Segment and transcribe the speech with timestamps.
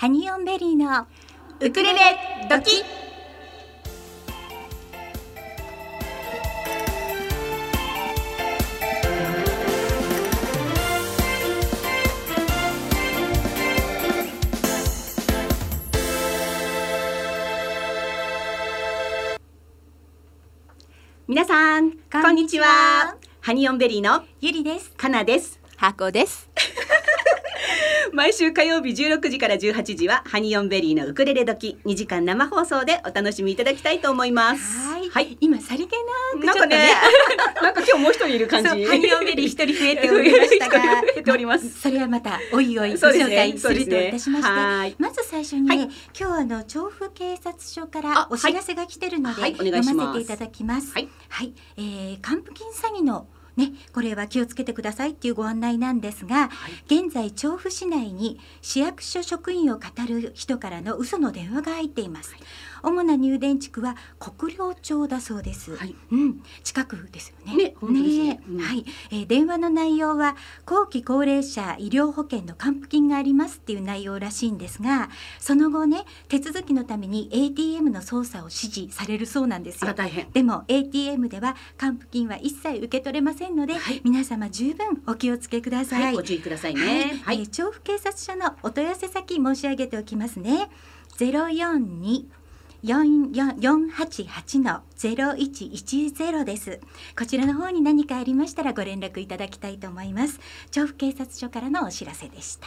[0.00, 1.06] ハニオンベリーの
[1.60, 2.00] ウクレレ
[2.48, 2.82] 時。
[21.28, 23.16] 皆さんこんにちは。
[23.42, 24.92] ハニオンベリーのゆりです。
[24.92, 25.60] かなです。
[25.76, 26.49] 箱です
[28.14, 34.78] 毎週火曜日16時から18時はハニオンベリーのウクレレ時2時間生放送でお楽しみいただきたいと思います。
[34.88, 35.08] はい。
[35.08, 35.36] はい。
[35.40, 35.96] 今さりげ
[36.36, 40.78] なくなんかねちょっ なんか今日もう一人いるとね感じハニオンベリー一人増えておりましたが。
[40.80, 41.70] 増えております。
[41.80, 44.96] それはまたおいおいご紹介するといたしまして、ねはい。
[44.98, 45.78] まず最初に、はい。
[45.78, 49.52] 今日はあの調布警察署かあらお知らせが来てるので、はい。
[49.52, 50.06] 読願いします。
[50.08, 50.92] ませていただきます。
[50.92, 53.28] はい、はい、えー、還付金詐欺の
[53.60, 57.02] ね、これは気をつけてくださいっていうご案内なんですが、はい。
[57.02, 62.34] 現在調布市内に市役所職員を語る人からの嘘の電話が入っています、
[62.82, 65.94] 主な入電地区は国領町だそうです、はい。
[66.12, 67.64] うん、近くですよね。
[67.64, 68.40] ね本当ですね。
[68.48, 68.58] うん。
[68.60, 70.36] はい、えー電話の内容は
[70.66, 75.08] 後期高齢者医療保険の還付金がありますっていう内容らしいんですが
[75.38, 79.94] その後ね手続きのために ATM の操作を指示されるそうなんですよ。
[80.32, 84.00] でも ATM では還付金は一切受け取れませんので、はい。
[84.04, 86.02] 皆様十分お気をつけください。
[86.02, 86.84] はいご注意くださいはい。
[86.84, 87.40] ねはい。
[87.40, 90.70] えー調布警察署のお問い合わせ先申し上げておきますね。
[91.16, 91.32] ゼ
[92.82, 96.80] ロ四二四四四八八のゼロ一一ゼロです。
[97.18, 100.40] こちらの方に何かありましたらご連絡いただきたいと思います。
[100.70, 102.66] 調布警察署からのお知らせでした。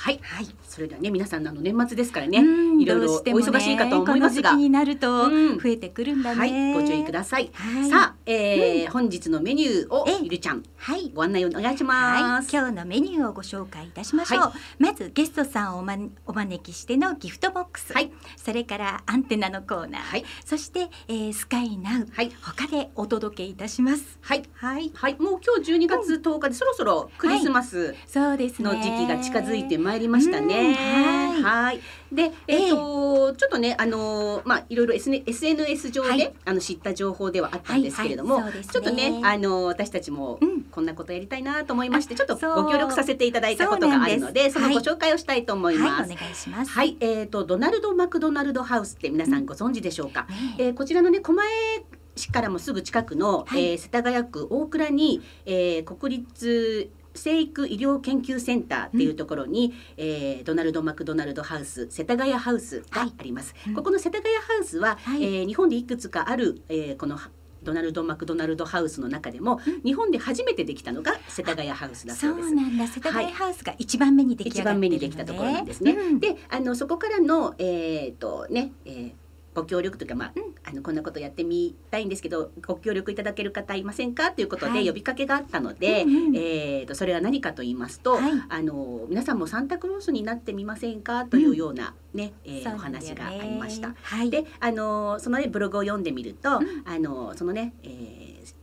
[0.00, 0.20] はい。
[0.22, 0.46] はい。
[0.66, 4.50] それではね皆さんあの年末ですからねうんいろいろお忙しいかと思いますが。
[4.52, 5.58] この時期になるとうん。
[5.58, 6.38] 増えてくるんだね。
[6.38, 6.72] はい。
[6.72, 7.50] ご注意ください。
[7.52, 7.90] はい。
[7.90, 10.18] さあ、えー本日のメニューをええ。
[10.22, 11.10] ゆりちゃんはい。
[11.14, 18.10] ご案内お願いしはい、ます、今日のメニューをご紹介いたしましょう、はまずゲストさんをお,、ま、お招きしてのギフトボックス、はい。
[18.36, 20.24] それからアンテナのコーナー、はい。
[20.44, 22.08] そして、えースカイナウ。
[22.10, 22.32] はい。
[22.42, 24.18] 他でお届けいたします。
[24.22, 24.42] はい。
[24.54, 24.90] はい。
[24.94, 25.16] はい。
[25.18, 28.64] もう今日12月10日でそろそろクリスマスそうですね。
[28.64, 30.70] の時期が近づいてまいりましたね。
[30.70, 31.42] うんはい。
[31.42, 31.80] はい。
[32.12, 36.32] で、えっ、と、ちょっとね、あのーまあ、いろいろ SN SNS 上で、はい。
[36.44, 40.60] あの知った情報ではあったんですけれども、ちょっとね、あのー私たちもうん。
[40.70, 46.02] こんなことやりたいなと思いまして、あちょっとご協力させていただいたことがあるので、そのご紹介をしたいと思います。
[46.02, 46.70] はいお願いします。
[46.70, 50.26] はい、えっ、とドナルドマクドナルドハウスって皆さんご存知でしょうか？
[50.28, 51.84] ねえーこちらのね狛江
[52.16, 53.64] 市からもすぐ近くの、はい。
[53.72, 63.74] えー世田谷区大倉に、えー国立生育医療研究センターっていうところに、えードナルド・マクドナルド・ハウス世田谷ハウスがあります、うん。
[63.74, 65.24] ここの世田谷ハウスは、はい。
[65.24, 67.18] えー日本でいくつかある、えーこの
[67.62, 69.82] ドナルド・マクドナルド・ハウスの中でも、うん。
[69.82, 72.48] 日本で初めてできたのが世田谷ハウスだそそうです。
[72.48, 72.86] うなんだ。
[72.86, 74.80] 世田谷ハウスが一番目に出来一上がってるのね。
[74.80, 75.92] 番目にできたところなんですね。
[75.92, 76.20] うん。
[76.20, 79.12] であのそこからのえっ、とね、えー
[79.54, 80.50] ご協力というか、まあうん。
[80.62, 84.30] あのこんなことやってみたいんですけどご協力いただける方いませんか？
[84.30, 84.84] ということはい。
[84.84, 88.32] で呼びかけがあったので、うんうんえー、とそれは何かと言いますと、はい。
[88.48, 91.24] あの皆さんもサンタクロースになってみませんか？
[91.24, 92.92] というような、ねえーおそうなん。
[92.92, 93.94] だよね話がありました。
[94.00, 94.30] はい。
[94.30, 96.82] であのそのねブログを読んでみると、うん。
[96.84, 98.54] あのそのね、えー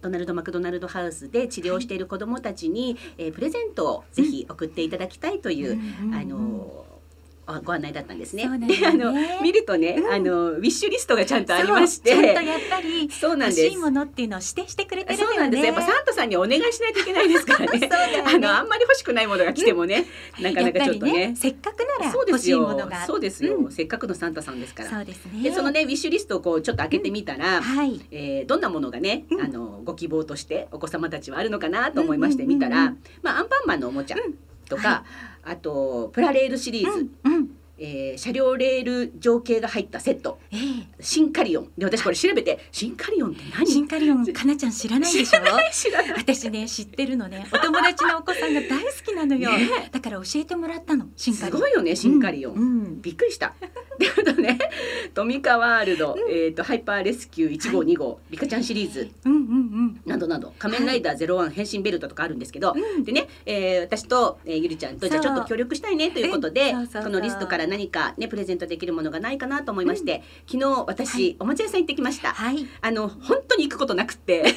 [0.00, 6.91] ドナルド・マクドナルド・ハウスで治療している子どもたちに、えープレゼントをぜひ送っていただきたいという、うんあのあ
[7.60, 8.48] ご案内だったんですね。
[8.58, 12.34] ねで あの見るとね、うんあのウィッシュリストがちゃんとありまして、やっ
[12.70, 13.76] ぱり欲しい。
[13.76, 15.64] ものっていうのを指定してくれてるそうなんです。
[15.64, 17.78] やっぱサンタさんにお願いしないといけないですからね。
[17.80, 17.90] ね
[18.24, 20.06] あのあんまり欲しくないものが来てもね、
[20.40, 21.34] なかなかちょっとね。
[21.36, 23.06] せっかくなら欲しいものが。
[23.06, 24.90] そうですよ、うんせっかくのサンタさんですから。
[24.90, 25.42] そうですね。
[25.42, 28.00] でそのねウィッシュリストをこうちょっと開けてみたら、はい。
[28.10, 34.16] えーどんなものがね、うんあのご希望としてお子様たちはあるのかなと思いましてうんうんうんうん見たら、まあアンパンマンのおもちゃ
[34.68, 35.04] とか、は
[35.44, 37.50] あとプラレールシリーズ、うんうん。
[37.84, 40.56] えー車両レール情景が入ったセットえ
[41.00, 43.50] シンカリオンで私これ調べてシンカリオンってえ。
[43.58, 43.66] 何？
[43.66, 45.40] シンカリオンかなちゃん知らないでしょ？
[45.72, 47.46] 知らない私ね知ってるのね。
[47.52, 49.50] お友達のお子さんが大好きなのよ。
[49.50, 51.06] ねだから教えてもらったの。
[51.16, 51.58] シンカリオン。
[51.58, 53.54] すごいよねシンカリオン、うんうんびっくりした。
[53.98, 54.58] であとね
[55.14, 63.04] トミカワールド、えっ、とハイパーレスキュー1号2号、リカちゃんシリーズうんうんなどなど仮面ライダーゼロワン変身ベルトとかあるんですけど、うん。
[63.04, 72.34] でね、えー私と、えーゆりちゃんとじゃあちょっと協力したいねということで、このリストから何かねプレゼントできるものがないかなと思いまして、昨日私、はいおもちゃ屋さん行ってきました。
[72.34, 72.66] はい。
[72.82, 74.54] あの本当に行くことなくって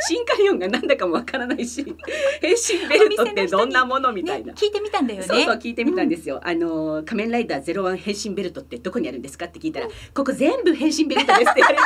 [0.00, 1.84] シンカリオンがなんだかもわからないし
[2.40, 5.26] 変身ベルトってどんなものみたいな、ね、聞いてみたんだよね。
[5.26, 11.82] そうそう聞いてみたんですよ、あの仮面ライダーゼロワン変身ベルトってどこにあるんですかって聞いたら、ここ全部変身ベルトですって言われて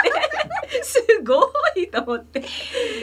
[0.83, 2.43] すごいと思って。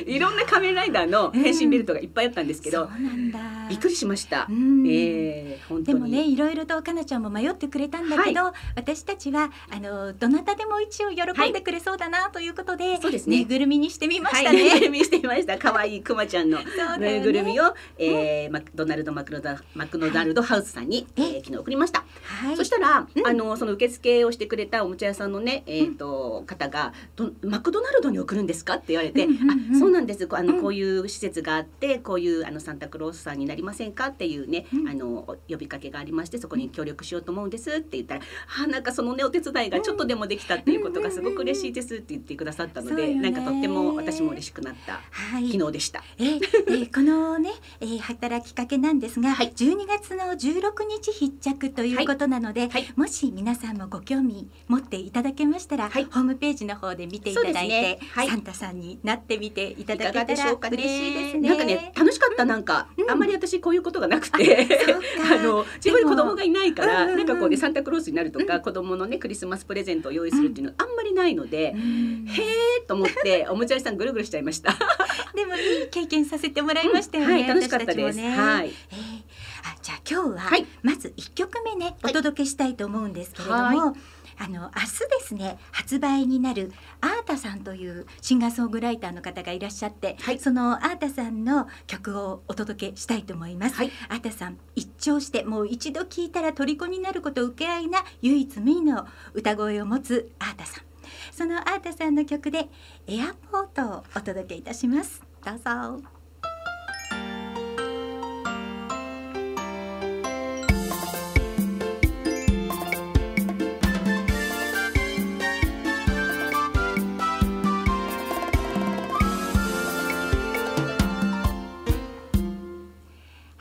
[0.06, 3.40] いろんな仮面ライダーの変身ベルトがいっぱいあったんですけど、そうなんだ。
[3.70, 4.88] びっくりしました、うん。
[4.88, 13.38] えーでもねいろいろとかなちゃんも迷ってくれたんだけど、私たちはあのどなたでも一応喜んでくれそうだなということで、そうですね。
[13.38, 15.58] ぬいぐるみにしてみましたはい、みしてみました。
[15.58, 17.18] 可愛いクマちゃんのぬね。
[17.18, 21.22] いぐるみを、えーマクドナルドマクロダマクドナルドハウスさんに、え？
[21.22, 22.58] ー昨日送りました、はい。
[22.58, 23.28] そしたら、うん。
[23.28, 28.76] あのその受付をしてくれたおもちゃ屋さんのねえっ、と、方がどマクドナルドに送るんですか？
[28.76, 30.28] って言われて、うんうんうんあそうなんです。
[30.28, 30.62] こあの、うん。
[30.62, 34.08] こういう施設があってこういうあのサンタクロースさんになりませんか？
[34.08, 34.90] っていうね、うん。
[34.90, 38.22] あの呼びかけがありましてそこに協力しようと思うんですって言ったら、
[38.64, 43.22] あなんかそのねお手伝いがちょっとでもできたっていうことがすごく嬉しいですって言ってくださったので、ね。
[43.22, 45.52] なんかとっても私も嬉しくなったはい。
[45.52, 46.04] 昨日でした。
[46.18, 49.52] えーえーこのね、えー働きかけなんですが、はい。
[49.52, 52.88] 12月の16日必着ということなので、はい。
[52.96, 56.06] もし皆さんもご興味持っていただけましたら、はい。
[56.06, 58.00] ホームページの方で見ていただいて、ね。
[58.14, 58.30] はい。
[58.30, 60.54] サンタさんになってみていただけたら。
[60.54, 61.50] 嬉しいですね。
[61.50, 63.12] なんかね楽しかったなんか、うん。
[63.12, 64.96] あんまり私こういうことがなくて、そう
[65.28, 65.36] か。
[65.36, 72.26] あの自分に子供がいないから、うんうんうんなんかこうねサンタクロースになるとか、子供のねクリスマスプレゼントを用意するっていうのあんまりないので、うん。
[72.28, 74.77] へえと思っておもちゃ屋さんぐるぐるしちゃいました。
[75.36, 77.34] でもいい経験させてもらいましたよね。
[77.34, 78.16] はい楽しかったです。
[78.18, 78.74] ねはい。
[78.92, 79.24] えー
[79.64, 83.94] あじゃあ今日は、はいまず一曲目ねお届けしたいと思うんですけれども、は
[84.40, 86.72] あの明日ですね発売になる
[87.02, 93.76] アータさんというシンガーソングライターの方がいらっしゃって、はいそのアータさんの曲をお届けしたいと思います。
[93.76, 100.87] はいアータさん一聴してもう一度聴いたら虜になること受け合いな唯一無二の歌声を持つアータさん。
[101.32, 102.68] そのアータさんの曲で
[103.08, 105.22] エアポートをお届けいたします。
[105.46, 106.18] どうぞ。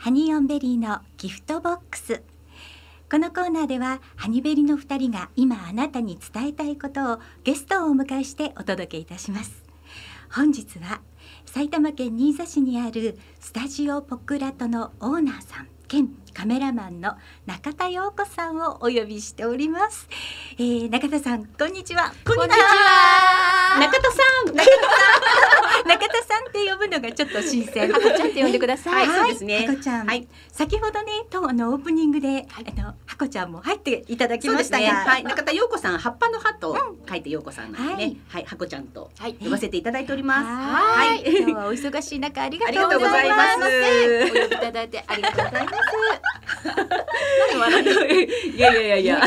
[0.07, 2.23] ハニーオンベリーのギフトボックス
[3.09, 9.63] このコーナーではハニベリの2人が今あなたに伝えたいことをゲストをお迎えしてお届けいたします。
[10.29, 10.99] 本日は
[11.45, 15.76] 埼玉県新座市にあるスタジオポクラトのオーナーさん。
[15.87, 20.07] 兼カメラマンの中田陽子さんをお呼びしております、
[20.59, 23.79] えー、中田さんこんにちはこんにちは。
[23.79, 24.17] 中田さ
[24.51, 24.55] ん。
[24.55, 24.69] 中田さ
[25.85, 29.07] ん中田さんって呼ぶのがちょっと新鮮ハコちゃんって呼んでください。
[29.07, 34.49] はいそうですねハコちゃん、はい先ほどねとあのオープニングで、あのハコちゃんも入っていただき。
[34.49, 35.23] ましたが、はい。
[35.23, 36.75] 中田陽子さん葉っぱの葉と
[37.07, 38.17] 書いて陽子さんなんではいね。
[38.27, 38.45] はい。
[38.45, 39.35] ハコちゃんとはい。
[39.35, 40.45] 呼ばせていただいております。
[40.45, 43.37] はいはい今日はお忙しい中ありがとうございま。
[43.53, 43.59] す。
[43.59, 45.76] お呼びいただいてありがとうございます。
[47.65, 49.21] あのいやいやいやいや、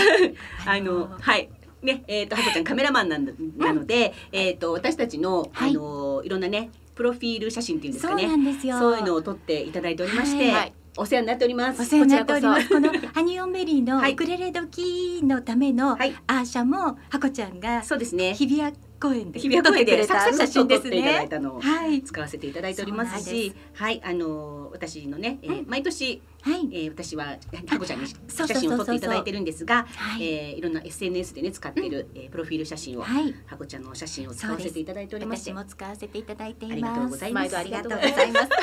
[0.67, 1.49] あのはい。
[1.82, 8.37] ね、えっ、と、はこちゃんカメラマンなのなので、えっ、と、私たちの、はいあの、いろんなね、プロフィール写真っていうんですかね。
[8.37, 8.79] んですよ。
[8.79, 11.81] そういうのを撮っていただいておりまして、はいお世話になっております。
[11.81, 12.69] お世話になっております。
[12.69, 18.35] ここのハニオンベリーのはいウクレレ時のためのはいアーシャもハコちゃんがそうですね。
[18.35, 21.29] 日比谷公園で日比谷公園で作者写真です撮っていただいね。
[21.29, 26.69] たのをはい使わせていただいておりますし、はい、あの私のね、えー毎年、はい。
[26.72, 27.37] えー、私はは
[27.78, 30.25] こちゃんに写真を撮っていただいてるんですが、はい。
[30.25, 33.34] えーいろんな SNS でね使ってる、えープロフィール写真を、はい。
[33.46, 36.75] はこちゃんのお写真を使わせていただいておりまして私も使わせていただいています。
[36.75, 37.56] ありがとうございます。
[37.58, 38.48] ありがとうございます。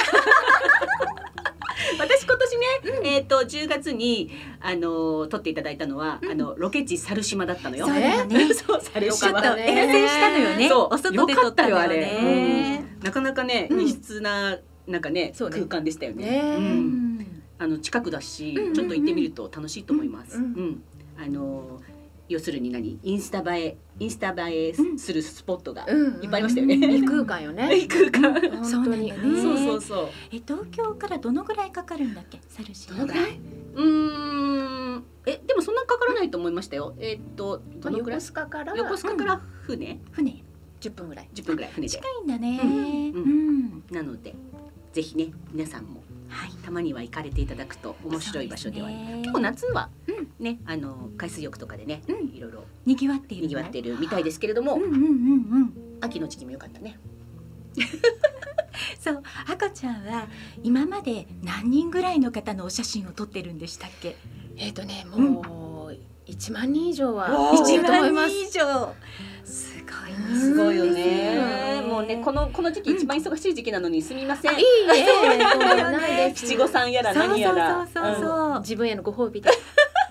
[1.99, 7.85] 私今年ね、えっ、と10月にあのー撮っていただいたのは、あのロケ地猿島だったのよ。
[7.87, 8.53] そうだよね。
[8.53, 9.55] そう猿よちょっと島。
[9.55, 10.69] ね遠征したのよね。
[10.69, 10.87] そう。
[10.91, 12.83] お外で撮ったのよね。
[12.99, 13.03] うん。
[13.03, 13.81] なかなかね、うん。
[13.85, 14.57] 異質な
[14.87, 15.33] なんかねね。
[15.37, 16.25] 空間でしたよね。
[16.25, 20.37] ねううんんあの近くだし、うんうんうんちょっと行ってみると楽しいと思います。
[20.37, 20.83] ううんん
[21.17, 21.79] あの
[22.29, 22.99] 要するに何？
[23.03, 26.97] インスタ映えインスタ映えするスポットがうんいっぱいありましたよね。
[26.97, 27.73] 異空間よね。
[27.79, 28.65] 異空間。
[28.65, 30.07] そうなんだねそうそうそう。
[30.31, 32.41] え東京からどのぐらいかかるんだっけ？
[32.49, 33.39] 猿島どのぐらい？
[33.75, 35.03] うーん。
[35.25, 36.93] えでもそんなかからないと思いましたよ。
[36.99, 38.19] えーっとどのくらい？
[38.19, 38.33] 横？
[38.33, 39.99] 須賀から横須賀から船？
[40.11, 40.43] 船
[40.81, 41.29] 10分ぐらい。
[41.33, 42.03] 10分ぐらい船で近。
[42.09, 42.59] いんだね。
[42.61, 42.73] うん
[43.15, 43.83] うん。
[43.89, 44.35] なので
[44.91, 46.51] ぜひね皆さんもはい。
[46.63, 48.97] たまには行かれていただくと面白い場所ではある。
[48.97, 53.47] そうですね結構夏はうんねあの海水浴とかでねうんいろいろ賑わっている。
[53.47, 55.73] 賑わってるみたいですけれどもうんうんうんうん。
[56.01, 56.99] 秋の時期も良かったね。
[58.99, 60.27] そう、あこちゃんは
[60.63, 64.15] 今まで何人ぐらいの方のお写真を撮ってるんでしたっけ？
[64.57, 68.31] えっとねもう一万人以上はおーいると思います。
[68.31, 68.93] 以上。
[69.93, 71.81] すごいすごいよね。
[71.81, 74.53] ももうねこのこの時期一番忙しい時期なのにすみません。
[74.53, 76.45] いいえ、ないです。
[76.45, 77.87] 七五三やら何やら。
[77.93, 79.49] そうそうそう自分へのご褒美で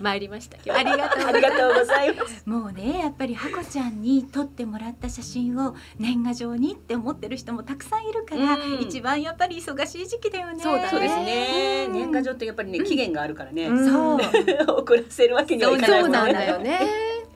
[0.00, 0.56] 参りました。
[0.74, 2.42] ありがとうありがとうございます。
[2.48, 11.84] もうねやっぱりハコちゃんに撮ってもらった写真を年賀状にって思ってる人もたくさんいるから、うん一番やっぱり忙しい時期だよねそうですね。
[11.88, 13.68] うん年賀状ってやっぱりね期限があるからね。
[13.68, 16.32] うんそう遅らせるわけにはいかないそうなん。
[16.32, 16.80] だよね。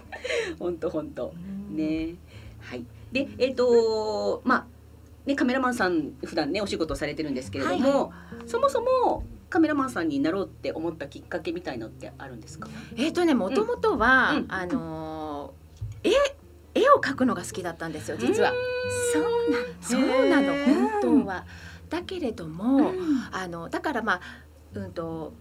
[0.59, 1.32] 本当本当。
[1.70, 2.14] ね。
[2.60, 2.84] はい。
[3.12, 4.66] でえっ、とまあ
[5.26, 8.12] ねカメラマンさん普段ねお仕事されてるんですけれども、
[8.46, 12.68] そもそもカメラマンさんになろうって思ったきっかけみたいのってあるんですか？
[12.96, 16.10] えっとね、もともとは、うんあのー
[16.74, 18.16] 絵絵を描くのが好きだったんですよ。
[18.16, 18.52] 実は。
[19.12, 21.44] そうなのそうなの本当は。
[21.88, 22.96] だけれども、うん
[23.32, 24.20] あのだからまあ
[24.74, 25.32] うんと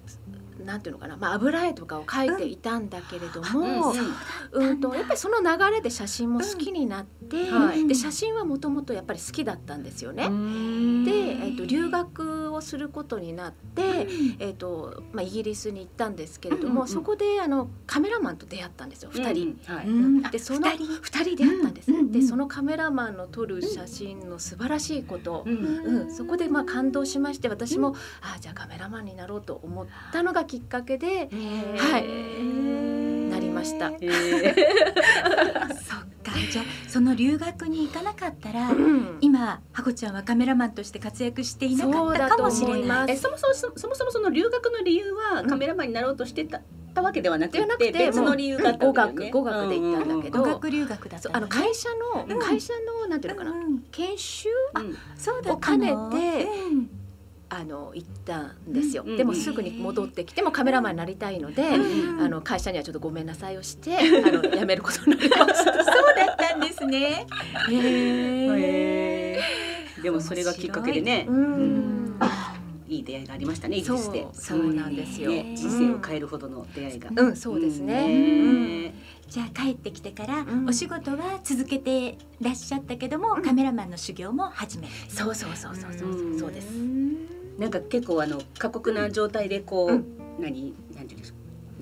[0.66, 3.94] なんていうのかな、まあ油絵とかを描いていたんだけれども、
[4.52, 4.80] うん。
[4.80, 7.88] とやっぱりその流れで写真も好きになって、はい。
[7.88, 10.24] で写真はもともとやっぱり好きだったんですよね。
[11.06, 11.12] で、
[11.46, 14.08] えっと留学をすることになって、
[14.40, 16.88] えっとまあイギリスに行ったんですけれども、うんうんうん。
[16.88, 19.12] そこであのカメラマンと出会ったんですよ。
[19.14, 19.58] 二人。
[19.68, 19.88] うんはい。
[19.88, 20.22] うん。
[20.24, 20.86] でその二人？
[21.02, 25.56] 二人出会ったんです、うんうんうんでそのカメラマンの撮る写真の素晴らしいこと、うん。
[26.02, 26.12] うん。
[26.12, 31.30] そこでまあ感動しまして私も、ああじゃあカメラマンになろうと思ったのがきっかけで
[31.78, 33.92] はいなりました。
[34.02, 34.56] えー。
[35.78, 36.32] そっか。
[36.52, 39.18] じゃあその留学に行かなかったら、うん。
[39.22, 43.16] 今ハコちゃんはカメラマンとして活躍していなかったかもしれない。
[43.16, 46.62] そもそもそそもそもその留学の理由はカメラマンになろうとしてた,、
[46.96, 56.99] たわけではなくてて別の理由があった語わけだよね学語学で行ったんだけど、語学留学だったあの会社の、うん会社のなんていうのかな、うんうん研修うんを兼ねてうん
[57.50, 64.02] あの行ったんですよ、うんでもすぐに戻ってきてもカメラマンになりたいので、うんあの会社にはちょっとごめんなさいをしてあ
[64.32, 65.74] の辞めることになりました。
[65.74, 65.84] そう
[66.16, 67.26] だったんですね。
[67.70, 70.02] へー。
[70.02, 72.20] でもそれがきっかけでね、うん。
[72.88, 74.28] いい出会いがありましたねイギリスで。
[74.34, 75.30] そうなんですよ。
[75.32, 75.54] ね。
[75.56, 78.08] 人生を変えるほどの出会いが、うん、そうですね。
[78.88, 78.94] ね
[79.28, 80.68] じゃあ帰ってきてから、うん。
[80.68, 84.94] お仕事は続けてらっしゃったけども、カメラマンの修行も始める。
[85.08, 86.10] そうそうそうそうそう。
[86.10, 86.40] うん。
[86.40, 86.68] そうです。
[87.60, 90.06] なんか結構あの過酷な状態でこう、うん。
[90.40, 91.39] 何何ていうんですか？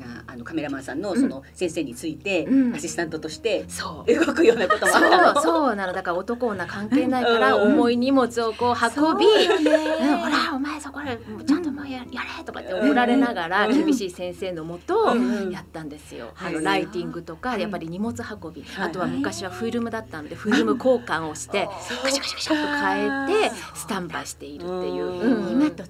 [0.08, 2.76] なあのカメラマンさんのその先生について、うん。
[2.76, 4.26] アシスタントとしてそう。
[4.26, 5.34] 動くようなこともあったの。
[5.36, 5.44] そう。
[5.44, 5.76] そう。
[5.76, 7.74] なのだから男女関係ないからうん。
[7.74, 13.86] 重い荷物をこう運び、そうんほらお前そこでちゃんともうややれとかって怒られながらうん。
[13.86, 16.32] 厳しい先生のもとうんやったんですよ。
[16.38, 16.54] あはい。
[16.54, 18.88] のライティングとかやっぱり荷物運び、はい。
[18.88, 25.06] あとは昔はフィルムだったのでフィルム交換をしてカシャカシャカシャっと変えてスタンバイしているっていう。
[25.06, 25.52] うん。
[25.52, 25.88] 今と違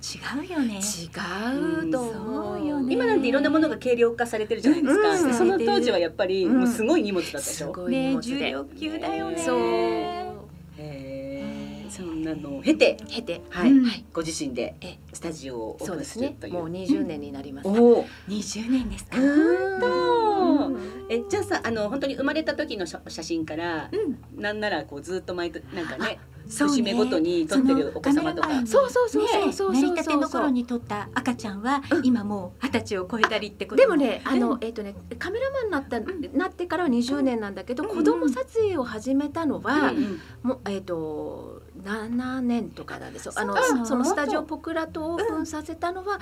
[0.47, 0.79] うよね。
[0.79, 2.93] 違うと思うよね。
[2.93, 8.21] 今なんていろんなものが軽量化されてるじゃないですか、うんでその当時はやっぱりうんもうすごい荷物だったでしょ、すごい。
[8.21, 9.37] 重量級だよね。
[9.37, 9.55] そ
[10.23, 10.26] う。
[11.97, 13.71] そんなのを経て、経て、はい
[14.13, 16.53] ご自身でえスタジオをオープンするという。
[16.53, 17.67] もう20年になります。
[17.67, 18.05] おお。
[18.27, 19.17] 二十年ですか。
[19.17, 20.77] うん。
[21.09, 28.49] えじゃあさあの本当に生まれた時の写写真からうん、なんならこうずっと毎年なんかねそう節目ごとに撮ってるお子様とか。
[28.65, 29.45] そうそうそうそう。
[29.47, 33.81] ねそうそう成り立ての頃に撮った赤ちゃんは今もう二十歳を超えたりってこと。
[33.81, 34.57] でもね、あの、うん。
[34.61, 35.99] えっ、とね、カメラマンになった、
[36.37, 37.89] なってからは20年なんだけど、うん。
[37.89, 40.19] 子供撮影を始めたのは、うん。
[40.43, 41.56] もう、えっ、と、
[41.87, 43.31] 7年とかなんですよ。
[43.35, 46.19] あのその、そのスタジオポクラとオープンさせたのは、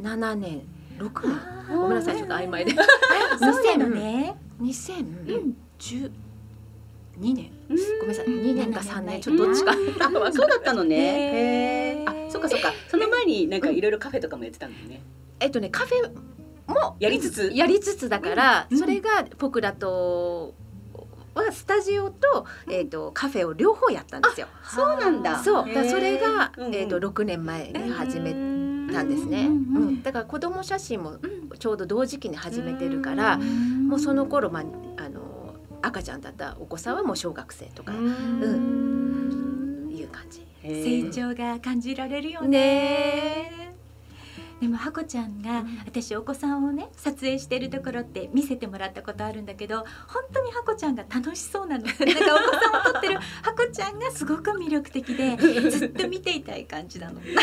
[0.00, 0.62] 7年、
[0.98, 1.40] 6年。
[1.76, 2.72] ごめんなさい、ちょっと曖昧で。
[2.72, 2.78] そ
[3.48, 4.36] うなのね。
[4.60, 6.10] 2012
[7.20, 7.50] 年。
[7.68, 7.76] うん。
[8.00, 9.72] ごめんなさい、2年か3年、ちょっうんとどっちか。
[9.72, 9.76] あ
[10.32, 12.04] そうだったのね。
[12.06, 12.72] あそっかそっか。
[12.88, 15.02] その前になんかいろいろカフェとかもやってたんだよね。
[15.40, 16.10] えっとね、カフェ
[16.72, 17.52] もやりつつ？
[17.54, 18.78] やりつつだから、うん。
[18.78, 20.54] それがポクラと
[21.34, 24.48] はスタジオと,、えー、とカフェを両方やったんですよ。
[24.62, 25.42] そうなんだ。
[25.42, 25.68] そう。
[25.68, 28.32] だからそれが、えー、と6年前に始め
[28.92, 29.52] たんですね、うう
[29.90, 31.42] んだから子供写真もうん。
[31.58, 34.62] ちょうど同時期に始めてるから、もうその頃、まあ、
[35.04, 39.88] あの赤ちゃんだったお子さんはもう小学生とかうん。
[39.92, 40.46] いう感じ。
[40.62, 43.71] 成長が感じられるよね。
[44.62, 51.84] ねでもハコちゃんが私お子さんをね撮影してるところって見せてもらったことあるんだけど本当にハコちゃんが楽しそうなの。
[51.84, 55.36] なんかお子さんを撮ってるハコちゃんがすごく魅力的で
[55.70, 57.20] ずっと見ていたい感じなの。
[57.26, 57.42] それは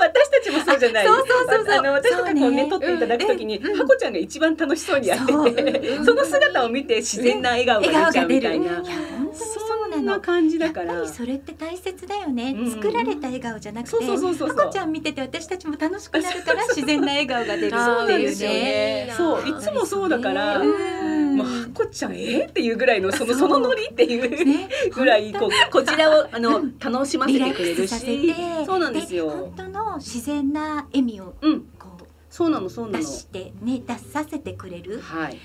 [0.00, 1.06] 私たちもそうじゃない。
[1.06, 1.78] そうそうそうそう。
[1.78, 2.68] あの私とかこうねそうね。
[2.68, 8.66] 撮っていただくときに、うんハコちゃんが一番楽しそうにやってて、 その姿を見て自然な笑顔が出ちゃうみたいな。
[8.66, 10.94] いや本当にそうなんな感じだから。
[10.94, 12.70] やっぱりそれって大切だよね、うん。
[12.70, 14.56] 作られた笑顔じゃなくてそうそうそうそうそう。
[14.58, 18.54] ハコちゃん見てて私たちも楽しくなるから自然な笑顔が出るっていうそうなんですよね。
[18.56, 24.68] ねそういつもそうだからうんもうハコちゃんえー、っていうぐらいのそのそのノリっていうね。
[24.92, 28.34] ぐらいこうこちらをあの楽しませてくれるし。
[28.66, 29.30] そうなんですよ。
[29.30, 31.60] 本当の自然な笑みをうん。
[31.78, 32.98] こうそうなのそうなの。
[32.98, 35.00] 出してね出させてくれる。
[35.00, 35.38] はい。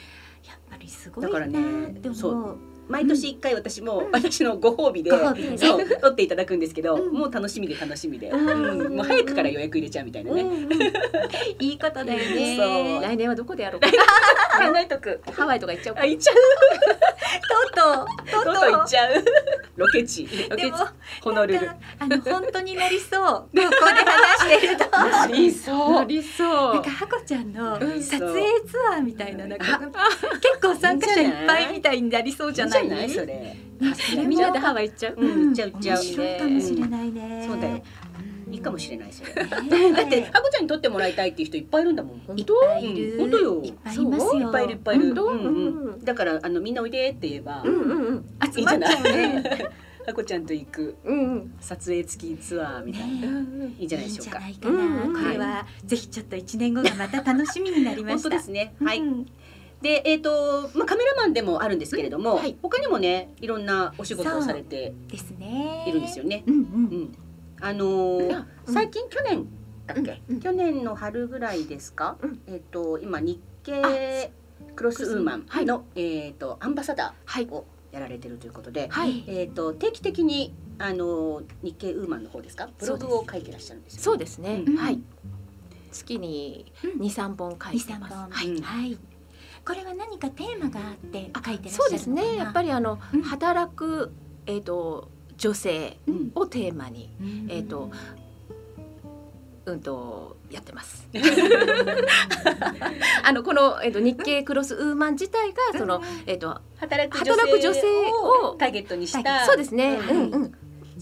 [0.47, 5.11] やっぱりすごいなだからねでそも毎年一回私も私のご褒美で
[5.57, 7.13] そう取っていただくんですけど、うん。
[7.13, 10.45] もう楽しみで楽しみで、もう早くから予約入れちゃうみたいなね、
[11.59, 12.99] いいことだよね。
[13.01, 13.89] 来年はどこでやろうか。
[13.89, 13.93] 考
[14.77, 16.03] えとくハワイとか行っちゃおうか。
[16.03, 16.35] あ行っちゃう
[17.73, 19.25] とうとうとうとう行っちゃう。
[19.77, 20.25] ロケ地。
[20.25, 20.77] でも
[21.21, 21.69] ホノルル。
[21.99, 23.21] あの本当になりそう。
[23.21, 24.85] ここで話してると。
[24.91, 26.05] ありそう。
[26.07, 27.83] りそなんかハコちゃんのう。
[27.83, 33.09] ん撮影ツアーみたいななんか結構参加者いっぱいみたいになりそうじゃない？
[33.09, 33.25] それ。
[33.27, 33.57] ね
[33.95, 35.15] それみんなでハワイ行っちゃう？
[35.17, 35.47] うん。
[35.49, 35.97] 行っちゃう行っちゃう。
[36.39, 37.73] かもしれないね、そうだよ。
[37.73, 37.83] うん
[38.51, 39.33] いいかもしれないそれ。
[39.33, 42.17] ねだってハコちゃんに撮ってもらいたいっていう人いっぱいいるんだもん。
[42.17, 43.61] いっ本当ぱいいる、うん本当よ。
[43.63, 44.73] いっぱいいますよいっぱいいる。
[44.73, 45.15] いっぱいいる、
[46.03, 48.25] だからあのみんなおいでって言えば、うんうんうん。
[48.53, 49.43] 集まっちゃうね。
[50.07, 50.95] ハコちゃんと行く。
[51.59, 54.47] 撮影付きツアーみたいな、ねいいんじゃないでしょうか。
[54.47, 55.13] いいかな、うん。
[55.13, 58.29] これはぜひちょっと一年後がまた楽しみになりました。
[58.29, 58.73] 本当ですね。
[58.81, 59.25] はい、うん。
[59.81, 62.37] でえっ、とまあカメラマンでもあるんですけれども、うん。
[62.37, 62.55] はい。
[62.61, 64.93] 他にもねいろんなお仕事をされて
[65.85, 66.43] いるんですよね。
[66.47, 66.63] うんううん
[67.03, 67.17] ん、
[67.61, 69.47] あのー最近去年
[69.85, 72.41] だっ去年の春ぐらいですか、うん。
[72.47, 74.31] えっ、と今日経
[74.75, 77.47] クロスウーマンの、えっ、とアンバサダはい。
[77.47, 79.23] ーをやられてるということで、はい。
[79.27, 82.69] えっ、と定期的にあのー日経ウーマンの方ですか？
[82.77, 84.63] ブログを書いてらっしゃるんですよ、そうですね。
[84.67, 84.75] うん。
[84.75, 84.99] はい。
[85.91, 86.99] 月にうん。
[86.99, 88.15] 二三本書いてます。
[88.15, 88.29] 本。
[88.61, 88.97] はい。
[89.65, 91.69] これは何かテーマがあって書いてらっしゃるのかな？
[91.69, 92.35] そうですね。
[92.35, 93.21] やっぱりあのうん。
[93.23, 94.11] 働く
[94.45, 96.31] えっと女性うん。
[96.35, 97.47] をテーマにうん。
[97.49, 97.91] えっと
[99.67, 101.07] うんとやってます。
[103.23, 107.35] あのこの、えっと、日経クロスウーマン自体がその、えっと、働く女
[107.73, 110.33] 性をターゲットにしたそうですね、ううんん。
[110.33, 110.51] うん、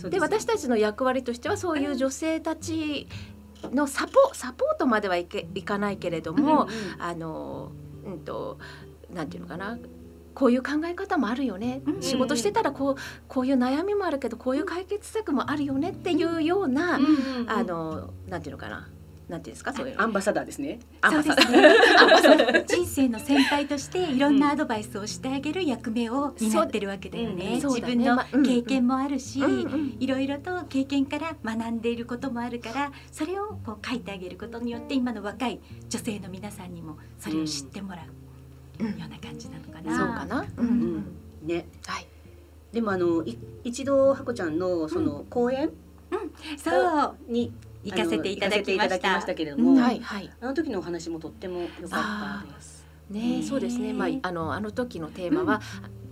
[0.10, 3.08] です私たちの役割としてはそういう女性たち
[3.72, 7.72] のサポサポートまではいけいかないけれども、あの
[8.04, 8.58] うんと
[9.14, 9.78] なんていうのかな
[10.36, 12.02] こういう考え方もあるよね、うん。
[12.02, 12.96] 仕事してたらこう
[13.28, 17.00] こういう悩みもあるけどこういう解決策もあるよねっていうような、
[17.48, 18.90] あのなんていうのかな。
[19.28, 19.96] なんていうんですかそういう。
[19.96, 20.80] のアンバサダーですね。
[21.04, 27.56] そうですアンね人生の先輩としていろんなアドバイスをしてあげる役目を担ってるわけだよね。
[27.56, 29.98] 自分の経験もあるし、うんうん。
[30.00, 38.06] いろいろと経験から学んでいることもあるからそれをこう書いてあげることによって今の若い女性の皆さんにもそれを知ってもらう。
[38.20, 38.25] うん
[38.84, 39.98] ような感じなのかな。
[39.98, 40.68] そうかな、うん。
[40.68, 41.06] うん。
[41.48, 41.68] ね。
[41.86, 42.08] はい。
[42.72, 45.72] でもあのい一度ハコちゃんのその講演
[46.58, 47.16] そう。
[47.28, 49.10] に行かせていただきまあの行かせていただした。
[49.10, 49.78] きましたけれども、うん。
[49.78, 50.00] はい。
[50.00, 50.32] はい。
[50.42, 52.86] あの時のお話もとっても良かったです。
[53.10, 53.94] ねねそうですね。
[53.94, 55.62] まああのあの時のテーマは、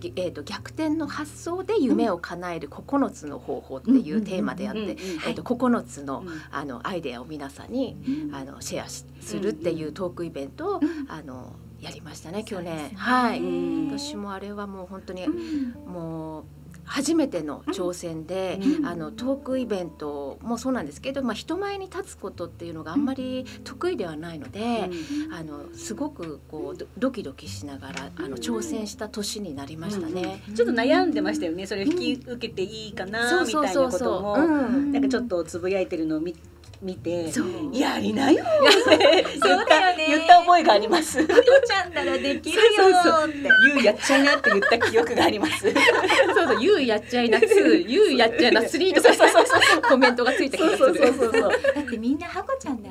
[0.00, 4.88] ぎえー、と逆転の発想で夢を叶える9つの方法っていうテーマであって、うん。
[4.88, 4.94] うん。
[4.94, 6.42] えー、と9つのうん。
[6.50, 8.34] あのアイデアを皆さんにうん。
[8.34, 11.06] あのシェアしするっていうトークイベントを、うん。
[11.08, 12.76] あのやりましたね去年。
[12.76, 13.98] ねはい、うん。
[13.98, 15.72] 私もあれはもう本当にうん。
[15.86, 16.44] もう
[16.86, 18.86] 初めての挑戦で、うん。
[18.86, 24.90] あのトークイベントもそうなんですけど、まあ、人前に立つことっていうのがあんまり得意ではないので、
[25.32, 30.42] あのすごくこうドドキドキしながらあの挑戦した年になりましたね。
[30.54, 31.66] ちょっと悩んでましたよね。
[31.66, 33.62] それを引き受けていいかなそうそう。
[33.62, 34.20] みたいなこと。
[34.20, 34.92] も、うん。
[34.92, 36.34] なんかちょっとつぶやいてるのを見
[36.82, 41.20] 見て、そうやりなよって言ったそうだよね言った覚えがあります。
[41.26, 42.62] ハコちゃんならできるよ
[43.02, 43.48] そうって。
[43.74, 45.62] ゆうやっちゃいなって言った記憶があります。
[46.34, 50.78] そうそう、ゆうやっちゃいな2、 ゆうやっちゃいな3とかコメントがついた気がする。
[50.78, 51.32] そうそう。
[51.32, 52.82] だってみんなハコちゃん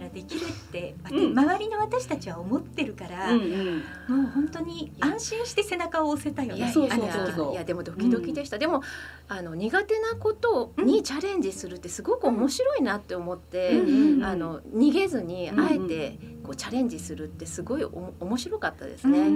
[0.73, 1.39] って、うん。
[1.39, 3.77] 周りの私たちは思ってるから、うんうん。
[4.23, 6.57] もう本当に安心して背中を押せたよね。
[6.57, 7.51] いやそうそういやそう。
[7.53, 8.81] いやでもドキドキでした、でも
[9.27, 14.15] あの苦手なことにチャレンジするってすごく面白いなって思って、うん。
[14.17, 19.13] うんあの逃げずにうんうんあえてこうチャレンジするってすごいお面白かったですうん。
[19.13, 19.19] ね。
[19.19, 19.29] うんう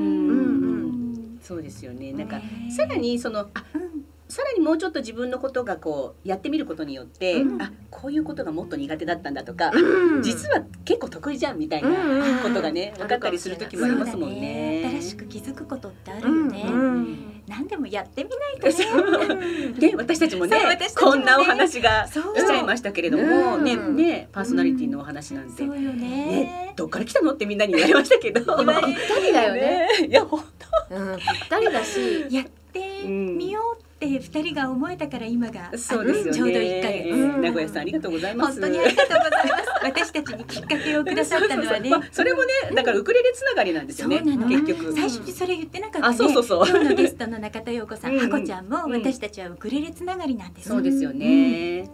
[1.34, 1.39] ん。
[1.41, 2.13] そうですよね。
[2.13, 7.62] なんかねさらにそのあうんさらにもうちょっと自分のことがこうやってみることによって、うん。
[7.62, 10.22] あこういうことがもっと苦手だったんだとか、うん。
[10.22, 14.82] 実は結構得意じゃんみたいなうんうんことがね、分かったりする時もありますもんね。
[14.84, 16.66] そうだ新しく気づくことってあるうんよね。
[16.68, 17.42] うん。
[17.48, 18.74] 何でもやってみないとね。
[18.74, 19.80] そう。
[19.80, 21.22] で私たちもねそう私たちもね。
[21.22, 23.63] こんなお話がしそうちゃいましたけれども、うん。
[23.63, 25.94] ねねパーソナリティのお話なんて、そうよね。
[25.94, 26.74] ね。
[26.76, 28.42] どっから来たのってみんなに言われましたけど。
[28.58, 29.88] 言われたりだよね。
[30.10, 30.44] いや本
[30.90, 36.32] うん、ぴったりだし、やってみようっって二人が思えたから今がそうです。
[36.32, 38.62] ちょうど一ヶ月、うん名古屋さんありがとうございます。
[38.62, 44.20] 本当にありがとうございます私たちにきっかけをくださったのはねまあそれもね、だからウクレレつながりなんですよね。
[44.20, 44.94] そうなの結局。
[44.94, 46.68] 最初にそれ言ってなかったあ、ねそうそうそう。
[46.68, 50.70] 今日のゲストの中田陽子さん、 うんちゃんもうん私たちはウクレレつながりなんです。
[50.70, 51.90] そうですよね。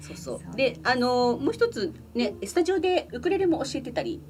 [0.00, 0.56] そうそそうう。
[0.56, 4.20] で、あのもう一つね、スタジオでウクレレも教えてたり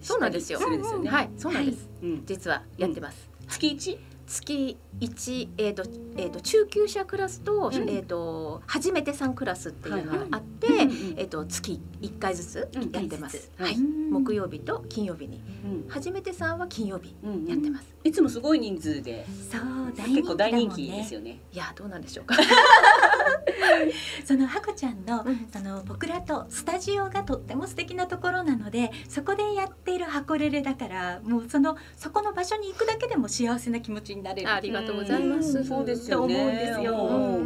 [0.00, 1.10] そうなんですよしたりるんですよね。
[1.10, 2.22] はいそうなんです、うん。
[2.24, 3.98] 実はやってます、月一？
[4.28, 5.84] 月一えっ、と
[6.16, 13.50] えっ、と中級者クラスと、うんえっ、と初めてさんクラスっていうのがあって、うんうんえっ、と月一回ずつうんやってます。
[13.56, 13.78] はいはい。
[14.10, 17.86] 木曜日と金曜日にうん初めてさんは金曜日うんやってます。
[18.04, 19.60] いつもすごい人数で、そう
[19.96, 21.14] 大人結構大人気でねす。
[21.14, 21.40] よね。
[21.52, 22.36] いやどうなんでしょうか。
[24.24, 34.50] そのハコちゃんのうんその僕らとスタジオがとっても素敵なところなのでそこでやっているハコレレだからもうそのそこの場所に行くだけでも幸せな気持ちになれる。
[34.50, 35.58] ありがとうございます。
[35.58, 36.34] うんそうですよね。
[36.34, 37.44] と思うんですようんうんう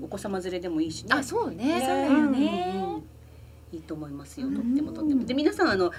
[0.00, 1.08] んお子様連れでもいいしね。
[1.12, 1.80] あそうね。
[1.80, 3.02] そうだよね
[3.70, 4.46] いいと思いますよ。
[4.46, 5.24] うんとってもとっても。
[5.24, 5.92] で皆さんあの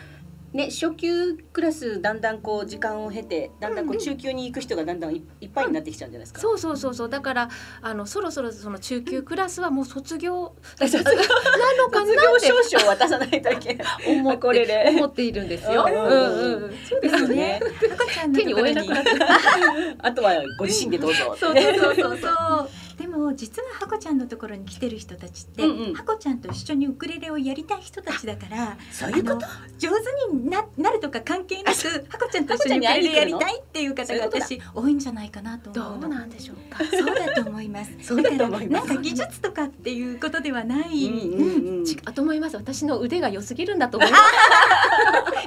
[0.53, 6.41] ね初級クラスだんだんこう時間を経てだんだんこう中級に行く人がだんだんいいっぱいになってきちゃうんじゃないですか？
[6.41, 7.49] そうそうそうそうだから
[7.81, 10.33] あのそろそろその中級クラスはもう卒業
[10.79, 13.87] なのか卒なって業証書を渡さないといけない。
[14.19, 15.85] 思っこれ思っているんですよ。
[15.87, 17.59] うんうんうんうんそうですよね。
[17.89, 19.09] ハコちゃんの手に負えなくなって
[19.99, 21.35] あとはご自身でどうぞ。
[21.39, 22.69] そうそうそうそう。
[22.99, 29.45] でも実はハコちゃんのところに来てる人たちって、うんうんハコちゃんと一緒にウクレレをやりたい人たちだから、そういうこと？
[29.77, 31.77] 上手にななるとか関係なく
[32.09, 36.07] ハコちゃんと一緒にウクレレやりたいっていう方が私多いんじゃないかなとど思うの。
[36.07, 36.83] うなんでしょうか？
[36.85, 37.91] そうだと思います。
[38.03, 42.57] そうだからなんか技術とかっていうことではない、うんあと思います。
[42.57, 44.23] 私の腕が良すぎるんだと思います。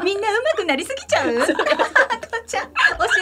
[0.05, 1.35] みんな上手くなりすぎちゃう？
[1.39, 1.53] ハコ
[2.47, 2.73] ちゃん教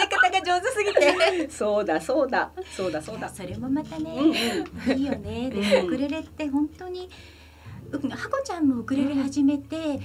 [0.02, 1.50] え方が上手すぎて。
[1.50, 3.28] そうだそうだそうだそうだ。
[3.28, 4.98] それもまたね、うんうん。
[4.98, 5.50] いいよね。
[5.54, 7.08] うんでウクレレって本当に、
[7.92, 9.98] うハコちゃんもウクレレ始めて2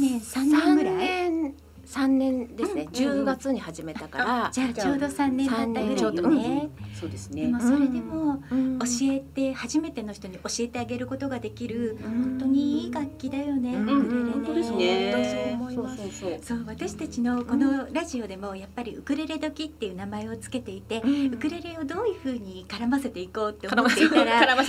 [0.00, 0.90] 年3年ぐら
[1.26, 1.54] い？
[1.92, 2.82] 年三年ですね。
[2.82, 4.50] うん10月に始めたから。
[4.52, 6.70] じゃあちょうど3年経ったぐらいよね。
[6.98, 7.60] そうですねでも。
[7.60, 13.74] それでもうん教えて初めての人に教えてあげることができる本本当にいい楽器だよね。
[13.74, 14.32] うんウクレレね。
[14.32, 15.12] 本当ですね。
[15.12, 16.40] そう思いますそうそうそう。
[16.42, 24.46] そう私たちのこのラジオでもやっぱりウクレレ時っていう名前をつけていて、うんウクレレをどういう風に絡ませていこうって思っていたら。
[24.46, 24.64] なんか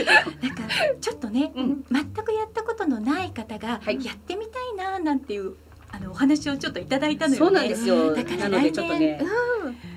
[0.99, 5.55] ちょっとね、うん全くやったことのない方が、はいやってみたいななんていう
[5.95, 7.45] あのお話をちょっといただいたのよね。
[7.45, 8.15] そうなんですよ。
[8.15, 9.21] だからなのでちょっとね。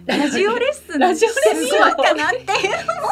[0.07, 2.47] ラジオレッスンラジオレッスンかなって。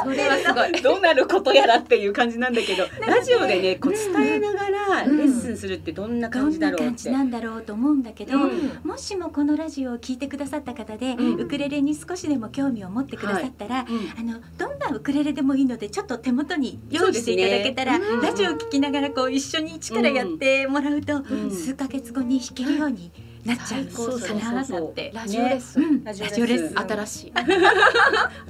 [0.05, 0.83] それはすごい。
[0.83, 6.99] どうなることやらっていう感じなんだけど、ラジオでね、こう伝えながらレうんッスンするってどんなど感じんな感だろうって。
[6.99, 8.81] じなんだろうと思うんだけど、うん。
[8.85, 11.41] もしもこのラジオを聞いてくださった方で、うん。
[11.41, 13.87] ウクレレに少しでも興味を持ってくださったら、うん。
[14.17, 21.51] あのどんなウクレレでもいいのでちょっと手元に用意していただけたら、ラジオを聞きながらこう一緒に一からやってもらうと、ん。
[21.51, 23.11] 数ヶ月後に弾けるように
[23.45, 25.13] なっちゃう最高かななんて。
[25.15, 25.83] ラジオレッスン。
[25.83, 26.79] うんラジオレッスン。
[26.79, 27.33] 新しい。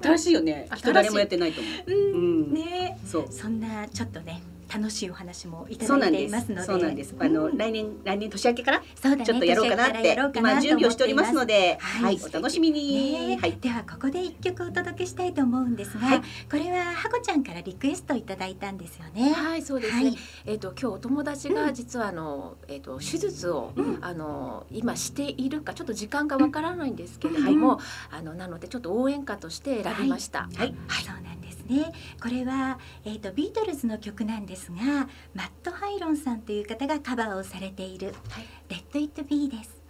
[0.02, 0.68] 新しいよね。
[0.82, 1.92] 誰もやってないと思う。
[1.92, 2.18] うんう
[2.50, 2.54] ん。
[2.54, 3.26] ねそう。
[3.30, 4.42] そんなちょっとね
[4.74, 6.80] 楽しいお話もいたそうだないんですていますので。。
[6.80, 7.14] そうなんです。
[7.18, 13.28] あの来年来年年明けからちょっとやろうかなって年明けからやろうかな今準備をしておりますので、ははいい、お楽しみに。
[13.28, 13.56] ねはい。
[13.60, 19.32] ではここで一曲お届けしたいと思うんですが、はいこれはハコちゃんからリクエストいただいたんですよね。
[19.32, 20.04] はい、そうですね。
[20.04, 27.78] はいえっ、と今日お友達が実はあのえっ、と手術を、うんあの今しているかちょっと時間がわからないんですけれども、
[28.10, 30.48] あのなのでちょっと応援歌として選びました。
[30.54, 30.74] はい。
[31.04, 31.92] そうなんですね。
[32.20, 39.82] これはえっ、とビートルズの曲なんですが、マットハイロンさんという方がカバーをされているはいレッドイットビーです。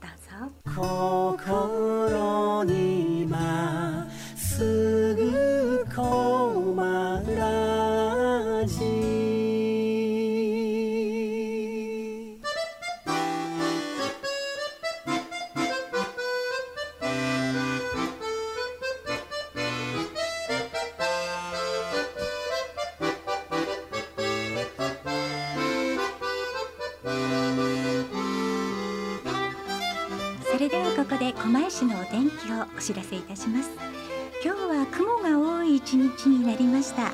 [0.00, 0.26] どうぞ。
[0.64, 9.39] 心にまっすぐこまらじ
[31.70, 33.70] 市のお天気をお知らせいたします。
[34.44, 37.12] 今日は雲が多い一日になりました。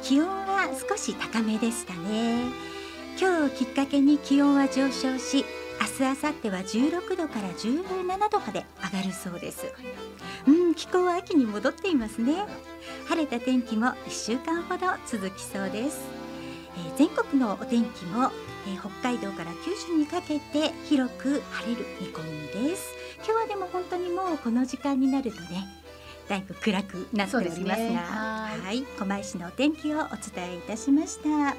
[0.00, 2.44] 気温は少し高めでしたね。
[3.20, 5.44] 今日きっかけに気温は上昇し
[5.80, 9.66] 明日明後日は16度から17度まで上がるそうです。
[10.46, 12.46] うん気候は秋に戻っていますね。
[13.08, 16.00] 晴れた天気も1週間ほど続きそうです、
[16.76, 18.30] えー全国のお天気も
[18.68, 22.22] えー北海道から九州にかけて広く晴れる見込
[22.62, 22.99] みです。
[23.24, 25.66] 今日はでも本当にもうこの時間になるとね
[26.28, 27.96] だいぶ暗くなっておりますがね。
[27.96, 28.82] ははい。
[28.82, 31.56] 狛江市のお天気をお伝えいたしました。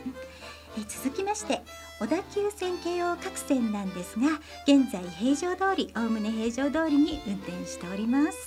[0.77, 1.61] え続きまして
[1.99, 8.37] 小田急線京王各線なんですが現在平常通りおおむね平常通りに運転しております。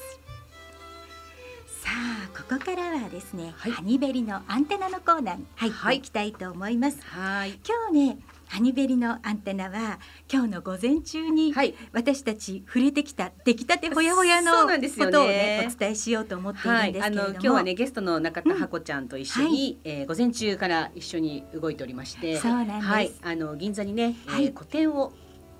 [1.83, 3.73] さあここからはですね、はい。
[3.73, 7.59] ハニベリのアンテナのコーナーに入っていきたいと思います、はい。
[7.63, 8.19] 今日ね
[8.55, 9.99] ハニベリのアンテナは
[10.33, 11.75] 今日の午前中にはい。
[11.93, 19.79] 私たち触れてきた出来たてほやほやのことをねお伝えしようと思っているんですあけれども、の今日はねゲストの中田箱ちゃんと一緒に、うんはい。
[19.83, 22.87] えー午前中から一緒に動いておりまして、そうなんです。
[22.87, 24.53] はい、あの銀座にね、えーはい。
[24.53, 25.13] 個展を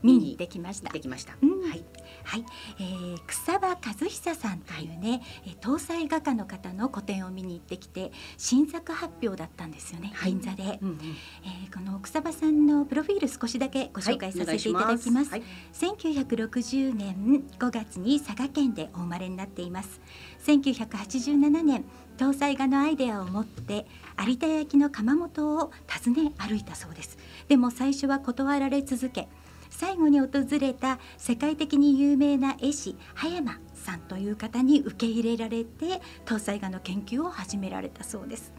[0.05, 0.31] 見に。
[0.31, 0.89] 行ってきました。
[0.89, 1.37] 行ってきました。
[1.43, 1.63] うん。
[1.63, 1.85] はい、
[2.25, 2.45] はい、
[2.79, 10.33] えー、草場和久さんというね、えー東西画家の方の個展を見に行ってきて新作発表だったんですよね、はい。
[10.33, 10.99] 銀座で、うんうん。
[11.45, 15.43] えーこの草場さんのプロフィール少しだけご紹介させていただきます,、はい。
[15.73, 20.01] 1960年5月に佐賀県でお生まれになっています。
[20.47, 21.85] 1987年
[22.19, 23.87] 東西画のアイデアを持って
[24.25, 27.19] 有田焼の窯元を訪ね歩いたそうです。
[27.49, 29.29] でも最初は断られ続け
[29.77, 30.29] 最後に訪
[30.61, 38.53] れた世界的に有名な絵師葉山さんという方に受け入れられて東西画の研究を始められたそうです。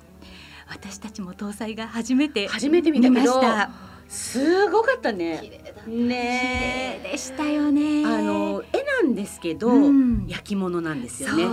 [0.67, 3.71] 私たちも東西画初めて初めて見ました。
[4.09, 5.39] すごかったね。
[5.41, 8.05] 綺麗だ綺ね麗でしたよね。
[8.05, 10.25] あの絵なんですけど、うん。
[10.27, 11.45] 焼き物なんですよね。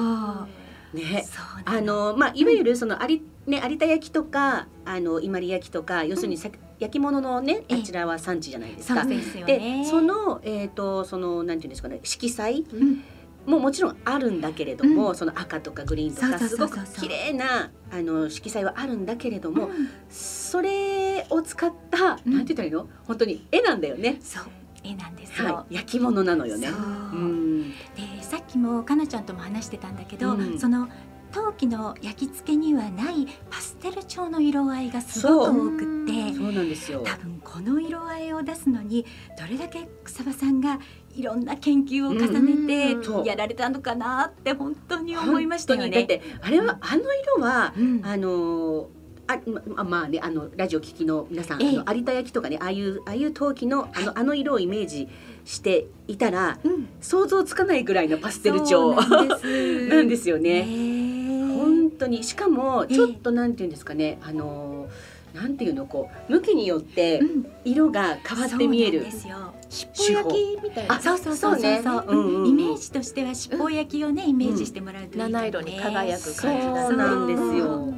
[0.93, 1.25] ね。
[1.65, 6.51] あのまあいわゆるその有,、ね、有田焼とかあの伊万里焼とか要するにさ、
[6.83, 7.81] 焼き物のねええ。
[7.81, 9.05] あちらは産地じゃないですか。
[9.05, 13.05] でそのえっ、とそのなんていうんですかね色彩うん。
[13.45, 15.15] ももちろんあるんだけれども、うん。
[15.17, 19.89] その赤とかグリーンとかすごく綺麗なあの色彩はあるんだけれども、うん。
[20.09, 22.33] それを使った、うん。
[22.35, 22.89] なんて言ったらいいの？
[23.05, 24.19] 本当に絵なんだよね。
[24.21, 24.45] そう。
[24.85, 26.69] 絵なんですよ、はい、焼き物なのよね。
[26.69, 26.77] そう。
[26.77, 27.77] うん、で
[28.21, 30.59] さっきもかなちゃんとも話してたんだけど、うん。
[30.59, 30.89] その
[31.33, 37.03] 陶器の焼き付けにはないパステル調の色合いがすごく多くってそうなんですよ。
[37.05, 39.07] 多分この色合いを出すのに
[39.39, 40.79] どれだけ草場さんが
[41.15, 45.91] いろんな研究を重ねてやられたのかなって本当に思いましたよね。
[45.91, 48.01] だってあれはあの色は、うん。
[48.05, 48.89] あの
[49.29, 49.39] あ
[49.75, 51.69] ままあねあのラジオ聞きの皆さん、ええ。
[51.79, 55.09] あの有田焼とかねああいうああいう陶器のあのあの色をイメージ
[55.45, 56.89] していたらうん。
[57.01, 58.95] 想像つかないぐらいのパステル調。
[58.95, 60.29] なんです。
[60.31, 60.65] よね。
[60.65, 62.23] ね本当に。
[62.25, 62.95] しかもええ。
[62.95, 64.89] ちょっとなんていうんですかね、あの
[65.35, 67.47] なんていうのこう向きによってうん。
[67.65, 69.37] 色が変わって見えるそうなんですよ。
[69.69, 70.95] 尻尾焼きみたいな。
[70.95, 72.15] あそうそうそうそうねそう、う。
[72.15, 72.49] んうんうん。
[72.49, 75.33] イメージとしては尻尾焼きをね、イメージしてもらうといいかもね。
[75.33, 77.95] 七色に輝く感じだそうなんですよ。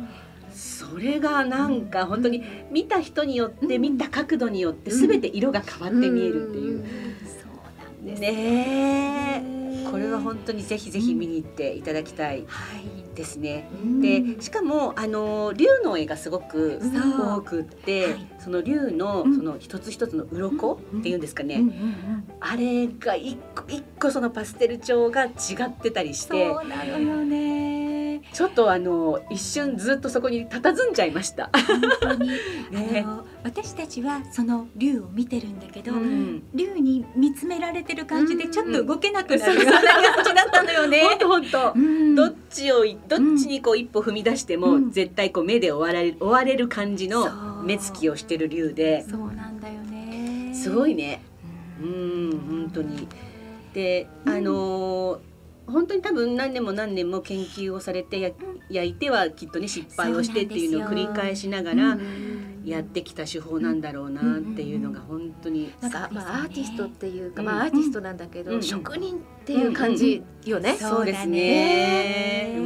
[0.54, 3.83] それがなんか本当に見た人によってうん。
[3.83, 6.85] 見た角度によって全て色が変わって見えるっていう。
[8.04, 9.90] ですねえ。
[9.90, 13.14] これは本当にぜひぜひ見に行っていただきたいはい。
[13.14, 13.68] ですね。
[13.72, 14.00] うん。
[14.00, 16.80] でしかもあの竜の絵がすごく
[17.36, 18.26] 多くって、はい。
[18.40, 19.36] その竜のうん。
[19.36, 22.24] その一つ一つの鱗っていうんですかね、うんうんうん。
[22.40, 25.30] あれが一個一個そのパステル調が違
[25.66, 27.53] ってたりしてそうなのよね
[28.35, 31.51] ちょっとあの一瞬ずっとそこに佇んじゃいました。
[31.55, 32.29] 本当に、
[32.73, 33.07] ね
[33.44, 41.03] 私たちはその竜を見てるんだけど、うん竜に見つめられてる感じでうんちょっと動けなくなるような感じだったのよね。
[41.03, 41.73] 本当本当。
[41.77, 50.53] うんどっちをいどっちにこう一歩踏み出しても、うん絶対こう目で追われ追われる感じの目つきをしてる竜でそうなんだよね。
[50.55, 51.23] すごいね。
[51.81, 52.33] ううんん
[52.64, 53.07] 本当に。
[53.73, 55.18] でうんあのー
[55.66, 58.31] 本当に多分何年も何年も研究をされてや
[58.70, 65.72] 焼いてはきっとね失敗をしてっていうのを繰り返しながらうんやってきた手法なんだろうなっていうのが本当に。
[65.81, 67.46] なんか、まあアーティストっていうか、うん。
[67.46, 68.62] まあアーティストなんだけど、うん。
[68.62, 70.74] 職人っていう感じよね。
[70.74, 72.59] そうですね。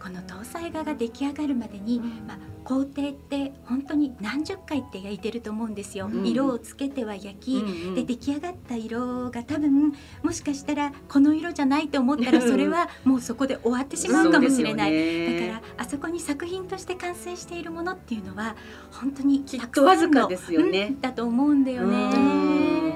[0.00, 6.06] この搭載画が出来上がるまでに、まあ、工程って本当に何十回って焼いてると思うんですよ。
[6.06, 6.26] うん。
[6.26, 7.94] 色をつけては焼き、うんうん。
[7.94, 12.50] で出来上がった色が多分もしかしたらこの色じゃないと思ったらうん。
[12.50, 14.90] それはもうそこで終わってしまうかもしれない。
[14.92, 15.40] ね。
[15.40, 18.56] だからあそこに作品として完成しているものっていうのは
[18.90, 20.88] 本当にきっとわずかですよね。
[20.90, 21.00] うん。
[21.00, 21.96] だと思うんだよね。
[21.96, 22.92] うん。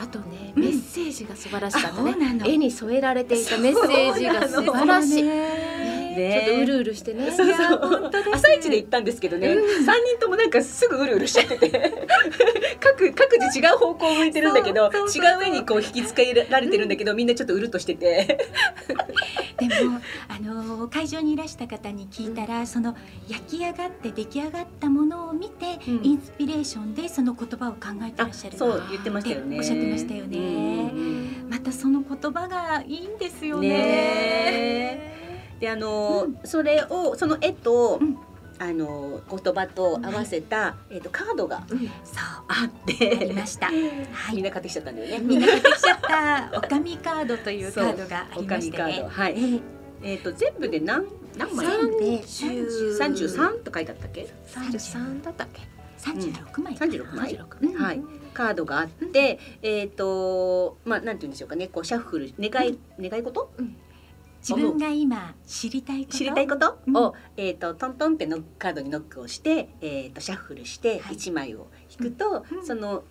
[0.00, 0.62] あとね、うん。
[0.62, 2.02] メッセージが素晴らしかった。
[2.02, 2.14] ね。
[2.46, 5.87] 絵に添えられていたメッセージが素晴らしい。
[6.18, 7.30] ちょっとうるうるしてね。
[7.30, 11.92] そういや本当です朝一で行ったんですけどね、三人ともなんかすぐうるうるしちゃってて。
[12.80, 15.32] 各各自違う方向を向いてるんだけどそうそうそうそう。
[15.32, 18.38] 違う上にこう引き付けられてるんだけどみんなちょっとうるっとしてて。
[19.58, 22.96] でもあの会場にいらした方に聞いたら、その
[23.28, 26.00] 焼き上がって出来上がったものを見て、うん。
[26.04, 28.56] インスピレーションでその言葉を考えてらっしゃる。
[28.56, 29.58] そう言ってましたよね。
[29.58, 30.38] おっしゃってましたよね。
[30.38, 30.40] う
[30.96, 33.68] んまたその言葉がいいんですよね。
[33.68, 35.27] ね。
[35.60, 38.18] であの、それをその絵と、うん
[38.60, 41.78] あの言葉と合わせた、えっ、とカードがそう
[42.48, 43.66] あっありてました。
[43.66, 43.72] は
[44.32, 44.34] い。
[44.34, 45.20] みんな買ってきちゃったんだよね。
[45.20, 49.06] みんな買ってきちゃったおかみカードというカードがありましてね。
[49.08, 49.60] はいえー
[50.02, 51.04] えっ、と全部で何
[51.36, 51.66] 何枚？
[52.26, 54.28] 三十三と書いてあったっけ？
[54.44, 55.60] 三十三だったっけ？
[55.96, 56.76] 三十六枚。
[56.76, 57.38] 三十六枚。
[57.62, 58.02] うんはい。
[58.34, 63.52] カードがあって、えっ、とまあなんて言うんでしょうかね、こうシャッフル願い、願い事？
[64.48, 66.16] 自分が今知りたいこと？
[66.18, 66.78] 知りたいこと？
[66.86, 73.04] うんを、えっ、とトントンってのカードにノックをして、えっ、とシャッフルしてはい一枚を引くと、うんその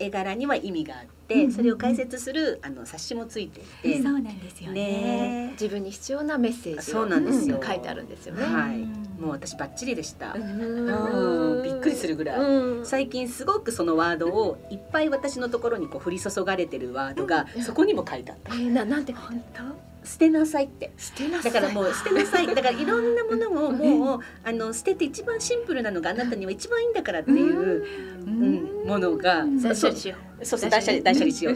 [0.00, 4.74] 絵柄には意味があって、うんそれを解説するあの冊子もついていて、そうなんですよね。
[4.74, 8.44] ね自分に必要なメッセージをそうなんですよ書いてあるんですよね。
[8.44, 10.34] はいうんもう私バッチリでした。
[10.34, 12.40] ううんびっくりするぐらい。
[12.40, 18.52] うん最近すごくそのワードをいっぱい私のところにこう降り注がれてるワードがうんそこにも書いてあった。
[18.52, 19.62] えー、ななんて本当。
[20.04, 20.92] 捨てなさいって。
[20.96, 21.52] 捨てなさい。
[21.52, 22.46] だからもう捨てなさい。
[22.46, 27.84] だからいろんなものをもうあの捨てて一番シンプルなのがあなたには一番いいんだからっていう、
[28.26, 30.44] うん、ものが断捨離しよう。
[30.44, 31.54] そうそう断捨離断捨離しよう。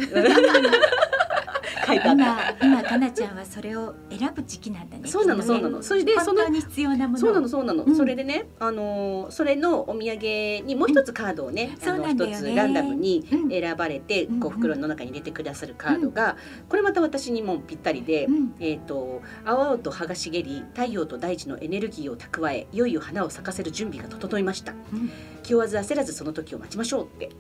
[1.87, 2.67] 書いてあっ今た。
[2.67, 5.09] 今かなちゃんはそれを選ぶ時期なんだね。
[5.09, 5.83] そうなのそうなの。
[5.83, 7.19] それでその本当に必要なもの。
[7.19, 7.97] そうなのそうなの、うん。
[7.97, 11.81] それでねあのーそれのお土産にもう一つカードをね、うん。
[11.81, 12.27] そうあのなんね。
[12.33, 13.51] 一つランダムにうん。
[13.51, 16.37] 選ばれて、うんこう袋の中に入れてくださるカードが、
[16.69, 18.55] これまた私にもぴったりで、うん。
[18.61, 24.73] えっ、と青々と葉が茂り太陽と大地のエネルギーを蓄えいよいよ花を咲かせる準備が整いました。
[24.73, 25.11] うん。
[25.43, 27.31] 気負わず焦らずその時を待ちましょうって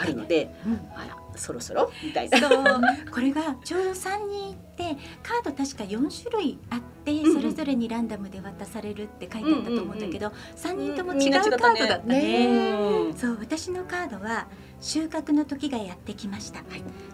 [0.00, 0.80] あるので、うん。
[0.94, 2.38] あらそろそろみたいな。
[2.38, 2.64] そう。
[3.12, 11.22] これがちょうど3人いてカード確か4種類あって、それぞれにランダムで渡されるって書いてあったと思うんだけど、3人ともうん。
[11.22, 12.48] 違うカードだったね。
[12.72, 13.14] うん。
[13.14, 14.46] そう私のカードは
[14.80, 16.60] 収穫の時がやってきました。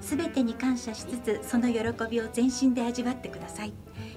[0.00, 3.72] すべ、てに感謝しつつその喜びを全身で味わってください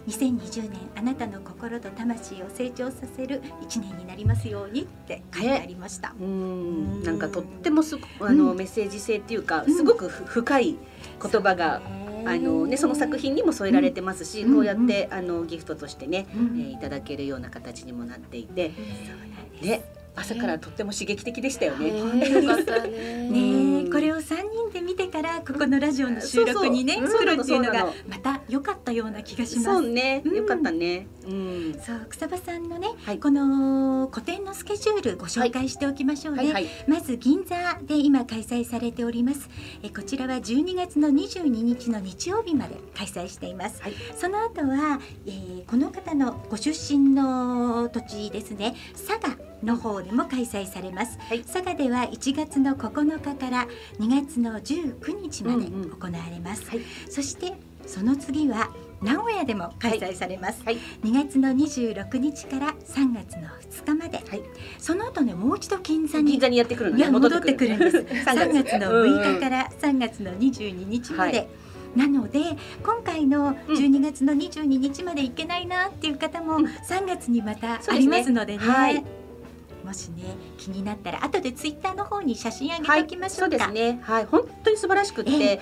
[0.09, 7.03] 2020年あなたの心と魂を成長させる1年になりますようにって書いてありました、うん。
[7.03, 9.75] なんかとってもすごあの、うんメッセージ性っていうかうん。
[9.75, 10.75] すごくふ深い
[11.21, 11.81] 言葉が、
[12.25, 14.55] あのね、その作品にも添えられてますし、うん。
[14.55, 16.59] こうやって、あのギフトとしてね、うん。
[16.59, 18.71] えーいただけるような形にもなっていて、
[19.61, 19.83] ね、
[20.19, 21.91] 朝からとっても刺激的でしたよね。
[21.91, 29.63] ね これを3人で見てからここのラジオの収録にね来るっていうのがまた良かったような気がします。
[29.63, 31.07] そうね、うんよかったね。
[31.27, 31.73] うん。
[31.83, 36.53] そう草場さんのね、はいこの個展のスケジュールご紹介しておきましょうね。
[36.87, 39.49] まず銀座で今開催されております
[39.83, 51.41] えこちらは12月の22日の日曜日まで開催しています、はいその後は、えーこの方のご出身の土地ですね佐賀の方でも開催されます、はい。
[51.41, 53.67] 佐賀では1月の9日から
[53.99, 55.89] 2月の19日までうんうん。
[55.89, 56.81] 行われます、はい。
[57.09, 57.53] そして
[57.85, 58.69] その次は
[59.01, 60.77] 名古屋でも開催されます、はい。
[61.03, 64.41] 2月の26日から3月の2日まで、はい。
[64.77, 67.75] その後ねもう一度銀座に銀座にやってくる戻ってくる。
[67.75, 67.97] んです。
[68.03, 71.37] 3 3月月の6日から3月の22日まで。
[71.37, 71.47] はい。
[71.95, 72.39] なので
[72.83, 73.75] 今回のうん。
[73.75, 76.65] 12月の22日まで行けないなっていう方もうん。
[76.65, 78.59] 3月にまたありますのでね。
[78.59, 79.18] はい
[79.89, 83.57] もしね気になったら後でツイッターの方に写真あげておきましょそううか。
[83.57, 83.99] ですね。
[84.03, 85.59] はい、本当に素晴らしくって、え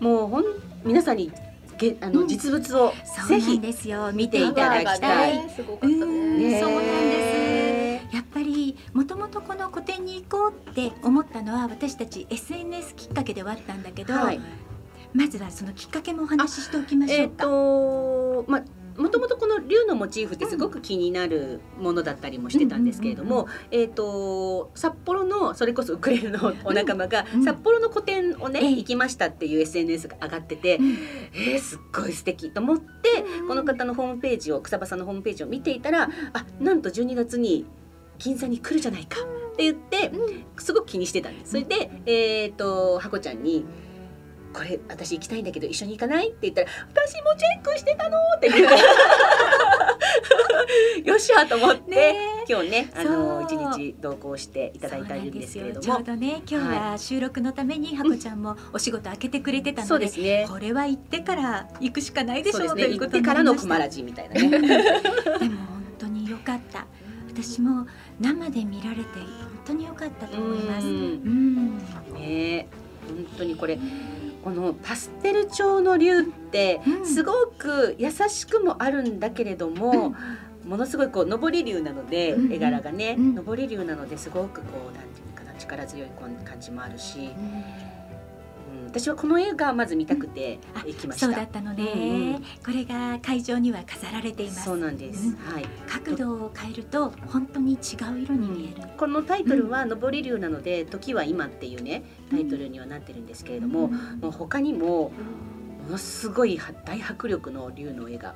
[0.00, 0.44] もうほん
[0.84, 1.30] 皆さんに
[1.78, 2.92] げあの、うん実物を
[3.28, 4.10] ぜひですよ。
[4.10, 6.60] 見見ていただきたいねすごかったうんね。
[6.60, 14.40] そうなんねやっぱりもともとこの個展に行こうって思ったのは私たち SNS きっかけではあったんだけど、はい。
[15.14, 17.44] まずはそのきっかけもお話ししておきましょうか。
[17.44, 18.62] とまあ
[18.98, 27.44] もともとこの竜のモチーフってすごく気になるものだったりもしてたんですけれども、えっ、と札幌のそれこそウクレレのお仲間がうん。
[27.44, 28.70] 札幌の個展をね、ええ。
[28.72, 30.98] 行きましたっていう SNS が上がってて、うん。
[31.34, 37.66] えー、すっごい素敵と思って、この方のホームページを草場さんのホームページを見ていたら、あなんと12月に
[38.18, 40.10] 銀座に来るじゃないかって言って、
[40.58, 41.52] すごく気にしてたんです。
[41.52, 43.64] それで、えっ、とハコちゃんに。
[44.58, 46.30] これ私行きたいんだけど一緒に行かない？
[46.30, 48.70] って言ったら私もチェックしてたのって言う
[51.06, 52.16] よっしゃと思って、ね。
[52.48, 55.80] 今日ねあの一日同行していただいているんですけれども。
[55.80, 60.44] ちょうどね今日は収録のためにハコちゃんもお仕事開けてくれてたので,、ですね。
[60.48, 64.48] これは行ってから行くしかないでしょうということにな行ってからのクマラジみたいなね。
[64.58, 64.66] でも
[65.38, 66.84] 本当に良かった。
[67.28, 67.86] 私も
[68.18, 69.24] 生で見られて本
[69.66, 70.86] 当に良かったと思います。
[70.88, 71.78] ううんん。
[72.14, 72.66] ね
[73.08, 73.78] 本当にこれ
[74.44, 77.06] このパステル調の竜ってうん。
[77.06, 80.14] すごく優しくもあるんだけれども、
[80.64, 83.34] ものすごいこう上り竜なので、うん絵柄がね、うん。
[83.34, 86.08] 上り竜なのですごくこうなんていうのかな力強い
[86.44, 87.64] 感じもあるし、うん、
[88.88, 91.26] 私はこの映画まず見たくてあ行きました。
[91.26, 92.42] そうだったのね、うんうん。
[92.64, 94.64] これが会場には飾られています。
[94.64, 95.28] そうなんです。
[95.28, 95.34] うん。
[95.36, 95.66] はい。
[95.86, 97.78] 角度を変えると本当に違う
[98.20, 103.92] 色に見える、このタイトルは「上り竜」なので「時は今」っていうねタイトルにはなってるんですけれども、うん。
[104.20, 105.12] もう他にも
[105.86, 108.34] ものすごい大迫力の竜の絵がいっ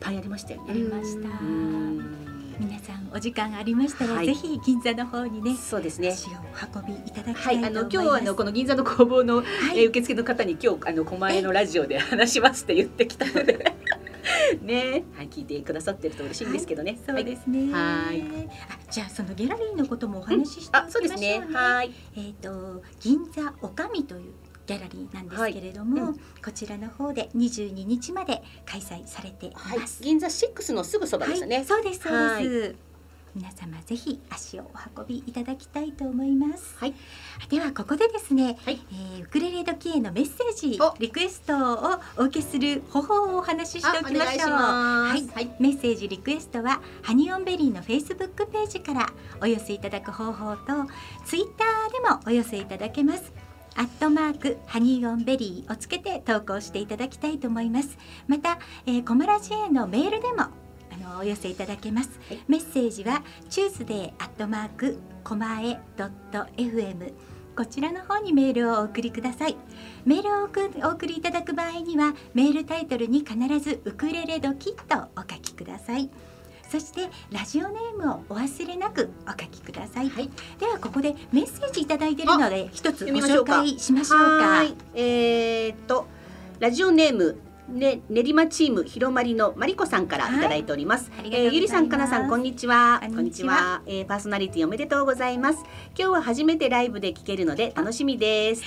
[0.00, 0.70] ぱいありましたよね。
[0.70, 1.28] ありました。
[1.28, 2.31] うん
[2.64, 6.10] 皆さんお時間ありましたら、はいぜひ銀座の方にねそうですね。
[6.10, 13.74] 足をお運びいただきはい、たいと思います、あの今日はあのこの銀座の工房の、はいえー受付の方に今日あの狛江のラジオで話しますって言ってきたので
[14.62, 16.98] ね、はい聞いてくださってると嬉しいんですけどね。
[17.04, 17.72] そうですね。
[17.72, 18.22] はい
[18.70, 21.40] あ、じゃあそのギャラリーのこともお話ししてあ、おきそうましょうね。
[21.40, 21.54] ですね。
[21.56, 21.92] はい。
[22.16, 24.32] えっ、と銀座おかみという
[24.66, 31.56] ギャラリーなんですけれども、はいうんこちらの方で22日まで開催されていはいます。、銀座シックスのすぐそばですね。
[31.58, 32.92] はい、そうですそうはです。
[33.34, 36.76] 皆様ぜひ足をお運びいただきたいと思います。
[36.76, 36.94] はい。
[37.48, 44.50] ではここでですね、はいえーウクレレ時へのメッセージおリクエストをお受けする方法をお話ししておきましょう。
[44.50, 45.30] ます。
[45.32, 49.06] はい、メッセージリクエストはハニオンベリーのフェイスブックページから
[49.40, 50.64] お寄せいただく方法と
[51.24, 53.41] ツイッターでもお寄せいただけます。
[53.76, 57.96] アットマークハニーオンベリーをつけて投稿していただきたいと思います。
[58.28, 60.50] また、えー、コマラジへのメールでもあ
[61.14, 62.20] のお寄せいただけます。
[62.28, 67.12] はいメッセージは Tuesday アットマークコマエドット FM
[67.56, 69.56] こちらの方にメールをお送りください。
[70.04, 76.10] メールをお送お送りいただく場合にはメールタイトルに必ずウクレレドキとお書きください。
[76.72, 80.08] そしてラジオネームをお忘れなくお書きください。
[80.08, 84.24] はいではここでメッセージいただいているので一つご紹介しましょうか。
[84.24, 84.74] はい。
[84.94, 86.06] えーっと
[86.60, 87.36] ラジオネーム
[87.68, 91.10] ね練馬チームひろまりのまりこさんからいただいております。
[91.18, 93.02] ありがとうございえーゆりさんかなさんこんにちは。
[93.02, 95.58] こんにちはえーパーソナリティおめでとうございます。
[95.98, 98.62] 今日は初めてライブで聴けるので楽しみです。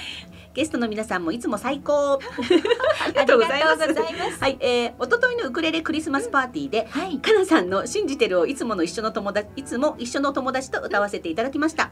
[0.56, 2.14] ゲストの皆さんもいつも最高。
[3.04, 4.40] ありがとうございます。
[4.40, 7.18] はい、えー、一昨日のウクレレクリスマスパーティーで、はい。
[7.18, 11.90] かなさんの信じてるをいつもの一緒の友達いつも一緒の友達と歌わせていただきました。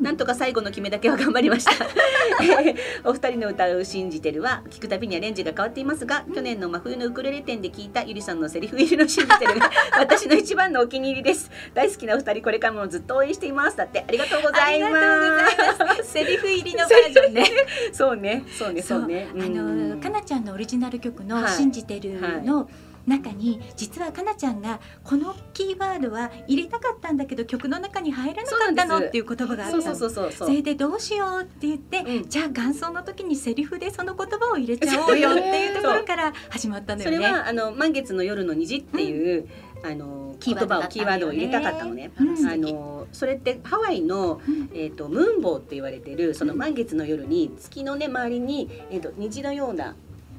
[0.00, 1.72] なんとか最後の決めだけは頑張りました。
[2.42, 11.50] えーお二人の歌う信じてるは聞くたびにアレンジが変わっていますが、去年の真冬のウクレレ展で聞いたゆりさんのセリフ入りの信じてるが私の一番のお気に入りです。
[11.74, 13.76] 大好きなお二人これからもずっと応援しています。
[13.76, 14.96] だってありがとうございます。
[14.96, 16.12] ありがとうございます。
[16.16, 17.44] セリフ入りのバージョンね。
[17.92, 19.06] そうね、そうね、そう。
[19.06, 19.28] ね。
[19.34, 22.68] あのかなちゃんのオリジナル曲のはい「信じてる」の
[23.06, 29.82] 中に実はかなちゃんがこのキーワードは入れたかったんだけど曲の中に入らなかったのっていう言葉があったの。
[29.82, 30.32] そうそうそうそう。
[30.32, 30.38] そ。
[30.46, 32.28] そうれでどうしようって言って、うん。
[32.28, 37.32] じゃあ元奏の時にセリフでその言葉を入れちゃおうよっていうところから始まったのそれよね。
[37.32, 39.48] はあの満月の夜の虹っていう、
[39.82, 42.10] あのキー言ワーをキーワードを入れたかったのね。
[42.18, 42.46] うん。
[42.46, 44.70] あのそれってハワイのうん。
[44.74, 49.94] えっ、とムーンボウって言われてるその満月の夜に月のね周りにえっ、と虹のような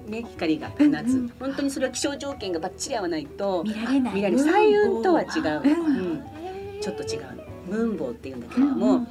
[0.08, 1.34] ね光が放つ、うんうん。
[1.40, 4.16] 本当にそれは気象条件がバッチリ合わないと見られない。
[4.16, 4.42] 見られる。
[4.42, 5.98] 彩雲とは違う、うん。
[5.98, 6.24] うん
[6.80, 9.08] ちょっと違うムーンボウって言うんだけれども、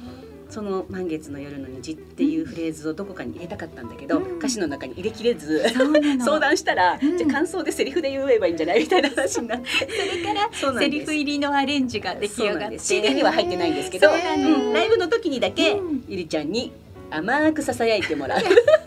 [0.49, 4.37] その満月の夜の虹っていうフレーズをどこかに入れたかったんだけど、うん。
[4.37, 5.63] 歌詞の中に入れきれず。
[6.23, 7.17] 相談したら、うん。
[7.17, 9.67] じゃあ感想でセリフで言えばいいんじゃないみたいな話になって。
[9.69, 16.03] それからセリフ入りのアレンジが出来上がって CD には入ってないんですけど、ライブの時にだけ、うん。
[16.07, 16.71] ゆりちゃんに
[17.09, 18.39] 甘くささやいてもらう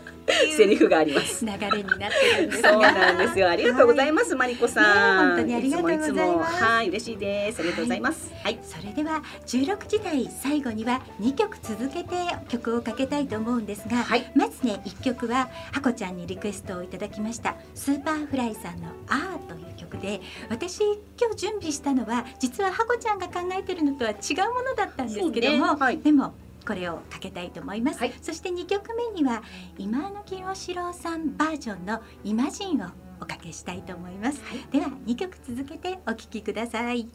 [0.55, 1.45] セリフがあります。
[1.45, 3.49] 流れになってるんですが そうなんですよ。
[3.49, 4.83] ありがとうございます、マリコさん。
[4.83, 7.59] ね本当にありがとうございますつもいつもはい、嬉しいです。
[7.59, 8.31] ありがとうございます。
[8.43, 8.59] はい。
[8.63, 12.09] それでは16時台最後には2曲続けて
[12.47, 20.81] 曲をかけたいと思うんですが、はいまずね1曲はハコちゃんにリクエストをいただきました Superfly さんの「あー」という曲で私
[21.19, 26.33] 今日準備したのは実はハコちゃんが考えてるのとは違うものだったんですけども、でも
[26.65, 28.13] これをかけたいと思います、はい。
[28.21, 29.43] そして2曲目には
[29.77, 32.87] 今野清志郎さんバージョンの「イマジン」を
[33.19, 34.41] おかけしたいと思います、
[34.71, 37.07] では2曲続けてお聴きください。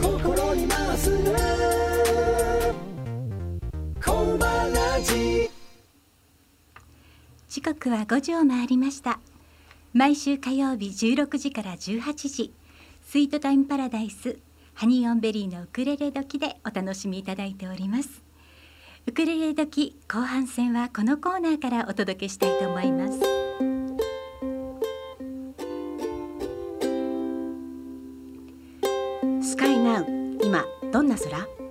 [0.00, 1.24] 心にまっすぐ
[4.04, 5.50] コマラジ
[7.48, 9.18] 時刻は5時を回りました。
[9.92, 12.52] 毎週火曜日16時から18時
[13.14, 14.40] スイートタイムパラダイス
[14.74, 18.24] ハニーオンベリーのウクレレ時でお楽しみいただいております。
[19.06, 23.20] ウクレレ時後半戦はこのコーナーからお届けしたいと思います。
[29.48, 30.06] スカイナウ
[30.42, 31.63] 今どんな空？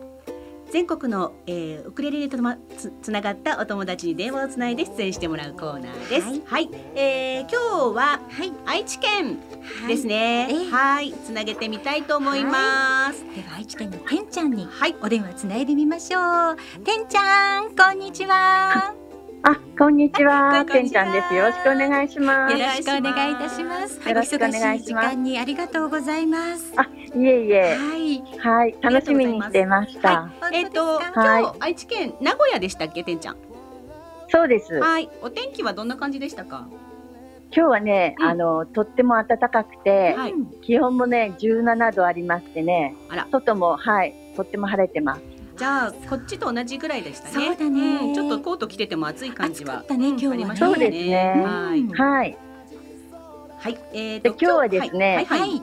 [0.74, 6.28] 全国の、えー、ウクレレでとまつつながったお友達に電話をつないで出演してもらうコーナーです。
[6.28, 6.64] ははい。
[6.64, 8.52] い、えー今日ははい。
[8.66, 9.38] 愛知県
[9.82, 10.48] はいですね。
[10.50, 13.24] ええはい、つなげてみたいと思います。
[13.36, 16.58] では愛知県のてんちゃんにはい、お電話つないでみましょう。
[16.84, 18.96] てんちゃんこんにちは
[19.46, 20.54] あ、こんにちは。
[20.56, 21.34] こんてんにちゃんです。
[21.34, 22.56] よろしくお願いします。
[22.56, 27.76] いよろしくお願いいたしますよろしくお願いします時間にありがとうございますあえいえ。
[27.76, 30.32] はいはい、楽しみにしてました。
[30.54, 33.36] えっ、と、今日愛知県名古屋でしたっけ、てんちゃん？
[34.30, 34.76] そうです。
[34.80, 36.68] はい、お天気はどんな感じでしたか？
[37.56, 45.22] 今日はね、うんあの、とっても暖かくて、はいうん気温もね、17度ありましてね、あら外も、はい、とっても晴れてます。
[45.56, 47.32] じゃあ、こっちと同じぐらいでしたね。
[47.34, 48.12] そうだね。
[48.12, 49.76] んちょっとコート着てても暑い感じは。
[49.76, 50.56] 暑かったねうん今日はね。
[50.56, 51.44] そうですね。
[51.46, 51.80] はい。
[51.80, 52.38] うんはい。
[53.60, 55.62] はい、えーと、で今日はですねはい、はい、はい。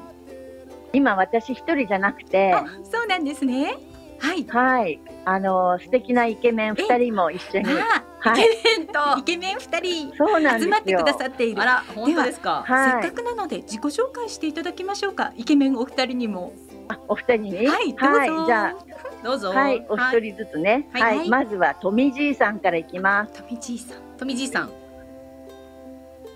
[0.94, 3.74] 今私一人じゃなくて、あそうなんですね。
[4.18, 4.44] はい。
[4.48, 8.42] はい、あの、素敵なイケメン二人も一緒に、あはい、
[8.78, 10.64] えっと イケメン二人そうなんですよ。
[10.64, 11.04] 集まってく。
[11.04, 11.60] ださっている。
[11.60, 12.64] あら、本当ですか？
[12.66, 13.02] はい。
[13.02, 15.32] せっかくなので自己紹介していただきましょうか。
[15.36, 16.52] イケメンお二人にも。
[16.88, 18.74] あお二人に、はいどうぞ、はい、じゃ
[19.22, 19.52] どうぞ。
[19.52, 23.42] あ、はい、お一人ずつね、はいはい、はいまずは富じいさんからいきます。
[23.42, 24.70] 富じいさん富じいさん。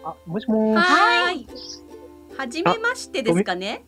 [0.04, 0.86] あ、もしもーし。
[0.86, 1.46] はい。
[2.36, 3.84] はじめましてですかね。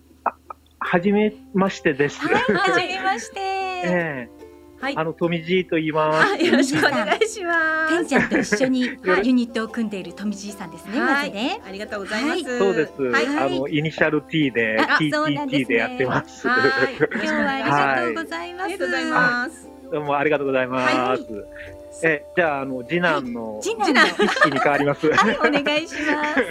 [0.79, 2.21] はじめましてです。
[2.21, 4.36] はいはじめまして ええ
[4.81, 4.97] はい。
[4.97, 6.33] あの、富じいと言います。
[6.35, 7.97] あ、よろしくお願いします。
[7.97, 12.59] てんちゃんと一緒に はいユニットを組んでいる富じいさんですね、まずねありがとうございます。
[12.59, 12.93] そうです。
[12.99, 16.47] あの、イニシャル T で、TTT でやってます。
[16.47, 16.97] はい。
[17.13, 19.71] 今日はありがとうございます、ありがとうございます。
[19.91, 20.93] どうもありがとうございます。
[20.93, 25.09] はいえ、じゃあ、あの、次男の次男一に変わります。
[25.09, 26.43] はいお願いします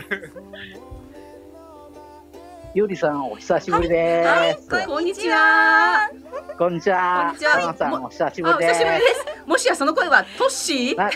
[2.76, 4.21] ゆりさん、お久しぶりで
[4.59, 4.69] す。
[4.69, 6.09] はいこんにちは。
[6.57, 7.28] こんにちは。
[7.30, 8.80] こんにちは花さん、お久しぶあ、おりです。
[8.80, 9.47] 久しぶりです。
[9.47, 10.97] もしやその声はトッシー？
[10.97, 11.09] な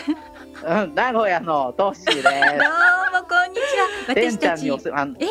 [0.84, 4.14] うん、名古屋のトッシーでどうもこんにちはす。
[4.14, 5.26] てん私たちちゃんにお世話、え？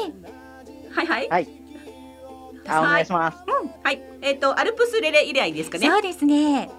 [0.94, 1.30] はいはい。
[1.30, 1.50] はい
[2.68, 3.38] あ、お願いします。
[3.84, 4.00] はい。
[4.22, 5.88] えっとアルプスレレ以来ですかね。
[5.88, 6.70] そうですね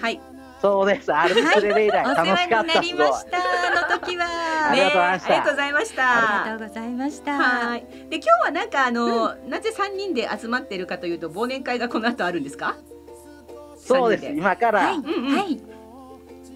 [0.00, 0.20] はい。
[0.64, 1.12] そうです。
[1.12, 2.56] アルプスレレ以来、お世楽しかった。
[2.56, 3.18] 話になりすごいま。
[3.18, 4.24] したあの時は
[4.70, 6.02] ありがとうございましたねありがとうございました。
[6.02, 7.80] ありがとうございましたはい。
[8.08, 12.76] で今日はなんかあの、なぜ三人で集まってるかというと忘年会がこの後あるんですか？
[13.76, 14.24] そうです。
[14.26, 15.60] 今から、はい、うんうんはい、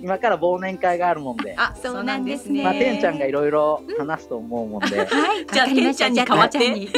[0.00, 1.54] 今から忘年会があるもんで。
[1.56, 6.92] あ、そうなんですねまあ、てんちゃんがいろいろ話すと思うもんで、 はい、じゃあてんちゃんに代わってじゃあてんちゃんに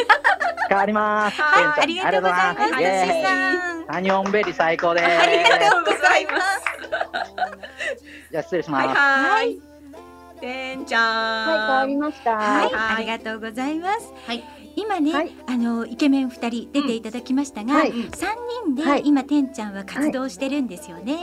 [0.68, 1.40] 変わります。
[1.40, 2.60] はいあてんちゃんりがとうございます。
[2.62, 2.80] ありがとうございます。
[2.80, 3.86] イエーイさん。
[3.92, 5.06] サニオンベリー最高です。
[5.06, 6.70] ありがとうございます。
[8.30, 8.98] じゃあ失礼しはいます。
[8.98, 9.60] はい。
[10.40, 11.48] てんちゃん。
[11.48, 12.36] はい、変わりました。
[12.36, 14.12] はい、はいありがとうございます。
[14.26, 14.44] はい。
[14.76, 21.18] 今ね、はいあのイケメン二人出ていただきましたが、はい三人で、はい今てんちゃんは活動してるんですよね。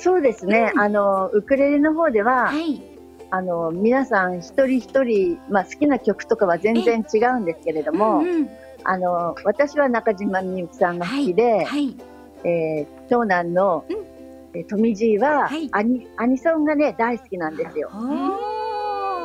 [0.00, 0.72] そうですね。
[0.76, 2.82] あの、ウクレレの方では、はい、
[3.30, 8.50] あの、皆さん一人一人、まあ好きな曲とかは全然違うんですけれども、うんうん。
[8.84, 11.96] あの、私は中島みゆきさんが好きで、はい、
[12.44, 13.96] えー長男の、うん。
[14.54, 15.68] えー富じいは、はい。
[15.72, 17.90] アニ、アニソンがね、大好きなんですよ。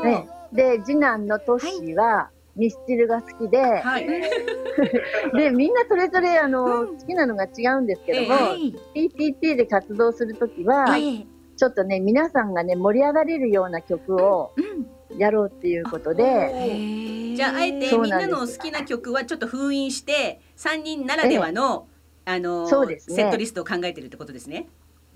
[0.03, 4.07] ね、で、次男のトッシーは、ミスチルが好きで、はい。
[5.35, 6.97] で、みんなそれぞれ、あの、うん。
[6.97, 11.25] 好きなのが違うんですけども、はい、PTT で活動するときは、ええ
[11.57, 17.35] ちょっとね、皆さんがね、盛り上がれるような曲をうん、やろうっていうことで、へー。
[17.35, 21.87] じゃああえてみんなの好きな曲はちょっと封印して三人ならではの、
[22.25, 23.15] あのそうですね。
[23.15, 24.67] セットリストを考えてるってことですね。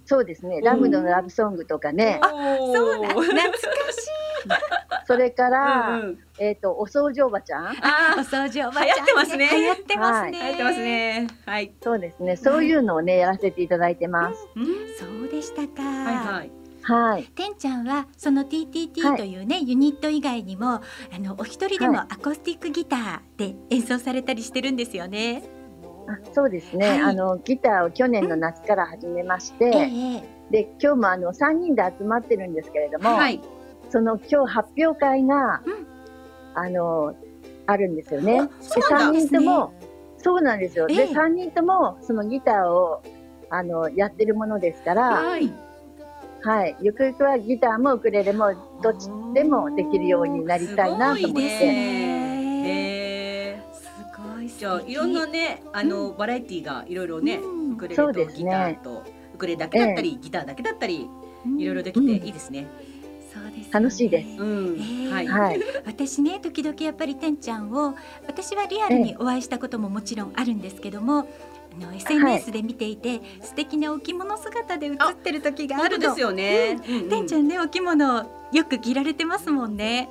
[0.05, 4.28] そうですね、ラムのラブソングとかね、そうなん、懐かしい。
[5.05, 7.73] それかうら、んうん、えっ、と、お掃除おばちゃんおあ
[8.19, 10.39] 掃除おばちゃん、流行ってますね流行ってますね。
[10.39, 10.77] あ、入ってます。
[10.79, 11.27] ね。
[11.45, 11.71] はい。
[11.81, 14.47] そうですね、そういうのをね、やらせていただいてます。
[14.55, 14.65] うん、
[14.97, 15.81] そうでしたか。
[15.81, 16.51] はいはい。
[16.81, 17.23] はい。
[17.23, 20.81] てんちゃんはその TTT はいというね、ユニット以外にもあ
[21.19, 25.43] のお一人でもはアコースティックギターで演奏されたりしてるんですよね。
[26.07, 33.39] あそうですね、はいあの、ギターを去年の夏から始めまして、ええで、今日もあの、3人で集まってるんですけれども、はい。
[33.89, 35.89] その今日発表会が、うん
[36.55, 37.15] あの、
[37.67, 38.49] あるんですよね。
[38.59, 39.73] そうなんだ3人とも、
[40.17, 40.87] そうなんですよ。
[40.89, 43.01] ええで、3人とも、そのギターを、
[43.49, 45.51] あの、やってるものですから、はい。
[46.41, 46.75] はい。
[46.81, 52.09] ゆくゆくはギターもウクレレも、どっちでもできるようになりたいなと思って。
[54.57, 59.03] じゃあいろんなねあの、バラエティがいろいろね、うんウクレレそうですとギターねと、
[59.35, 61.07] ウクレレだけだったり、ギターだけだったり
[61.57, 62.67] いろいろできてうんいいですね。
[62.67, 62.88] そうですね
[63.71, 64.41] 楽しいです。
[64.41, 65.27] うん、ええはい。
[65.27, 65.59] はい。
[65.85, 67.95] 私ね時々やっぱりてんちゃんを
[68.27, 71.27] 私はリアルにお会いしたことももちろんあるんですけども
[71.81, 76.09] あの SNS で見ていて、素敵なお着物姿で写ってる時があるの。
[76.09, 76.79] ですよね。
[76.79, 80.09] てんちゃんねお着物よく着られてますもんね。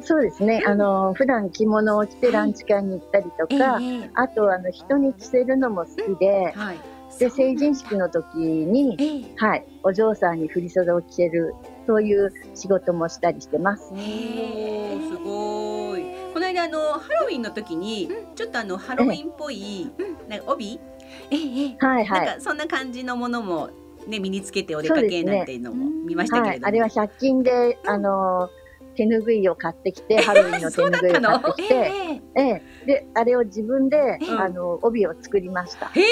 [0.00, 0.62] そうですね。
[0.66, 6.78] あの、普段着物を着てランチ会に行ったりとか、ええあとあの人に着せるのも好きで、はい。
[7.18, 11.54] で成人式の時に、ええはい、お嬢さんに振り袖を着せる
[11.88, 13.90] そういう仕事もしたりしてます。
[13.90, 16.02] おーすごい。
[16.34, 19.90] この間あのハロウィンの時にちょっとあのハロウィンっぽい
[20.28, 20.78] なんか帯？
[21.80, 22.26] はいはい。
[22.26, 23.70] なんかそんな感じのものも
[24.06, 26.68] ね身につけてお出かけなんていうのも見ましたけはい、れども。
[26.68, 28.50] あれは100均で、あの
[28.98, 31.74] 手ぬぐいを買ってきて、 ハロウィンの手ぬぐいを買ってきえて、
[32.34, 35.86] えええであれを自分で、うんあの帯を作りました。
[35.86, 36.04] へえ。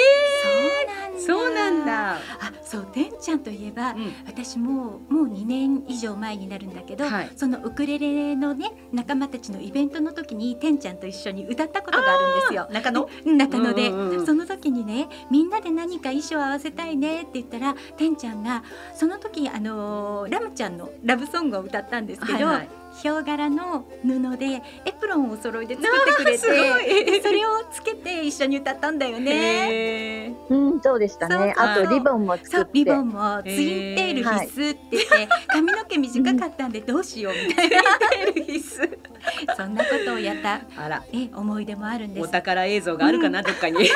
[1.19, 2.13] そうなんだ。
[2.13, 2.19] あ、
[2.63, 12.67] そうてんちゃんといえば、うん私ももう2年以上前になるんだけど、はいそのウクレレのね仲間たちのイベントの時にてんちゃんと一緒に歌ったことがあるんですよ。
[12.71, 13.09] 中野？
[13.25, 18.63] 中野で、うんうんうんその時にねみんなで何か衣装合わせたいねって言ったらてんちゃんが
[18.93, 22.69] その時あのーラムちゃんのラブソングを歌ったんですけど、はいはい
[23.01, 24.45] ヒョウ柄の布で
[24.85, 26.37] エプロンをお揃いで作ってくれて
[27.21, 30.33] それをつけて一緒に歌ったんだよね。
[30.49, 31.53] うん、そうでしたね。
[31.57, 32.71] あとリボンもそ作って。
[32.71, 37.81] うリボンもツインテール必須って言って、髪の毛短かったんでどうしようみたいな
[38.33, 38.97] 必須。
[39.55, 41.03] そんなことをやったあら。
[41.13, 42.27] え思い出もあるんです。
[42.27, 43.87] お宝映像があるかな、どっかに。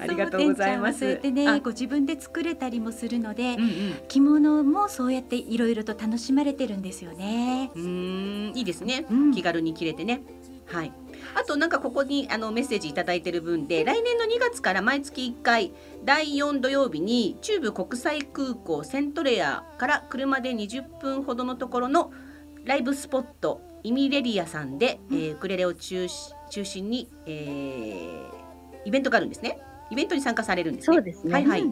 [0.00, 1.18] ありがとうございます。
[1.18, 3.68] ねあご自分で作れたりもするので、うん
[4.08, 7.70] 着物もそうやっていろいろと楽しまれてるんですよね。
[7.74, 8.52] うん。
[8.54, 9.06] いいですね。
[9.10, 10.22] うん気軽に着れてね。
[10.66, 10.92] はい。
[11.34, 15.72] あとなんかここにあのメッセージいただいてる分で来年の2月から毎月1回
[16.04, 22.12] 第4土曜日に中部国際空港セントレアから車で20分ほどのところの
[22.64, 28.38] ライブスポットイミレリアさんで、えーウクレレを中心中心に、えー
[28.84, 29.58] イベントがあるんですね。
[29.90, 30.96] イベントに参加されるんですね。
[30.96, 31.62] そうですねはいはい。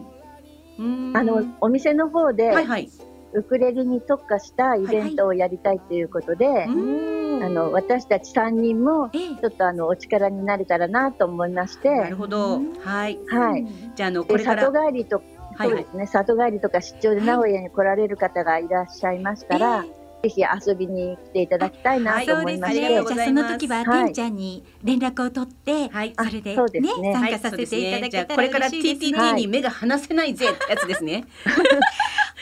[0.79, 2.89] あのお店の方で、はいはい。
[3.33, 12.55] ウクレレに特化したイベントをやりたいということで、うーんあの私たち3人もええちょっとあのお力になれたらなと思いまして、なるほど。
[12.55, 13.19] うんはい。
[13.27, 13.67] はい。
[13.95, 22.33] じゃああのこでれ里帰りと、はいはいそうですね里帰りとか出張で名古屋に来られる方がいらっしゃいましたら、ええぜひ遊びに来ていただきたいなはいと。
[22.33, 26.13] 思いまして、ありがとうごじゃあその時は、はいてんちゃんに連絡を取って、はい。
[26.17, 29.17] それでねすね参加させていただけたらこれから嬉しいですね。
[29.19, 31.25] TTT に目が離せないぜってやつですね。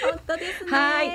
[0.04, 0.72] 本当ですね。
[0.72, 1.10] はい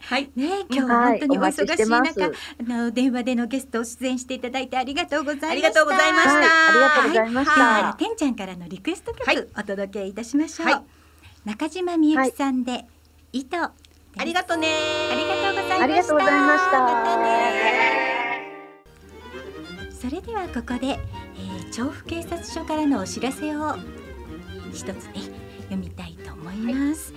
[0.00, 0.30] はい。
[0.36, 2.18] ね今日ははい、本当にお忙しいしてます。
[2.18, 5.50] 中、あの電話でのゲストを出演していただいてありがとうございました。
[5.50, 7.60] ありがとうございましたはい、ありがとうございました。
[7.60, 10.66] はい、てんちゃんからのリクエスト曲、はいお届けいたしましょう。
[10.66, 10.82] はい
[11.46, 12.86] 中島みゆきさんで、
[13.32, 13.56] 糸。
[14.18, 14.68] ありがとうね。
[15.12, 15.84] ありがとうございました。
[15.84, 17.96] ありがとうございましたまたね
[19.92, 23.76] それではここで、えー、調布警察署からのお知らせを
[24.72, 24.94] 一つね
[25.64, 27.12] 読みたいと思います。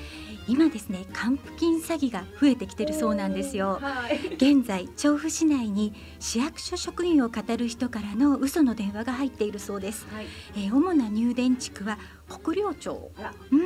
[0.47, 3.77] 今ですね還付金詐欺が増えてきてるそうなんですよ。
[3.79, 4.33] はい。
[4.33, 10.07] 現在調布市内に市役所職員を語る人からの嘘の電話が入っているそうです。
[10.11, 10.25] はい。
[10.55, 13.11] えー主な入電地区は北陵町
[13.51, 13.58] うん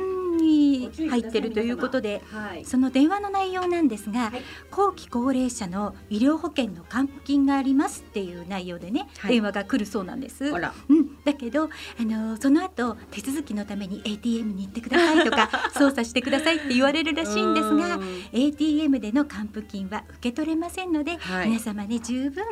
[0.78, 2.64] に入ってるということではい。
[2.64, 4.42] その電話の内容なんですが、はい。
[4.70, 9.32] 後期高齢者の医療保険の還付金がありますっていう内容でね、はい。
[9.32, 10.44] 電話が来るそうなんです。
[10.44, 11.68] うん、だけど、あ
[12.00, 17.98] のその後手続きのために ATM に行ってくださいとか 操作してくださいって言われるらしいんですが
[18.32, 21.48] ATM での還付金は受け取れませんので、はい。
[21.48, 22.44] 皆様ね十分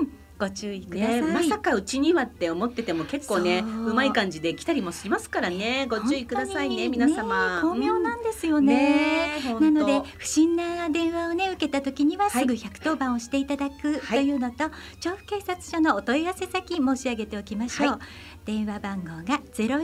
[0.43, 1.23] ご注意ください。
[1.23, 3.91] ね、まさかうちにはって思ってても結構ねそう。
[3.91, 5.87] うまい感じで来たりもしますからね。
[5.89, 7.61] ご注意くださいね皆様。
[7.63, 8.67] 巧妙なんですようん。
[8.67, 9.41] ね。
[9.61, 12.43] なので本不審な電話をね受けた時にははい。
[12.43, 14.27] すぐ110番をしていただくとはい。
[14.27, 14.69] いうのと、
[15.01, 17.89] 調布警察署のお問い合わせ先申し上げておきましょう。
[17.91, 18.01] は
[18.45, 19.81] 電話番号がゼロ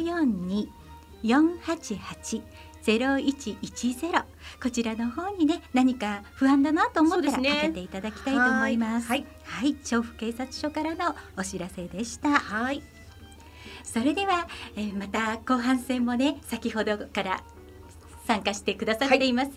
[2.89, 4.22] ゼロ一一ゼロ。
[4.62, 7.68] こちらの方にね何か不安だなと思ったらかそうですね。
[7.68, 9.09] けていただきたいと思います。
[9.09, 9.26] はい。
[9.45, 12.30] はい、調布警察署からのお知らせでした。
[12.30, 12.82] はい。
[13.84, 17.43] それでは、えーまた後半戦もね先ほどから
[18.26, 19.51] 参加してくださっています、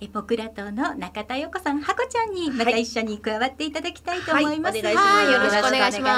[0.00, 4.82] えポクラ島の中田陽子さん、ハコちゃんにまた一緒に加わっていただきたいと思います。
[4.82, 5.06] はいお願いします。
[5.06, 6.14] はいよろしくお願いしま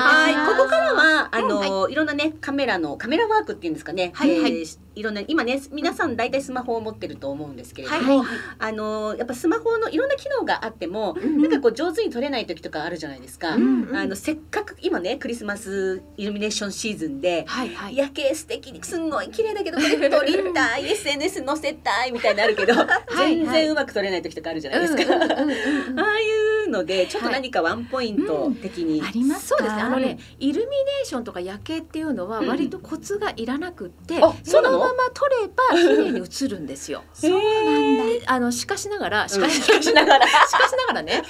[0.48, 0.56] す。
[0.56, 4.40] ここからはあの、い、ろんなねカメラのカメラワークっていうんですかね、はい。
[4.40, 4.52] はい。
[4.62, 8.26] ーいろんな今ね皆さん大体スマホを持ってると思うんですけれども、はい。
[8.58, 13.54] あのやっぱスマホのいろんな機能があっても、んなんかこう上手に撮れない時とかあるじゃないですか。
[13.56, 17.44] うんあのせっかく今ねクリスマスイルミネーションシーズンで。
[17.46, 17.96] はいはい。
[17.96, 22.76] 夜景素敵にすんごい綺麗だけどこれ撮りたい SNS 載せたいみたいなのあるけど、い
[23.16, 25.02] 全然うまく撮れない時とかあるじゃないですか。
[25.14, 25.90] うんうんうん。
[25.90, 29.50] うんああいういうのでちょっと何かワンポイント的に、あります。
[29.50, 29.76] かそうです。
[29.76, 29.82] ね。
[29.82, 34.81] あのね、イルミネーションとか夜景っていうのは割とコツがいらなくって、あそうの？
[34.82, 37.04] まま撮れば綺麗に映るんですよ。
[37.12, 38.04] そうなんだ。
[38.04, 39.28] であのしかしながら。
[39.28, 41.22] しかし,、ながらしかしながらね、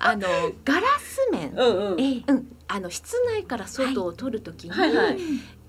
[0.00, 0.28] あの
[0.64, 2.46] ガラス面、うんうん。
[2.68, 5.18] あの室内から外を撮るときに、はいはい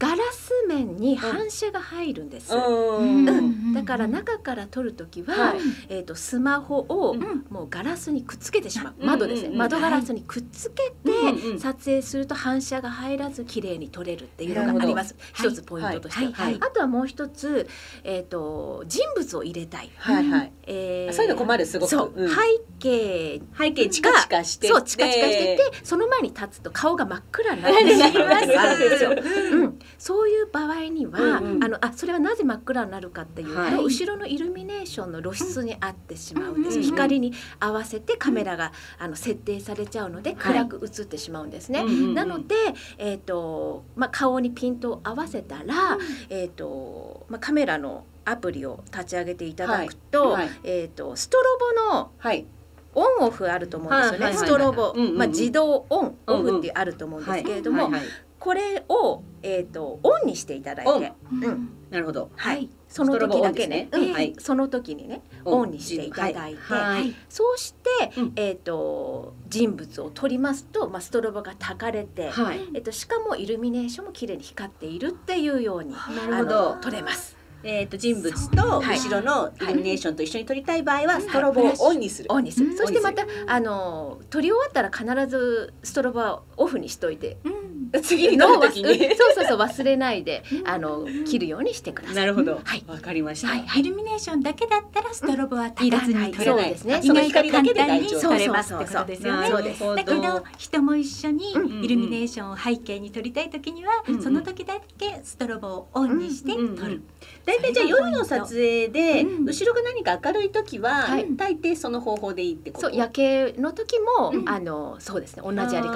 [0.01, 2.51] ガラス面に反射が入るんです。
[2.55, 3.29] うん。
[3.29, 3.73] うん。
[3.75, 5.59] だから中から撮るときは、はい。
[5.89, 7.45] えー、とスマホをん。
[7.51, 9.05] もうガラスにくっつけてしまう、うん。
[9.05, 15.15] 窓ですね、うんうん窓ガラスにくっつけて撮影すると反射が入らず綺麗に撮れるっていうのがあります。
[15.35, 16.33] 一つポイントとして、はい。
[16.33, 16.57] はい。
[16.61, 17.67] あとはもう一つ、
[18.03, 20.27] えー、と人物を入れたい、はい。
[20.27, 20.51] はい。
[20.63, 21.89] えーそういうの困るすごく。
[21.89, 22.29] そう、うん。
[22.29, 22.35] 背
[22.79, 24.67] 景背景チカチカして。
[24.67, 29.11] そうチカチカしててその前に立つと顔が真っ暗になってしまう時があるんですよ。
[29.11, 31.63] うん、そういう場合には、うんうん。
[31.63, 33.73] あのあそれはなぜ真っ暗になるかっていうと、はい。
[33.75, 40.39] 後ろのイルミネーションの露出に合ってしまうんです、うん光に合わせてカメラがあの設定されちゃうのではい。
[40.39, 41.81] 暗く映ってしまうんですね。
[41.81, 42.13] うんうんうん。
[42.15, 42.55] なので、
[42.97, 45.97] えーとまあ、顔にピントを合わせたら、
[46.29, 50.45] えーとまあ、カメラのアプリを立ち上げていただくと,、はい。
[50.47, 50.59] はい。
[50.63, 51.43] えー、とストロ
[51.89, 52.45] ボのはい。
[52.93, 54.35] オンオフあると思うんですよね、はい。
[54.35, 54.35] はい。
[54.35, 54.35] はい。
[54.35, 54.47] はい。
[54.47, 55.17] ストロボ、うんうんうん。
[55.17, 56.53] まあ、自動オンオうんうん。
[56.55, 57.91] フってあると思うんですけれども、はい。
[57.93, 58.01] はい
[58.41, 61.69] これを、えー、とオンにしていただいて、うん。
[61.91, 62.31] なるほど。
[62.35, 63.83] はい、その時だけね。
[63.83, 63.89] ね。
[63.91, 64.13] うん。
[64.13, 64.33] はい。
[64.39, 65.69] その時にねオン。
[65.69, 66.81] にしていただいて、はい。
[66.81, 67.15] はい。
[67.29, 68.33] そうして、うん。
[68.35, 72.61] えー、と人物を撮りますと、まあ、ストロボが焚かれて、はい。
[72.73, 76.75] えー、としかもイルミネーションも綺麗に光っているっていうようになあるほど。
[76.75, 77.37] の撮れます。
[77.63, 78.97] えっと人物とはい。
[78.97, 82.31] 後ろのイルミネーションと一緒に撮りたい場合はストロボをオンにする。
[82.31, 82.77] オンにする、うん。
[82.77, 87.37] そしてまたあの撮り終わったら必ずストロボはオフにしといて。
[87.45, 87.60] うん
[88.01, 88.99] 次に撮る時に。
[89.15, 92.15] そうそうそう忘れないであの切るようにしてください。
[92.15, 92.61] なるほど。
[92.63, 92.83] はい。
[92.87, 93.47] わかりました。
[93.47, 96.45] はいイルミネーションだけだったらストロボは立たずに撮れない。
[96.45, 97.01] そうですね。
[97.01, 99.49] その意外と光だけ簡単にですってことですよね。
[99.95, 101.83] だけど人も一緒にうん。
[101.83, 104.21] イルミネーションを背景に撮りたい時には、うん。
[104.21, 106.65] その時だけストロボをオンにして撮る。
[106.65, 106.81] うん。
[106.83, 107.03] うん
[107.45, 109.45] 大体じゃあ夜の撮影でうん。
[109.45, 111.27] 後ろが何か明るい時ははい。
[111.35, 112.87] 大抵その方法でいいってこと？
[112.87, 114.49] そう夜景の時も、うん。
[114.49, 115.43] あのそうですね。
[115.43, 115.93] 同じやり方。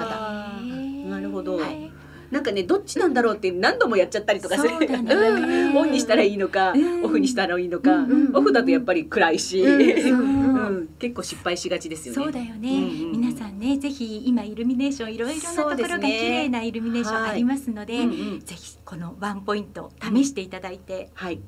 [1.10, 1.56] なるほど。
[1.56, 1.90] はい
[2.30, 4.78] なんかねどっちなんだろうって何度もやっちゃったりとかする。
[4.78, 4.86] ね。
[4.86, 5.76] うん。
[5.76, 7.04] オンにしたらいいのかうん。
[7.04, 7.94] オフにしたらいいのか。
[7.94, 9.60] うんうんオフだとやっぱり暗いし。
[9.62, 12.22] うんうん結構失敗しがちですよね。
[12.22, 18.06] そうだよね、うんうん皆さんねぜひ今イルミネーションいろいろなところが綺麗なイルミネーションありますので、うんう
[18.36, 18.40] ん。
[18.40, 21.40] ぜひこのワンポイント試していただいて、はい。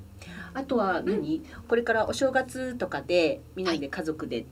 [0.54, 4.46] あとは何、これからお正月とかでみんなで家族で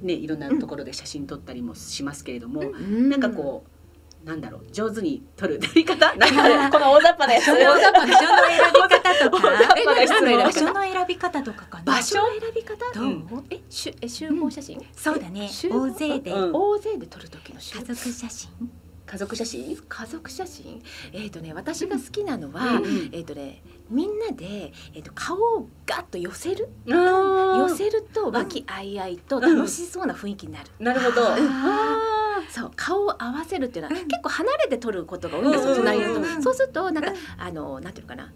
[0.00, 3.70] ね、い、ろんなところで写真撮ったりもしますけれども、なんかこう
[4.24, 5.96] なんだろう上手に撮る撮り方？
[6.16, 7.46] なんかこの大雑把なやつ。
[7.46, 7.76] 場所の選
[8.76, 9.48] び方とか？
[9.86, 11.84] 場所の選び方とかかな？
[11.84, 12.18] 場所？
[12.18, 12.76] の選び方？
[12.94, 15.48] どう、うんえしゅえ集合写真、そうだね。
[15.70, 16.30] 大勢で？
[16.32, 16.52] うん。
[16.52, 18.50] 大勢で撮る時の集家族写真？
[19.10, 19.76] 家族写真？
[19.88, 20.80] 家族写真？
[21.12, 23.10] えっ、とね私が好きなのは、うんうん。
[23.12, 26.68] えっ、とねみんなで、えー、と顔をガッと寄せる？
[26.92, 31.22] あ寄せると和気あいあいと楽しそうな雰囲気になる、なるほど、
[32.50, 34.06] そう顔を合わせるっていうのは、うん。
[34.06, 36.36] 結構離れて撮ることが多いんですよ、うん隣の人うんうん。
[36.36, 36.42] うん。
[36.42, 38.32] そうするとなんか、あのなんていうのかな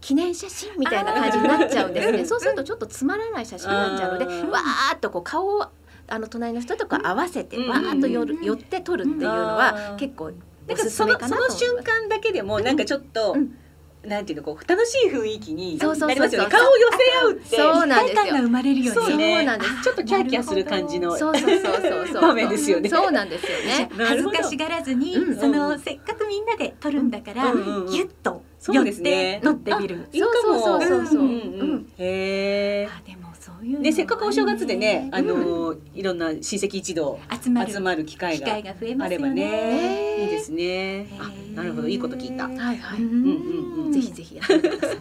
[0.00, 2.24] 記念写真みたいな感じになっちゃうんですね。
[2.24, 5.66] そうするとちょっとつまらない写真になっちゃうのでうんわーっとこう顔を
[6.08, 7.68] あの隣の人とか合わせて、うん。
[7.68, 10.32] わーっと寄る寄って撮るっていうのは、うん結構
[10.66, 11.58] なんかそのそのめかなと思います。
[11.64, 13.58] 瞬間だけでもなんかちょっと、うん。
[14.06, 16.08] なんていうのこう楽しい雰囲気にそうそうそうそう。
[16.08, 16.50] なりますよね。
[16.50, 18.22] 顔を寄せ合うってそうなんですよ。
[18.22, 18.90] 一体感が生まれるよね。
[18.90, 21.70] そうなんですちょっとキャーキャーする感じのそうそうそ
[22.02, 22.90] うそう場面ですよね。
[22.90, 23.88] そうなんですよね。
[23.96, 25.36] 恥ずかしがらずに、うん。
[25.40, 27.90] そのせっかくみんなで撮るんだから、うんうんうん。
[27.90, 29.40] ギュッとそう寄っですね。
[29.40, 30.06] て撮ってみる。
[30.12, 30.60] いいかも。
[30.60, 31.24] そうそうそうそうう。
[31.24, 31.28] ん。
[31.28, 31.30] う
[31.76, 31.92] ん。
[31.96, 33.23] へあでも
[33.82, 39.34] でせっかくお正月でねあのいろんな親戚一同集まる機会があればね。
[39.34, 40.24] ね。
[40.24, 40.64] いいですね。
[40.64, 41.88] へあーなるほど。
[41.88, 42.44] いいこと聞いた。
[42.44, 44.98] はいはい、うんうんうんぜひぜひやってください。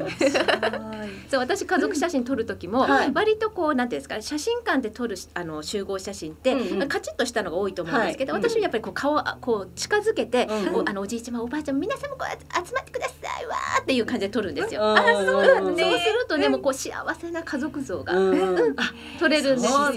[1.29, 3.11] そう私家族写真撮る時も、はい。
[3.13, 6.55] 割とこうなんていうんですか写真館で撮るしあの集合写真って、
[6.87, 8.41] カチッとしたのが多いと思うんですけど、はい。
[8.43, 14.83] 私はやっぱりこう顔こう近づけて、あのおじいちゃまおばあちゃま皆さんもこう集まってくださいわーっていう感じで撮るんですよ。
[14.83, 18.13] ああそううんそうするとねもうこう幸せな家族像が
[18.55, 18.75] うん。
[19.19, 19.73] 撮れるんです。
[19.73, 19.79] よ。
[19.79, 19.89] だ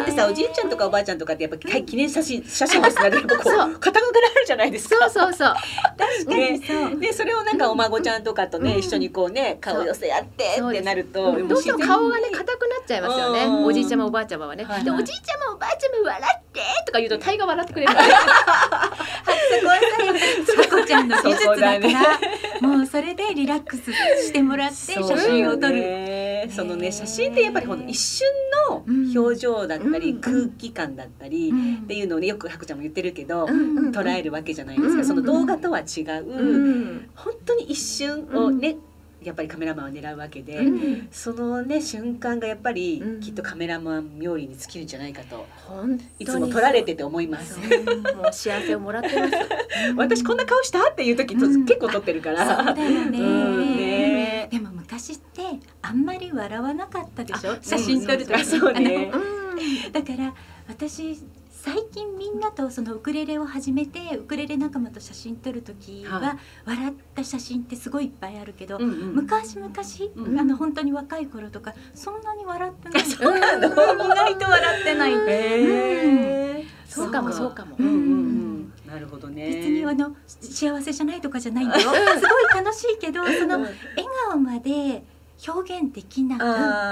[0.00, 3.70] ってさおじいちゃんとかおばあちゃんとかってやっぱり記念写真写真ですねやっぱこそう。
[3.70, 4.02] う傾くなる
[4.46, 5.10] じゃないですか。
[5.10, 5.54] そうそうそう。
[5.98, 6.62] 確かに。
[6.64, 7.00] そう。
[7.00, 13.44] でそれをなんかお孫ちゃんとかとね、一緒にこうね顔寄せ合ってってなるとどうしても顔がね硬くなっちゃいますよね。
[13.44, 13.64] うん。
[13.64, 17.92] おじいちゃまおばあちゃまはね、でおじいちゃまおばあちゃま笑ってとか言うと大が笑ってくれる。
[17.92, 17.98] す
[19.64, 19.78] ごい
[20.68, 21.78] さ こちゃんの技術だから
[22.60, 25.76] もうそれでリラックスしてもらって写真を撮る。
[25.76, 28.26] るそのね写真ってやっぱりほんと一瞬
[28.68, 28.84] の
[29.20, 31.74] 表情だったり、うん空気感だったり、うん。
[31.84, 38.76] っていうのをねよくハコちゃんも言ってるけど、うんうん捉えるわけじゃないですか、うんその動画とは違う、うん本当に一瞬をね、
[39.22, 40.62] やっぱりカメラマンは狙うわけで、う
[41.02, 43.20] んそのね瞬間がやっぱり、うん。
[43.20, 47.58] きっとカメラマン冥利に尽きるんじゃないかと本いつも撮られてて思います。
[47.58, 49.34] もう幸せをもらってます。
[49.96, 50.90] 私こんな顔した？
[50.90, 52.64] っていう時と、うん結構撮ってるから。
[52.66, 53.76] そうだよね,、うん。
[53.76, 54.21] ね
[54.52, 55.42] でも昔って
[55.80, 57.52] あんまり笑わなかったでしょ？
[57.52, 59.22] あ写真撮るとあそうねあの
[59.92, 60.34] だから
[60.68, 61.18] 私
[61.50, 69.70] 最近みんなとそのウクレレを始めてウクレレ仲間と写真撮る時は、は笑った写真ってすごいいっぱいあるけど、昔々、
[70.16, 73.02] うんあの本当に若い頃とかそんなに笑ってない。
[73.06, 73.68] そうなの。
[73.68, 76.92] 意外と笑ってない、へー。
[76.92, 77.30] そうかも。
[77.30, 77.76] そうかも。
[77.78, 77.98] うんうんう
[78.48, 78.51] ん
[78.92, 79.48] なるほどね。
[79.48, 82.00] 別にあの幸せじゃないとかじゃないんだよすごい
[82.54, 83.74] 楽しいけどそのうん笑
[84.28, 85.02] 顔まで
[85.46, 86.44] 表現できなか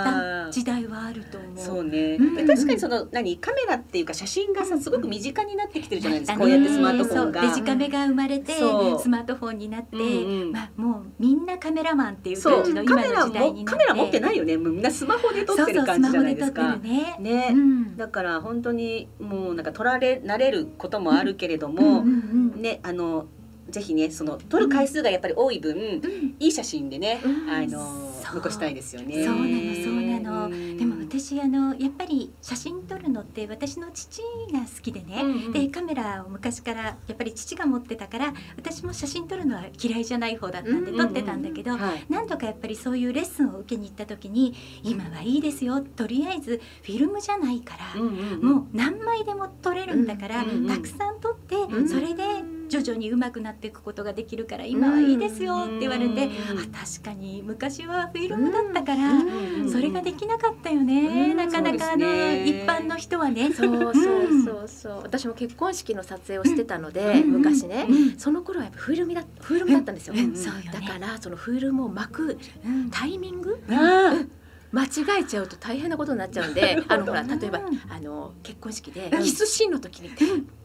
[0.03, 1.59] った時代はあると思う。
[1.59, 7.41] そうね、うんで確かにその何カメラっていうか写真がさすごく身近になってきてるじゃないですか、だねこうやってスマートフォンが。
[7.43, 7.51] そう。
[7.51, 9.01] デジカメが生まれてそう。
[9.01, 10.53] スマートフォンになって、うんうん。
[10.53, 12.55] まあもうみんなカメラマンっていうそう。
[12.57, 13.77] 感じの今カメラの時代になって。
[13.77, 14.57] もカメラ持ってないよね。
[14.57, 17.37] もうみんなスマホで撮ってるそうそう感じじゃないですスマホかで撮ってるね。
[17.37, 17.97] ね、うん。
[17.97, 22.63] だから本当にもうなんか撮られ慣れることもあるけれどうんも、うんうん。
[22.63, 23.27] ねあの
[23.69, 26.35] ぜひねその撮る回数がやっぱり多い分、うん。
[26.41, 27.51] いい写真でね、うん。
[27.51, 29.25] あのそう残したいですよね。
[29.25, 30.49] そうなのそうなの。
[30.49, 34.21] んでも私あのやっぱり写真撮るのって私の父
[34.53, 35.53] が好きでね、うんうん。
[35.53, 42.05] でカメラを昔からやっぱり父が持ってたから私も写真撮るのは嫌いじゃない方だったんでうん撮ってたんだけど、はい。
[42.09, 45.81] 何度かやっぱりそういうレッスンを受けに行った時に今はいいですよ。
[45.81, 51.89] とりあえずフィルムじゃないから、もう何枚でも撮れるんだから、たくさん撮って、ん。
[51.89, 52.23] それで
[52.69, 59.23] 徐々に上手くなっていくことができるから今はいいですよって言われて、うんあ確かに昔はフィルムだったから、う
[59.67, 62.07] んそれができなかったよね、うんなかなかあの、
[62.45, 63.53] 一般の人はね。
[63.53, 65.03] そうそうそうそう。
[65.03, 68.19] 私も結婚式の撮影をしてたので、うん昔ね、うん。
[68.19, 70.35] その頃はやっぱフィルムだフィルムだったんですよ、うん。
[70.35, 72.91] そうだからそのフィルムを巻くうん。
[72.91, 74.25] タイミングあ
[74.73, 74.89] 間違
[75.21, 79.23] えちゃうと大変なことになっちゃうんであのほら例えばうんあの結婚式でうん。
[79.23, 80.11] キスシーンの時に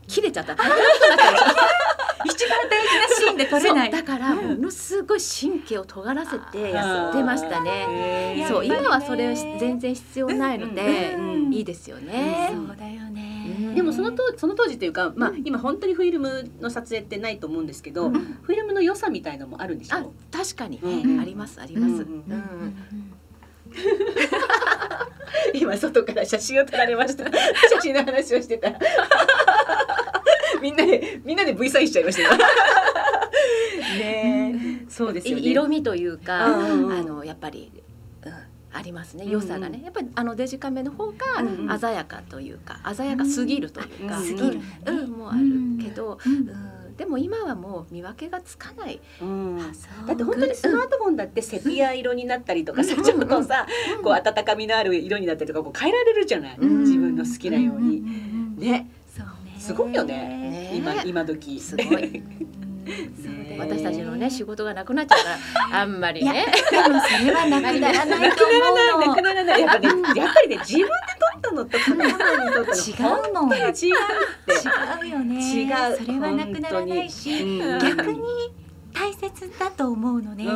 [0.08, 0.56] 切れちゃった
[2.26, 3.92] 一番大事なシーンで撮れない。
[3.92, 8.46] だからものすごい神経を尖らせてやってましたね。
[8.48, 12.52] そう今はそれ全然必要ないので、うんいいですよね。
[12.54, 13.56] そうだよね。
[13.60, 13.76] うん。
[13.76, 15.42] でもその当その当時っていうか、まあうん。
[15.46, 18.14] 今本当にフィルムの撮影ってないと思うんですけど、うん。
[18.42, 19.98] フィルムの良さみたいのもあるんでしょ？
[19.98, 21.20] あ確かに、うん。
[21.20, 21.94] ありますあります。
[21.94, 23.14] うんうん
[25.54, 27.26] 今外から写真を撮られました。
[27.76, 28.72] 写真の話をしてた。
[30.62, 32.22] みんなでみんなで V サインしちゃいました。
[32.24, 32.30] よ
[34.00, 34.86] ねえ。
[34.90, 35.42] そうですよね。
[35.42, 37.72] い色味というか、あのやっぱり、
[38.24, 38.34] うん、
[38.74, 39.26] ありますね。
[39.26, 44.58] うん良さがね、やっぱりあのデジカメの方が鮮やかというか、鮮やかすぎるというか、うんすぎる。
[44.58, 44.98] ねうん。
[44.98, 45.40] うんもうある
[45.84, 46.34] けど、うん。
[46.34, 46.50] うん、
[46.98, 49.02] でも今はもう見分けがつかない。
[49.22, 49.58] うん。
[49.58, 53.68] だって本当にスマートフォンだってセピア色になったりとかさちょっとさ
[54.04, 56.80] こう温かみのある色になったりとかこう変えられるじゃない、うん。
[56.82, 58.02] 自分の好きなように、
[58.58, 58.90] ね。
[59.16, 59.56] そうね。
[59.60, 60.16] すごいよね。
[60.16, 60.72] ね。
[60.76, 61.60] 今今時。
[61.60, 62.24] すごい。
[63.58, 65.30] 私たちのね仕事がなくなっちゃうか
[65.72, 66.46] ら あんまりね。
[66.72, 69.08] でもそれはなくならないと思うの。
[69.08, 69.22] なく。
[69.22, 71.15] ならないやっぱねやっぱりね自分で撮
[71.46, 75.64] ったのとカメラマンに撮ったの違うもん本当に違うって違うよね。
[75.64, 75.98] 違う。
[75.98, 77.80] それはなくならないし、うん。
[77.80, 78.22] 逆に
[78.94, 80.46] 大切だと思うのね。
[80.46, 80.52] う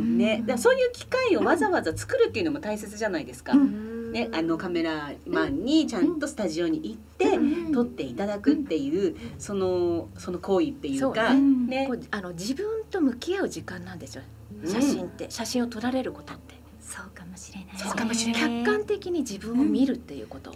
[0.00, 0.18] ん。
[0.18, 3.52] ね、だそういう機会をわざわざ作るっていうのも大切じゃないですか。
[3.52, 4.12] うん。
[4.12, 7.72] ね、あのカメラマンにちゃんとスタジオに行ってうん。
[7.72, 11.86] 撮っていただくっていうそのその行為っていうかね。
[11.88, 14.22] こうあの自分と向き合う時間なんですよ。
[14.64, 16.59] 写真って、写真を撮られることって。
[16.80, 17.72] そうかもしれないね。
[17.78, 20.54] そうかもしれない客観的に自分を見るっていうこと。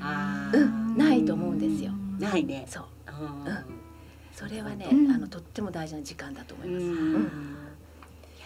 [0.00, 2.64] あーうんないと思うんですよないね。
[2.68, 2.84] そう。
[3.08, 3.64] うんうん
[4.32, 6.86] それはね、うんあのとっても大事な時間だと思います。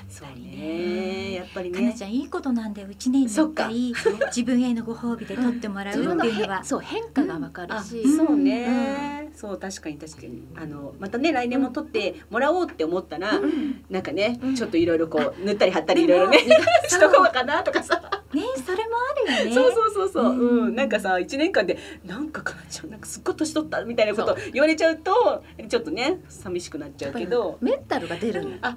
[0.09, 1.79] うんそうねやっぱりね。
[1.79, 2.89] かなちゃんいいことなんだよ。
[2.91, 3.69] 一年にそっか。
[3.71, 6.57] 一回自分へのご褒美で撮ってもらうっていうのは。
[6.59, 10.49] 変そう変化がわかるあし、そうね、そう確かに確かに。
[10.57, 13.41] あのまたね来年も撮ってもらおうって思ったら、
[13.91, 14.55] なんかね、うん。
[14.55, 16.39] ちょっといろいろこう塗ったり貼ったりいろいろね
[16.89, 19.55] しとこうかなとかさ、ねそれもあるよね。
[19.55, 20.67] そうそうそうそう、うん。
[20.67, 28.57] うん、なんかさ一年間でなんかかなちゃんなんかすっごい年取ったみたいなこと言われちゃうとちょっとね寂しくなっちゃうけど、メンタルが出るの。
[28.63, 28.77] あ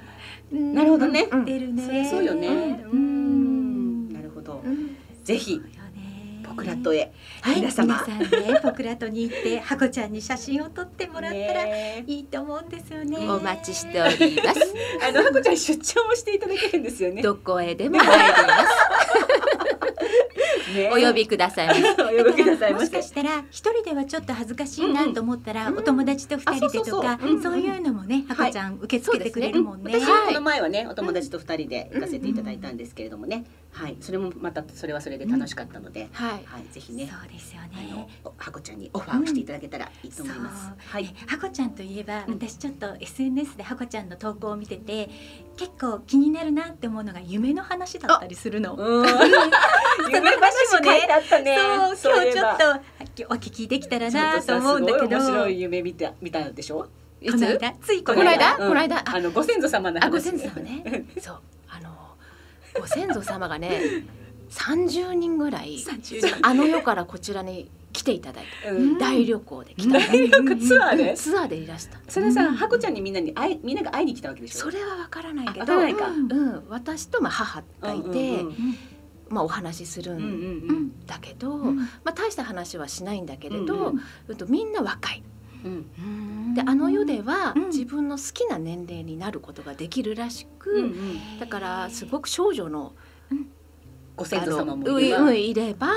[0.52, 1.45] なるほどね、うん。
[1.45, 2.10] 出るね。
[2.10, 4.10] そうよね、ううん。
[4.10, 4.97] んなるほど、うん。
[5.24, 5.62] ぜひ
[6.43, 7.56] ポクラットへ、はい。
[7.56, 8.04] 皆様。
[8.06, 13.18] 皆さんねポクラットに行って ハコちゃんに写真を撮ってもらったらねいいと思うんですよね。
[13.30, 14.74] お待ちしております。
[15.08, 17.22] あのハコちゃん出張もしていただけるんですよね。
[17.22, 19.01] どこへでも参ります。
[20.74, 20.89] ね。
[20.91, 21.82] お呼びくださいませ。
[22.03, 22.86] お呼びくださいませ。
[22.86, 29.99] もしかしたら一人ではちょっと恥ずかしいなと思ったら、お友達と二人でとか、あそういうのもね、はこちゃん受け付けてくれるもんね。
[29.99, 36.32] 私はこの前はねお友達と二人で行かせていただいたんですけれどもね、はいそれもまたそれはそれで楽しかったので、はい。
[36.46, 38.10] はいぜひねそうですよあねの。
[38.26, 40.66] おはこちゃんにオファーをしていただけたらいいと思います。
[40.68, 41.04] そうはい。
[41.04, 42.34] ねはこちゃんといえば、うん。
[42.34, 45.10] 私ちょっと SNS ではこちゃんの投稿を見てて
[45.56, 48.76] 結構気になるなって思うのが夢の話だったりするの。
[48.76, 49.06] うん。
[50.12, 51.08] 夢話もね。
[51.10, 51.58] あったね。
[51.96, 53.26] そう今日ちょっと。
[53.28, 55.18] とお聞きできたらなと思うんだけど。
[55.18, 56.88] 面白い夢見た見たでしょ？
[57.22, 57.74] いつこの間？
[57.82, 57.94] つ？
[57.94, 58.54] いここの間？
[58.54, 58.68] うん。
[58.70, 58.98] この間？
[58.98, 60.06] ああのご先祖様の話。
[60.08, 61.06] あご先祖様ね。
[61.20, 61.40] そう。
[61.70, 61.90] あの
[62.80, 64.04] ご先祖様がね
[64.50, 68.72] 30人ぐらい30あの世からこちらに来ていただいた。
[68.72, 68.98] うん。
[68.98, 70.00] 大旅行で来た。
[70.00, 71.14] 大学ツアーで？
[71.14, 72.00] ツアーでいらした。
[72.08, 74.60] それさはこちゃんにみんなに会いみんなが会いに来たわけでしょ？
[74.60, 78.56] それはわからないけどうんうん、私とまあ母がいて、うんうんうん
[79.30, 80.26] まあお話しするうんうん
[80.88, 81.78] んだけど、うん。
[81.78, 84.36] まあ大した話はしないんだけれど、うんうんうん。
[84.36, 85.24] とみんな若い。
[85.64, 85.86] うん
[86.54, 87.66] であの世ではうん。
[87.68, 91.39] 自分の好きな年齢になることができるらしく、うんうん。
[91.39, 92.93] だからすごく少女の
[94.16, 95.88] ご先祖様あもいれば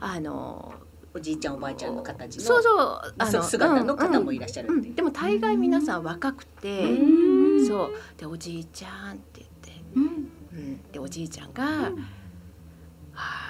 [0.00, 0.72] あの
[1.12, 4.66] おじいちゃんおばあちゃんの形のそうそうあそ姿の方もいらっしゃる。
[4.66, 4.94] っていううんうん。
[4.94, 7.92] でも大概皆さん若くて、うんそう。
[8.16, 10.04] でおじいちゃんって言って、うん。
[10.52, 11.64] うん、でおじいちゃんが
[13.12, 13.49] 「はーい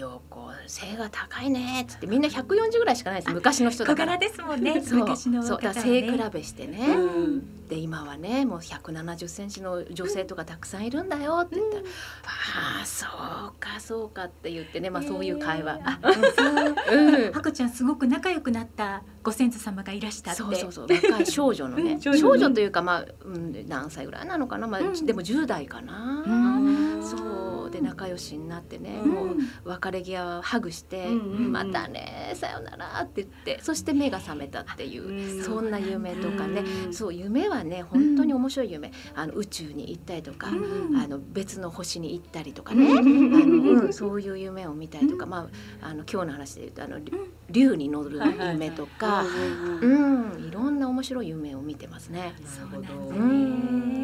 [0.00, 3.34] 陽子背が高いね」っつってみんな140ぐらいしかないです。
[3.34, 4.16] 昔の人だから。
[4.16, 4.82] 小柄ですもんね。
[4.82, 4.98] そう。
[5.00, 11.82] 昔のそうだから背比ねべしてね、うんで今はねもう170センチの女性とかたくさんいるんだよって言ったら
[12.26, 15.78] 「ああそうかそうか」って言ってねまあそういう会話。
[15.84, 16.98] あそう。
[16.98, 17.32] うん。
[17.32, 20.42] はこちゃんすごく仲良くなったご先祖様がいらしたって。
[20.42, 25.06] そうそうそう若い少女のね少女というかまあ、うん、何歳ぐらいなのかな、まあうん。
[25.06, 27.02] でも10代かな、うん。
[27.04, 29.10] そうで仲良しになってね、うん。
[29.10, 31.52] もう別れ際はハグして「うんうんうん。
[31.52, 36.94] またねさよなら」って言ってそして目が覚めたっていう、うんそんな夢とかね、うん。
[36.94, 38.92] そう夢はね本当に面白い夢。
[39.14, 40.54] あの宇宙に行ったりとか、う
[40.92, 40.96] ん。
[40.96, 43.34] あの別の星に行ったりとかね、うん。
[43.34, 45.48] あのうん、そういう夢を見たりとか、ま
[45.82, 46.98] あ、あの今日の話で言うとあの
[47.50, 48.20] 竜に乗る
[48.52, 49.24] 夢とか。
[49.24, 52.34] うんうん、いろんな面白い夢を見てますね。
[52.44, 54.00] そうなんうだね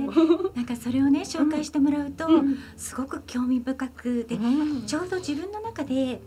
[0.55, 2.29] なんかそれをね紹介してもらうと、
[2.77, 4.39] すごく興味深くで、
[4.87, 6.21] ちょうど自分の中で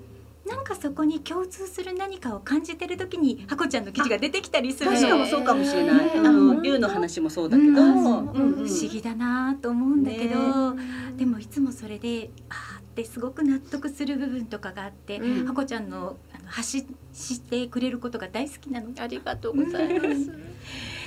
[0.49, 4.91] なんかそこに共通する何かを感じてる時にハコちゃんの記事が出てきたりする。
[4.91, 6.11] の確かもそうかもしれない。
[6.17, 10.75] あの竜の話もそうだけど、不思議だなと思うんだけど、
[11.15, 15.45] でもいつもそれであーってすごく納得する部分とかがあって、うん。
[15.45, 18.87] ハコちゃんのあの発してくれることが大好きなの。
[18.99, 20.31] ありがとうございます。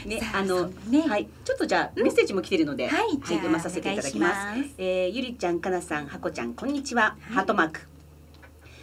[0.06, 1.02] ねさ、ああのね。
[1.02, 4.74] はい、ちょっとじゃあメッセージも来てるので、はい、読まさせていただきます。
[4.78, 7.16] えーゆりちゃん、かなさん、はこちゃん、こんにちは。
[7.30, 7.91] ハートマーク。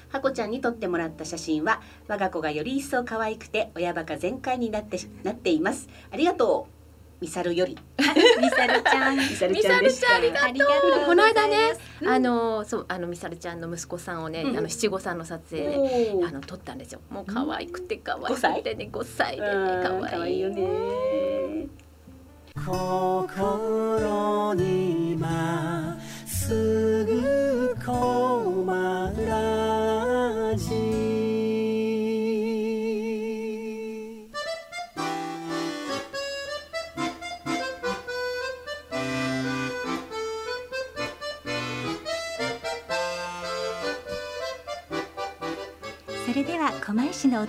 [0.09, 5.87] はこちゃんに撮ってもらった写真は我が子がより一層可愛くて親バカ全開になってなっています。
[6.11, 6.79] ありがとう。
[7.21, 7.77] ミサルより。
[8.39, 9.17] ミサルちゃん。
[9.17, 11.05] ミサルちゃんありがとう。
[11.05, 12.07] この間ねうん。
[12.09, 14.57] あのそうあのみさるちゃんの息子さんをね、うん。
[14.57, 17.01] あの七五三の撮影で、あの撮ったんですよ。
[17.09, 19.35] もう可愛くて可愛くてね五歳？
[19.35, 20.61] でねうん可愛い可愛いよね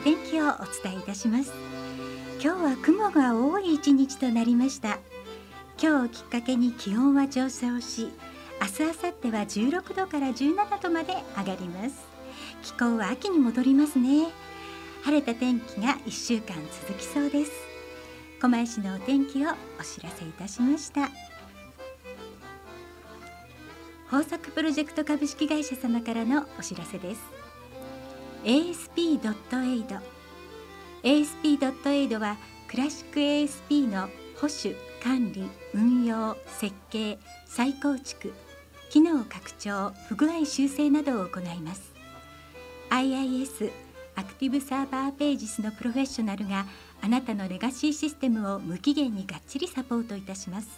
[0.03, 0.51] 天気をお
[0.83, 1.53] 伝えいたします。
[2.43, 4.99] 今日は雲が多い一日となりました。
[5.83, 8.11] 今日をきっかけに気温は上昇し
[8.61, 12.07] 明日明後日は16度から17度まで上がります。
[12.63, 14.29] 気候は秋に戻りますね。
[15.03, 17.53] 晴れた天気が1週間続きそうです。
[18.41, 21.11] 狛江市のお天気をお知らせいたしました。
[24.13, 27.40] 豊作プロジェクト株式会社様からのお知らせです。
[28.45, 30.01] ASP.AID
[31.03, 32.37] ASP.AID は
[32.69, 38.33] クラシック ASP の保守管理運用設計再構築
[38.89, 41.93] 機能拡張不具合修正などを行います。
[42.89, 43.71] IIS
[44.17, 46.67] アクティブサーバーページスのプロフェッショナルが
[47.03, 50.69] あなたのレガシーシステムを無期限にがっちりサポートいたします。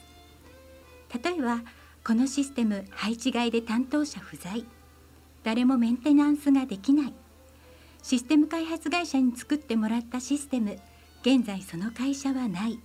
[1.22, 1.60] 例えば
[2.04, 4.64] このシステム配置外で担当者不在。
[5.44, 7.14] 誰もメンテナンスができない。
[8.02, 10.78] システム開発会社に作ってもらったシステム。
[11.22, 12.80] 現在その会社はない。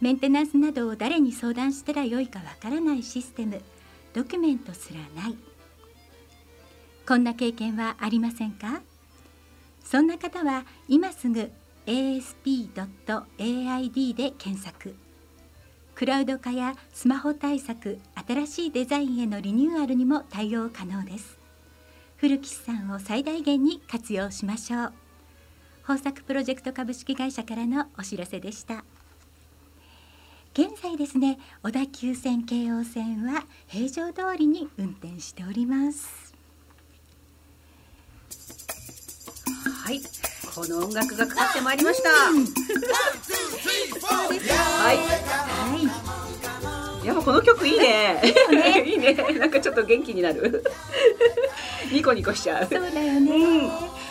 [0.00, 3.62] メンテナンスなどを誰に相談したらよいかわからないシステム。
[4.12, 5.36] ドキュメントすらない。
[7.06, 8.82] こんな経験はありませんか？
[9.82, 11.50] そんな方は今すぐ
[11.86, 12.74] asp.aid
[14.14, 14.94] で検索。
[15.94, 17.98] クラウド化やスマホ対策
[18.28, 21.37] 新しいデザインへのリニューアルにも対応可能です。
[22.20, 24.92] 古木さんを最大限に活用しましょう。
[25.88, 28.84] 豊作プロジェクト株式会社からのお知らせでした。
[30.52, 36.34] 現在ですね小田急線京王線は平常通りに運転しております。
[39.86, 40.00] はい
[40.54, 42.10] この音楽がかかってまいりました。
[42.10, 42.32] は
[44.92, 44.96] い。
[44.96, 45.76] は
[46.42, 46.47] い
[47.08, 48.20] やっぱこの曲いいね。
[48.84, 49.14] いいね。
[49.14, 50.62] なんかちょっと元気になる。
[51.90, 52.68] ニコニコしちゃう。
[52.70, 53.70] そうだよね、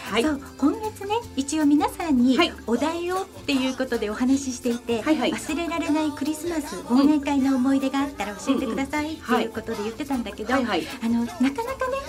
[0.09, 0.23] はい。
[0.23, 2.53] そう今月ね一応皆さんにはい。
[2.65, 5.31] お題をっていうことでお話ししていて、はいはい。
[5.31, 9.43] 忘れられないクリスマス忘年会の思い出があったら教えてくださいってはい。
[9.43, 11.53] いうことで言ってたんだけど、あのなかなかね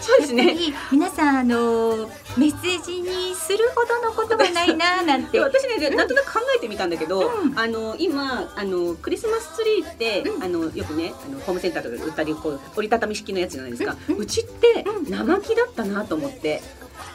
[0.01, 0.47] そうですね。
[0.47, 5.33] やっぱり皆さんあのメッセージにするほどのことがないななんて。
[5.33, 7.59] で 私ねなんとなく考えてみたんだけど、うん。
[7.59, 10.43] あの今あのクリスマスツリーって、うん。
[10.43, 14.27] あのよくねあのホームセンターとかで売ったりこう折りたたみ式のやつじゃないですか、ううん。
[14.27, 15.11] ちってうん。
[15.11, 16.63] 生木だったなと思って、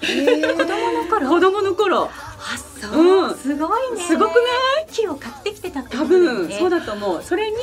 [0.58, 1.30] 子供の頃？
[1.30, 2.04] 子供の頃。
[2.06, 3.36] あそう、うん。
[3.36, 4.04] すごいね。
[4.04, 4.40] すごくな
[4.82, 4.88] い？
[4.92, 5.96] 木を買ってきてたって。
[5.98, 7.24] 多ことだよ分ねそうだと思う。
[7.24, 7.56] それに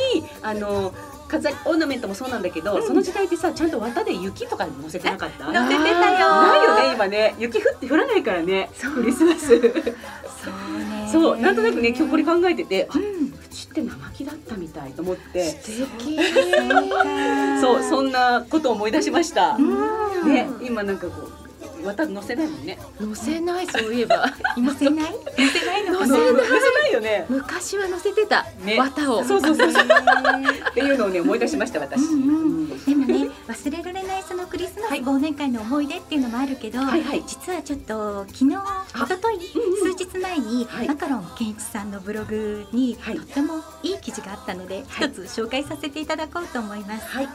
[0.43, 0.93] あの
[1.29, 2.87] 飾りオーナメントもそうなんだけど、うん。
[2.87, 5.45] その時代ってさちゃんと綿で雪とかに乗せてなかった？
[5.47, 6.29] 乗せてたよ。
[6.31, 7.35] ないよね今ね。
[7.39, 9.49] 雪降って降らないからねクリスマス。
[9.49, 11.09] そうね。
[11.13, 11.37] そう。
[11.37, 13.33] なんとなくね今日これ考えててあううん。
[13.51, 15.51] ちって生木だったみたいと思って。
[15.51, 16.19] 素敵。
[17.61, 20.33] そうそんなことを思い出しました、うん。
[20.33, 21.40] ね今なんかこう
[21.85, 22.79] 綿乗せないもんね。
[23.01, 24.27] 乗せないそういえば。
[24.57, 25.13] 乗せない？
[25.13, 25.19] 乗
[25.51, 27.27] せないの乗せないよね。
[27.29, 28.77] 昔は乗せてた、ね。
[28.79, 29.25] 綿を。
[29.25, 32.85] そうそうそう っていうのをね思い出しました私、うんうんうん。
[32.85, 37.23] でもね忘れられないそのクリスマス忘年会の思い出っていうのもあるけど、はいはい。
[37.27, 40.89] 実はちょっと昨日一昨日うんうん数日前に、はい。
[40.89, 43.17] マカロン健一さんのブログに、はい。
[43.17, 45.09] とってもいい記事があったのではい。
[45.09, 47.29] 一つ紹介させていただこうと思います、はい。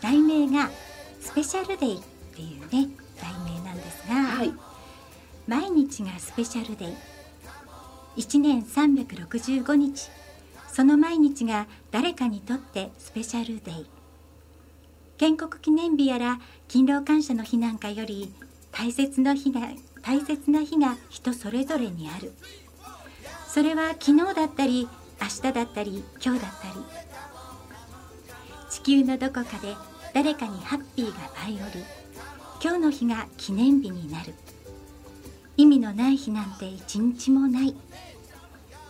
[0.00, 0.70] 題名が
[1.20, 2.00] スペシャルデイっ
[2.34, 2.88] ていうね
[3.20, 3.51] 題名
[4.12, 4.52] が、はい。
[5.46, 6.96] 毎日がスペシャルデイ。
[8.16, 10.10] 1年365日。
[10.68, 13.86] その毎日が誰かにとってスペシャルデイ。
[15.18, 18.32] 建国記念日やら勤労感謝の日なんかより
[18.72, 19.60] 大切な日が
[20.02, 22.32] 大切な日が人それぞれにある。
[23.46, 24.88] それは昨日だったり
[25.20, 26.74] 明日だったり今日だったり。
[28.70, 29.76] 地球のどこかで
[30.14, 31.12] 誰かにハッピーが
[31.44, 32.01] 舞い降り
[32.62, 34.34] 今日の日が記念日になる。
[35.56, 37.74] 意味のない日なんて一日もない。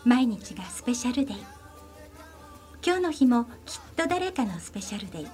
[0.05, 1.37] 毎日がスペシャルデイ。
[2.85, 3.51] 今日の日もきっ
[3.97, 5.27] と誰かのスペシャルデイ。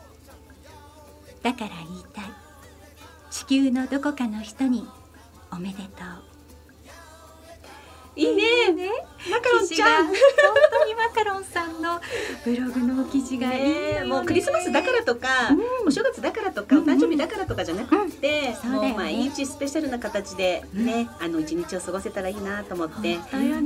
[1.43, 2.25] だから言いたい。
[3.33, 4.87] 地球のどこかの人に
[5.51, 6.28] おめでとう。
[8.19, 8.73] いいね。
[8.73, 8.91] ね
[9.31, 10.07] マカロンちゃん。
[10.07, 10.15] 本
[10.73, 12.01] 当にマカロンさんの
[12.45, 14.01] ブログの記事がいいね。
[14.01, 15.29] ねもうクリスマスだからとか、
[15.87, 18.89] お正月だからとか、うんお誕生日だからとかじゃなくて、うんね。
[18.89, 23.57] もう毎日スペシャルな形でね、あの一日を過ごせたらいいなと思って、昨日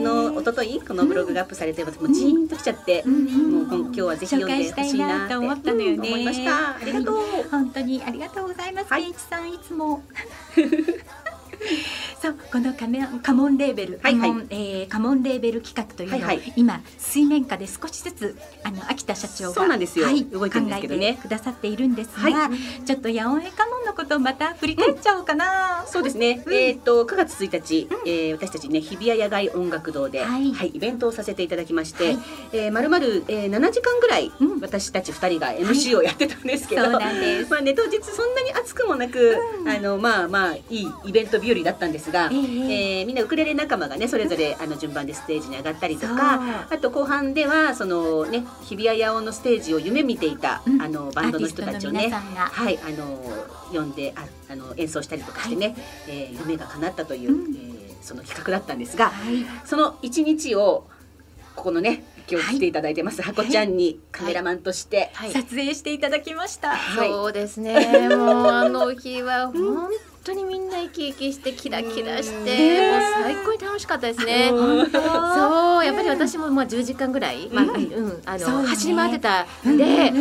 [0.00, 6.08] 一昨日このブログがアップされて、もうジーンときちゃって、うんうんもう今日はぜひ読んでほしいなと思ったのよね。
[6.08, 6.76] うん思いました。
[6.76, 7.16] ありがとう。
[7.50, 9.14] 本当にありがとうございます、はい。
[9.14, 10.02] さんいつも
[12.22, 14.30] そうこのカメカモンレーベル、はいはい。
[14.30, 16.52] カモンえーカモンレーベル企画というのを、はいはい。
[16.54, 20.06] 今水面下で少しずつあの秋田社長がそうなんですよ。
[20.06, 21.18] はい、動いてるんですけどね。
[21.20, 22.50] くださっているんですが、は
[22.86, 26.44] ちょっとヤオンエカモンのことをまた振り返っちゃおうかな、そうですね。
[26.46, 26.54] うん。
[26.54, 32.18] えっ、と9月1日、えー私たちね日比谷野外音楽堂で、ははいい、イベントをさせていただきまして、はい。
[32.52, 34.60] えー、まるまるえー7時間ぐらい、うん。
[34.60, 37.50] 私たち2人が MC をやってたんですけど、そうなんです。
[37.50, 39.68] まあね当日そんなに暑くもなく、うん。
[39.68, 46.66] あのまあまあいいイベント日和だったんですが、えええーみんなウクレレ仲間がねそれぞれあの順番でステージに上がったりとか。
[46.70, 50.82] あと後半ではそのね日比谷野音のステージを夢見ていた、うん。
[50.82, 53.18] あのバンドの人たちをねはいあの
[53.72, 55.74] 呼んでああの演奏したりとかしてね、
[56.08, 57.54] えー夢が叶ったという、うん。
[57.54, 59.46] えーその企画だったんですがはい。
[59.64, 60.88] その一日を
[61.54, 65.30] ここのね今日来ていただいてます、ハコちゃんにカメラマンとして、はい。
[65.30, 67.08] 撮影していただきました、はい。
[67.08, 68.08] そうですね。
[68.10, 69.90] もうあの日は本
[70.24, 74.50] 当にみんな生き生きしてキラキラして、もう最高に楽しかったですね。
[74.52, 79.46] うんそうやっぱり私もまあ10時間ぐらい、まあうんうんあの、走り回ってた。
[79.64, 80.12] うんんで、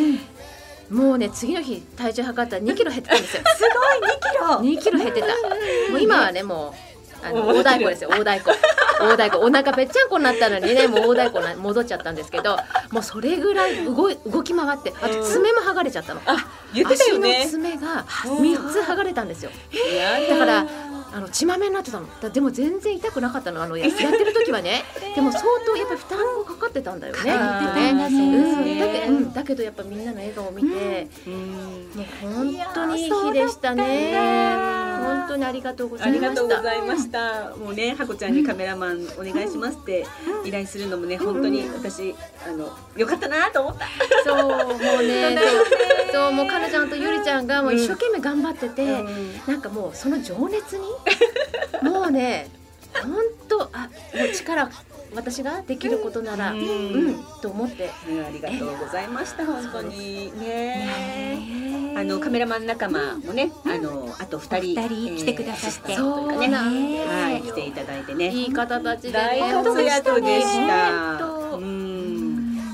[0.89, 3.43] もうね次の日体重測ったら2キロ減ってたんですよ。
[3.55, 3.63] す
[4.59, 4.81] ごい2キロ。
[4.81, 5.27] 2キロ減ってた。
[5.91, 6.90] もう今はねもう
[7.23, 8.71] あの大太鼓ですよ 大太鼓。
[8.99, 9.37] 大太鼓。
[9.37, 12.57] お腹ぺっちゃんこになったのにねもう大太鼓な戻っちゃったんですけど
[12.91, 16.21] もうそれぐらい動い動き回ってあと爪も剥がれちゃったの、
[16.73, 18.05] 言ってたよ足のね爪が
[18.39, 19.51] 三つ剥がれたんですよ。
[20.29, 20.65] だだから
[21.13, 22.07] あの血まめになってたの。
[22.21, 23.61] だでも全然痛くなかったの。
[23.61, 27.19] あのややってる時はね でも相当やっぱり負担がかかってたんだよね。
[27.25, 29.05] だね。
[29.07, 29.33] うん。
[29.33, 31.91] だけどやっぱみんなの笑顔を見て、うん。
[31.95, 34.81] もう本当にいい日でしたね。
[35.01, 37.10] 本当にありがとうございました
[37.57, 40.05] もうね、ハコちゃんにカメラマンお願いしますって
[40.45, 42.15] 依頼するのもね、本当に私
[42.47, 43.85] あの良かったなと思った。
[44.23, 45.65] そうもうねそう
[46.11, 48.85] そうもうかなちゃんとゆりちゃんがもう一生懸命頑張ってて、
[49.47, 50.83] なんかもうその情熱に
[51.83, 52.49] もうね
[52.93, 53.13] 本
[53.47, 54.69] 当あもう力
[55.13, 57.85] 私ができることならううんん、と思って。
[57.85, 57.91] ね
[58.25, 60.31] ありがとうございました本当に。
[60.39, 60.41] ね。
[61.93, 61.93] ね。
[61.97, 64.75] あのカメラマン仲間もね、あのあと二人
[65.17, 65.91] 来てくださって。
[65.93, 68.29] えーそうね、はい来ていただいてね。
[68.29, 69.37] いい方たちでね。
[69.39, 71.90] 大活躍でした。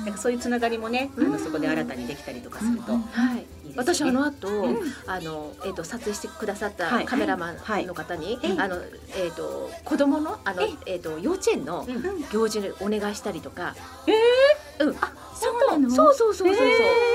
[0.08, 3.46] なんかそういうつながりもね、あのそこで新たにできたりとかすると、うんはい。
[3.76, 4.78] 私あの後、うん。
[5.06, 7.06] あのえっ、と撮影してくださったはい。
[7.06, 7.84] カメラマはい。
[7.84, 8.78] ンの方に、ええあの
[9.18, 12.24] えっ、と子供のあのええっ、と幼稚園のうん。
[12.32, 13.76] 行事でお願いしたりとか、
[14.80, 16.68] うん、あそうそうそうそうそう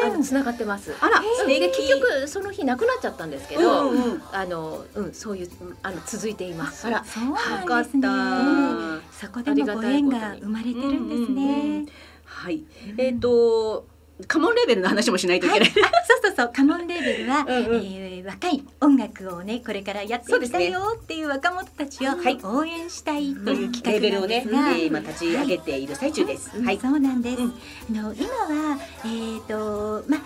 [0.04, 0.94] あの繋がってます。
[1.00, 3.90] あら、で結局その日なくなっちゃったんですけど、
[4.32, 6.86] あのうんそういううんあの続いています。
[6.86, 7.04] あら。
[7.04, 7.34] そうよ
[7.66, 9.00] かっなん。
[9.00, 9.26] です。
[9.26, 11.86] そこでもご縁が生まれてるんですね。
[12.32, 12.64] はい。
[12.98, 13.86] えっ、と
[14.26, 15.68] カモンレベルの話もしないといけない。
[15.68, 26.52] あそうそうそうカモンレーベルは、うんうんえー若い音楽をねこれからやっていきたいよっていう若者たちをはい応援したいというレ企画ベルをね、えー今立ち上げている最中です。
[26.56, 26.78] うんはい。
[26.78, 27.42] そうなんです。
[27.42, 27.52] うん
[27.98, 30.20] あの今はえっ、とまあ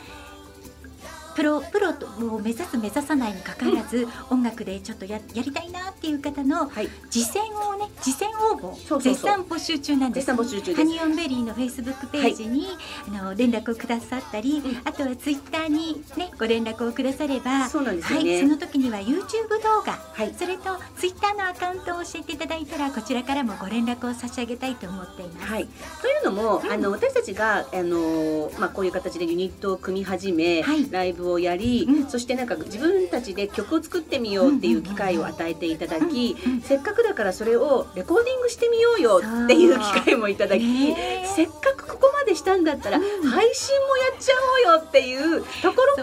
[1.36, 6.88] プロプロとを目指す目指さないにかかわらず、音楽でちょっとややりたいなっていう方のはい。
[7.10, 10.26] 実践をね実践応募絶賛募集中なんです。
[10.26, 10.76] 絶賛募集中です。
[10.76, 12.66] ハニオンベリーのフェイスブックページに、
[13.06, 14.80] あの連絡をくださったり、うん。
[14.88, 18.40] あとはツイッターにねご連絡をくだされば、そうなんですはい。
[18.40, 20.34] その時には YouTube 動画、はい。
[20.34, 25.52] それとツイッターのアカウントを教えていただいたらこちらからもご連絡を差し上げたいと思っています。
[25.52, 25.68] はい、
[26.00, 26.72] というのも、うん。
[26.72, 30.90] あの私たちがあの、まあ、こういう形でユニットを組み始め、はい。
[30.90, 41.26] ライブをやり、うんそしてなんか自分たちで曲を作ってみようっていう機会を与えていただき、うんうんせっかくだからそれをレコーディングしてみようよっていう機会もいただき、ねえ。
[41.26, 43.04] せっかくここまでしたんだったら、うん。
[43.22, 44.32] 配信もやっちゃ
[44.68, 46.02] おうよっていうところ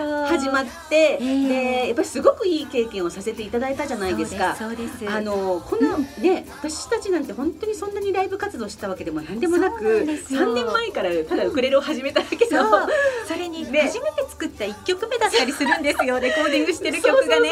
[0.00, 1.48] ら始まっって、ええ。
[1.48, 4.54] でやっぱりすごくいい経験をさせていただいたじゃないですか。
[4.56, 5.10] そうですそうです。
[5.10, 10.40] あのこのね、私たちなんて本当にそんなにライブ活動したわけでも何でもなくんですよ。
[10.40, 12.70] 3年前からただウクレレを始めただけそう。
[12.70, 12.88] の
[13.26, 13.82] それにね。
[13.82, 16.18] 初めて作った一曲目だったりするんですよ。
[16.20, 17.50] レコーディングしてる曲がね。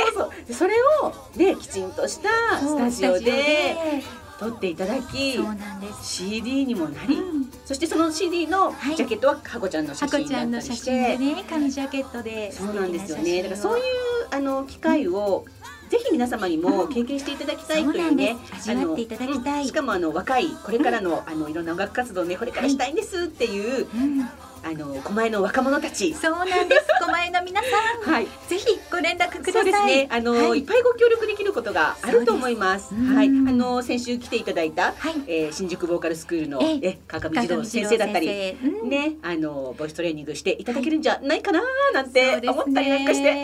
[0.51, 4.03] それをねきちんとしたスタジオで
[4.39, 6.17] 撮っていただきそうなんです。
[6.17, 7.51] CD にもなり、うん。
[7.65, 8.97] そしてその CD のはい。
[8.97, 13.43] ジャケットはハコちゃんの写真ちゃんの写だったりし真でて、ね紙ジャケットでそうなんですよね。
[13.43, 13.85] だからそういう
[14.31, 15.45] あの機会を、
[15.89, 19.53] ぜひ皆様にも経験していただきたいというね、そうなん味わっていただきたい。
[19.53, 19.67] あのうん。
[19.67, 24.29] しかもあの若いこれからの,、あのいろんな音楽活動をねこれからしたいんですっていう、うん
[24.65, 26.15] あの狛江の若者たち。
[26.15, 26.87] そうなんです。
[27.05, 28.13] 狛江の皆さん。
[28.13, 28.27] はい。
[28.49, 29.53] ぜひご連絡ください。
[29.53, 30.09] そうですね。
[30.11, 30.61] あの、はい。
[30.61, 32.95] い、っぱいご協力できることがあると思います。
[32.95, 33.27] はい。
[33.27, 33.59] あうん。
[33.59, 35.15] の先週来ていただいた、はい。
[35.27, 36.99] えー新宿ボーカルスクールのええ。
[37.07, 38.29] 川上児童先生だったり
[38.63, 38.89] うん。
[38.89, 41.61] ねあのボイストレーニングしていただけるんじゃないかな
[41.93, 43.43] なんて思ったりなんかして、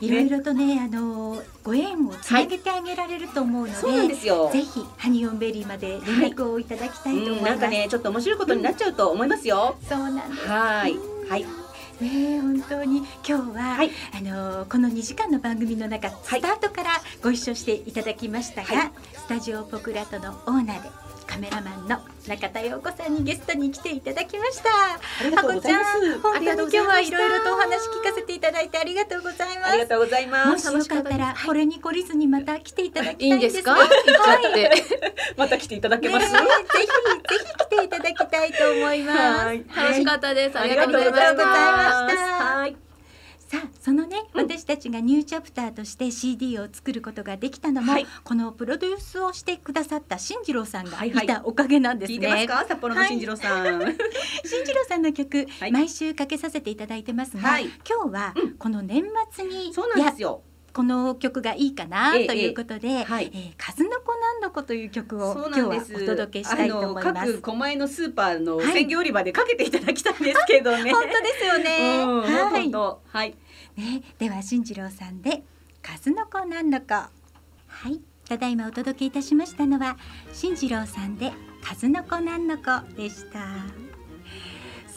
[0.00, 4.50] いろいろとねあのご縁をつなげてあげられると思うので、そうなんですよ。
[4.52, 7.50] ぜひハニオンベリーまで連絡をいただきたいと思うん、います。
[7.50, 9.76] なんかねちょっと面白いことになっちゃうと思いますよ。
[9.88, 10.48] そうなんです。
[10.48, 10.92] はい。
[10.92, 11.44] うんはい。
[12.00, 13.90] ねえ本当に今日は、はい。
[14.14, 16.90] あのこの2時間の番組の中、スタートから
[17.22, 18.90] ご一緒していただきましたが、はい。
[19.14, 24.68] スタジオポクラトのオーナーでカメラマンの中田陽子さんにゲストに来ていただきました。
[24.70, 29.86] ありがとうございますハコちゃん本当にありがとう今日ございましたはいろいろとお話聞かせていただいてありがとうございますありが。
[29.86, 30.70] とうございもます。
[30.70, 33.74] しよかったら、これに懲りずにまた来ていただきたいいいんでがんですすか？
[33.76, 34.70] 言っちゃって。
[35.36, 36.32] また来ていただけねます？
[36.32, 36.44] ぜひぜ
[37.46, 39.18] ひ来ていただきたいと思います。
[39.18, 40.58] はい楽しかったです。
[40.58, 42.87] ありががとうございまました。
[43.48, 44.42] さあそのね、うん。
[44.42, 48.06] 私たちがニューチャプターとして CD を作ることができたのも、はい。
[48.22, 51.24] このプロデュースをしてくださった新次郎さんがはいはい。
[51.24, 52.16] いたおかげなんですね。
[52.16, 53.80] 聞いてますか、札幌の新次郎さん。
[54.44, 55.72] 新次郎さんの曲、はい。
[55.72, 57.68] 毎週かけさせていただいてますが、はい。
[57.88, 58.54] 今日はうん。
[58.58, 60.42] この年末に、そうなんですよ。
[60.78, 66.06] この曲がいいかなとええいうことで、はいえー数の子なんの子という曲を今日はお。
[66.06, 67.32] 届けしたいと思いまあのす。
[67.38, 70.92] 各狛江のスーパーのはい鮮魚売り場でかけていただきたいんですけどね。
[70.94, 72.04] 本当ですよね。
[72.04, 72.28] うん、は
[72.60, 72.70] い本。
[72.70, 73.34] 当はい。
[73.76, 75.42] ね、では新次郎さんで
[75.82, 76.94] 数の子なんの子。
[76.94, 77.10] は
[77.88, 79.96] い、ただいまお届けいたしましたのは
[80.32, 82.62] 新次郎さんで数の子なんの子
[82.94, 83.87] でした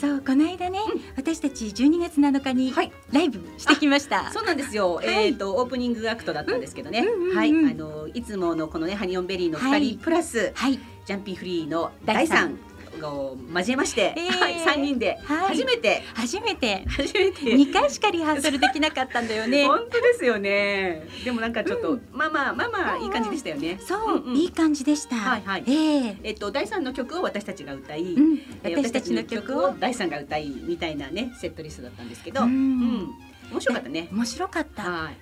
[0.02, 2.74] そうこの間ね、うん、私たち12月7日に
[3.12, 4.24] ライブしてきました。
[4.24, 4.96] はい、そうなんですよ。
[4.96, 7.02] はい、えっ、ー、とオープニングアクトだったんですけどね。
[7.02, 7.52] うんうんうん、はい。
[7.52, 12.58] あのいつものこのねハニオンベリーの二人、プラス、はい、ジャンピーフリーの第3
[13.02, 16.86] 画を交えまして、えー、はい、三人で初めて、はい、初めて。
[16.88, 17.56] 初めて。
[17.56, 19.66] 二回しかリハーサルできなかったんだよね。
[19.68, 21.08] 本当ですよね。
[21.26, 23.80] でもなんかちょっと、うん、まあまあまあまあいい感じでしたよね。
[23.82, 25.16] そう、うんうん、いい感じでした。
[25.16, 25.64] はいはい。
[25.68, 33.10] えー、えっと第三の曲を私たちが歌い、うん、私たちの曲を第三が歌いみたいなねセットリストだったんですけど、うん、うん、
[33.52, 34.08] 面白かったね。
[34.12, 34.84] 面白かった。
[34.84, 35.18] はい、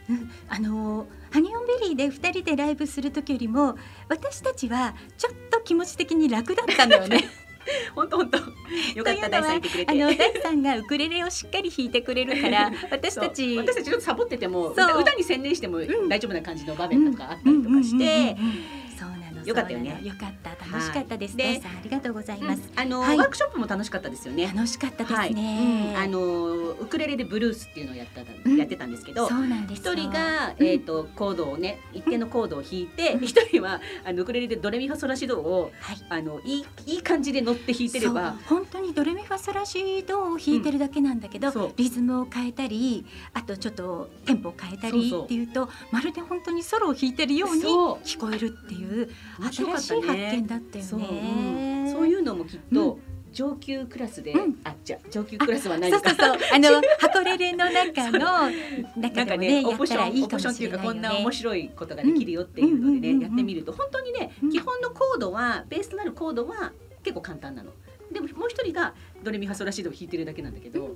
[0.49, 3.75] あのハニオンベリーで二人でライブする時よりも
[4.07, 7.23] 私たちはちょっと気持ち的に楽だったんだよね。
[7.95, 8.37] 本当本当。
[8.37, 9.91] よかった第三いてくれて。
[9.91, 18.35] あの大さんがウクレレをしっかり弾いてくれるから 私たち私たちちょっとサボってても歌歌に専念してもん大丈夫な感じの場面とかあったりとかして、
[19.45, 19.99] よかったよね。
[20.03, 20.49] よかった。
[20.49, 21.55] 楽しかったです、はい。
[21.55, 22.47] 大さんありがとうございうん。
[22.47, 23.17] ます、あの、はい。
[23.17, 24.51] ワークショップも楽しかったですよね。
[24.53, 25.33] 楽しかったですはい。
[25.33, 26.01] ね、うん。
[26.01, 28.57] あのウクレレでブルースっていうのをやった、うん。
[28.57, 29.35] やってたんですけどそ。
[29.35, 30.67] うなんです一人が、うん。
[30.67, 35.97] えー、とコードをね一定のコードを弾いて一、人はあのウクレレでドレミファソラシドをはい。
[36.09, 49.09] あのいいいい感じで乗って弾いてれば本当にドレミファソラシドを弾いてるだけなんだけど、リズムを変えたりあとちょっとテンポを変えたりっていうとまるで本当にソロを弾いてるように聞こえるっていう
[49.39, 51.07] 面白か発見だったよそう,、ね。
[51.85, 52.99] うん、そういうのもきっと、
[53.31, 54.59] 上級クラスで、うん。
[54.63, 56.37] あじゃあ上級クラスはないそうそうそう。
[56.53, 58.51] あの箱レレの中の中
[58.97, 61.15] なんかでもねねオプションオプションいかもしっていうかこんな。
[61.15, 63.21] 面白いことができるよっていうのでね、うんうんうんうん。
[63.21, 64.49] やってみると本当にね、うん。
[64.49, 67.71] 基本のコードはベースとなるコードは結構簡単なの。
[68.11, 70.95] でももう一人がドレミファソラシドを弾いてるだけなんだけど、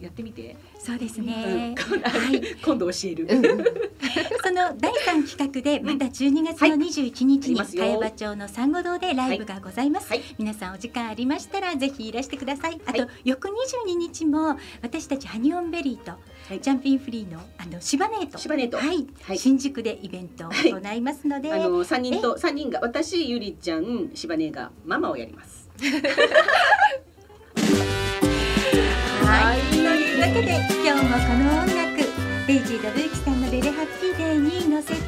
[0.00, 1.26] やってみて、そうですうん。
[1.26, 1.74] ね。
[2.02, 3.26] はい今度教える。
[3.30, 3.64] うんうん。
[4.42, 10.22] その第三企画でまた12月の21日に茅場町の珊瑚堂でライブがございます、はい。
[10.38, 12.80] 皆さんお時間ありましたらぜひいらしてください。
[12.86, 16.60] あと、はい翌22日も私たちハニオンベリーと、はい。
[16.60, 18.38] ジャンピンフリーのあのシバネート。
[18.38, 18.78] シバネート。
[18.78, 19.38] はい、はい。
[19.38, 25.68] 新宿でイベントを行いますので、あの三人と三人が私ゆりちゃんしばねがママをやります。
[29.28, 31.98] はい、というわけで今日もこの音楽
[32.46, 34.98] デイジー・ダブユキさんの「レレハッピーデー」に乗せて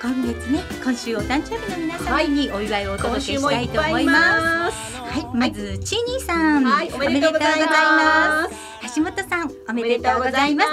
[0.00, 4.96] 今月ね今週お誕生日の皆様にお祝いをお届今けしたいと思います。
[4.98, 8.73] はい、まずチーニーさん、はい、おめでとうございます。
[8.88, 8.96] す。
[8.96, 10.70] 橋本さん、おめでとうございます。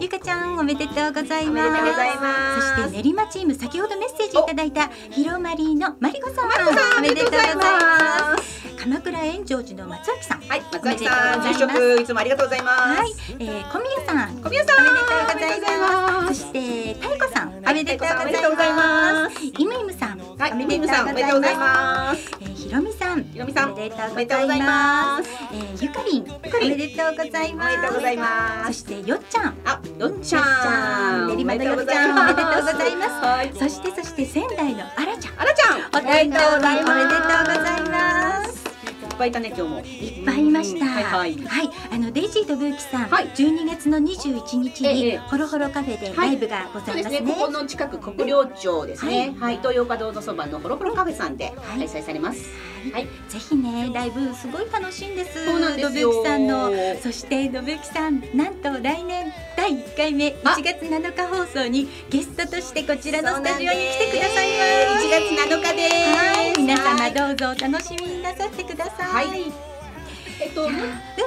[0.00, 1.60] ゆかちゃん、おめでとうございま
[2.60, 2.82] す。
[2.82, 7.62] そして練馬チーム、先ほどメッセージいただいたひろまりのマリコさん、マリコさんおめでとうございま。
[8.34, 13.00] ます鎌倉円城寺の松脇さん、はい、松崎おめでとうさん、住ございます職いつもありがとうございます。
[13.00, 19.22] はい、えー、小宮さん、小宮さん、おめでとうございますそして太鼓さん、おはいめでとう太鼓さんおめでとうございま。
[19.24, 22.30] ますイムイムさん、はい、おめでとうごミムさん、おめでとうございます。
[22.40, 24.66] えー、ひろみさん、ひろみさんおめでとうございま。
[24.66, 27.23] ますえー、ゆかりん、おめでとうございます。
[27.24, 28.66] おめでとうございます。
[28.66, 33.10] そしてよっちゃん、あ、よっちゃん、練馬のよっちゃん、おめでとうございます。
[33.24, 36.92] はい、そしてそして仙台のあらちゃん、あらちゃん、おめでとうございます。
[36.92, 38.63] おめでとうございます。
[39.14, 39.80] いっぱいいたね、今日も。
[39.80, 40.84] いっぱいいました。
[40.84, 41.34] うんはいはい。
[41.44, 47.32] はい、あのデイジーとブーキさん、はい12月の21日ええにホロホロカフェでライブがございますすね。
[47.32, 49.36] ここの近く国領町ですね。
[49.38, 52.50] はい、東洋華堂のそばのホロホロカフェさんではい開催されます。
[52.92, 55.44] はい、ぜひねライブすごい楽しいんです。
[55.44, 59.32] そうなんですよさんのそしてドブユキさんなんと来年
[59.64, 60.56] 第1回目あ。
[60.58, 65.06] 1月7日放送にゲストとしてこちらのスタジオに来てくださいます。
[65.06, 65.94] 1月7日です。
[66.12, 67.14] はい、皆様はい。
[67.14, 69.26] どうぞお楽しみになさってください。
[69.26, 69.52] はい。
[70.42, 70.68] えっと、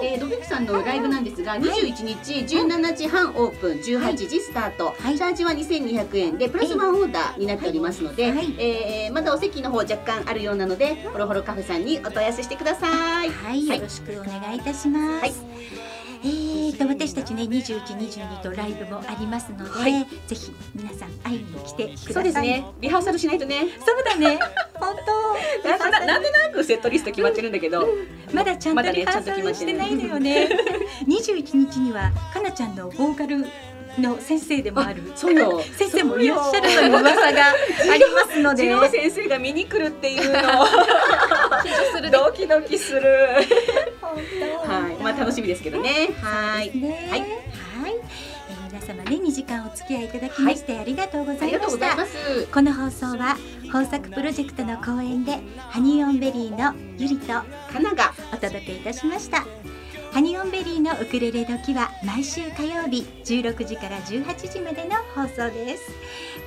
[0.03, 5.17] えー、ドベキさんのライブなんですが、21日17時半オープン、18時スタート、はい。
[5.17, 8.53] チャージは2200円でプラスワンオーダーになっておりますので、はい。
[8.59, 13.31] えーまだお席の方若干あるようなので、ホロホロカフェさんにお問い合わせしてください。
[13.31, 15.21] はい、よろしくお願いいたします。
[15.21, 15.96] はい
[16.67, 22.13] えーと私たちね21、22とライブもありますので、はいぜひ皆さん会いに来てください。
[22.13, 22.65] そうですね。
[22.81, 23.67] リハーサルしないとね。
[23.85, 24.37] そうだね。
[24.75, 24.95] 本
[25.63, 25.69] 当。
[25.69, 27.87] なんとななんとなくセットリスト決まってるんだけど、
[28.33, 30.49] まだちゃんとリハーサルしてないのよね。
[31.07, 33.45] 21 日にはかなちゃんのボーカル
[34.01, 35.01] の先生でもある。
[35.15, 35.61] そうよ。
[35.77, 37.43] 先生もいらっしゃるという噂が
[37.91, 38.89] ありますので。
[38.89, 40.41] 先生が見に来るっていうの
[42.11, 43.01] ドキドキする。
[44.01, 46.09] はい、まあ楽しみですけどね。
[46.21, 46.71] はい。
[46.77, 47.07] ね。
[47.09, 47.23] はい
[48.69, 51.95] 皆様ね2時間お付き合いいただきましてありがとうございました。
[51.95, 52.05] ざい。
[52.53, 57.45] この放送は豊作プロジェクトの後援でハニオンベリーのゆりとか
[57.81, 59.45] ながお届けいたしました
[60.11, 65.91] ハニオンベリーのウクレレドキは毎週火曜日16時から18時までの放送です。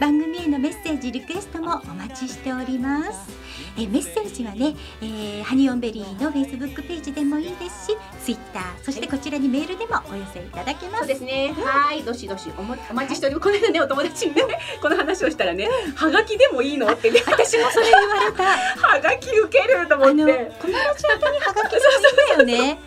[0.01, 3.50] 番組へのメッセージリクエストもお待ちしております。
[3.79, 11.01] えメッセージはね、えーハニオンベリーのフェイスブックページでもいいですしツイッターそしてこちらにメールでもお寄せいただけます。
[11.01, 11.53] そうですね。
[11.57, 13.45] はい、どしどしおもお待ちしております。
[13.45, 14.43] この間ね、お友達にね、
[14.81, 16.91] この話をしたらね、はがきでもいいの？
[16.93, 18.45] ってね、私もそれ言われた。
[18.87, 22.79] はがき受けると思って、このラジオ宛てにハガキもいいんだよね。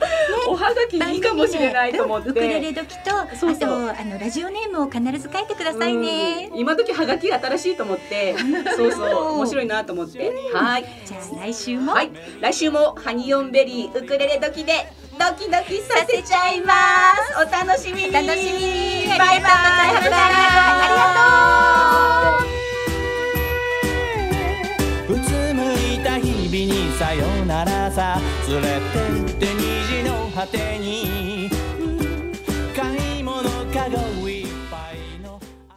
[0.48, 2.30] おはがきいいかもしれないと思って。
[2.30, 3.90] ウクレレ時とそうそう。
[3.90, 6.50] あとあのラジオネームを必ず書いてくださいね。
[6.52, 6.60] うん。
[6.60, 8.36] 今時はがきが新しいと思って、
[8.76, 9.34] そうそう。
[9.36, 10.32] 面白いなと思って。
[10.74, 10.86] はい。
[11.06, 12.10] じゃあ来週も、はい、
[12.42, 16.74] 来週もハニオンベリーウクレレ時でドキドキさせちゃいま
[17.14, 17.36] す。
[17.38, 18.12] お楽しみに。
[18.12, 19.42] 楽しみにバイバイ。
[19.44, 20.18] ありが
[25.06, 25.14] とう。
[25.14, 25.62] うつむ
[25.94, 28.20] いた日々にさよならさ
[28.50, 28.74] 連れて
[29.32, 31.33] って虹の果てに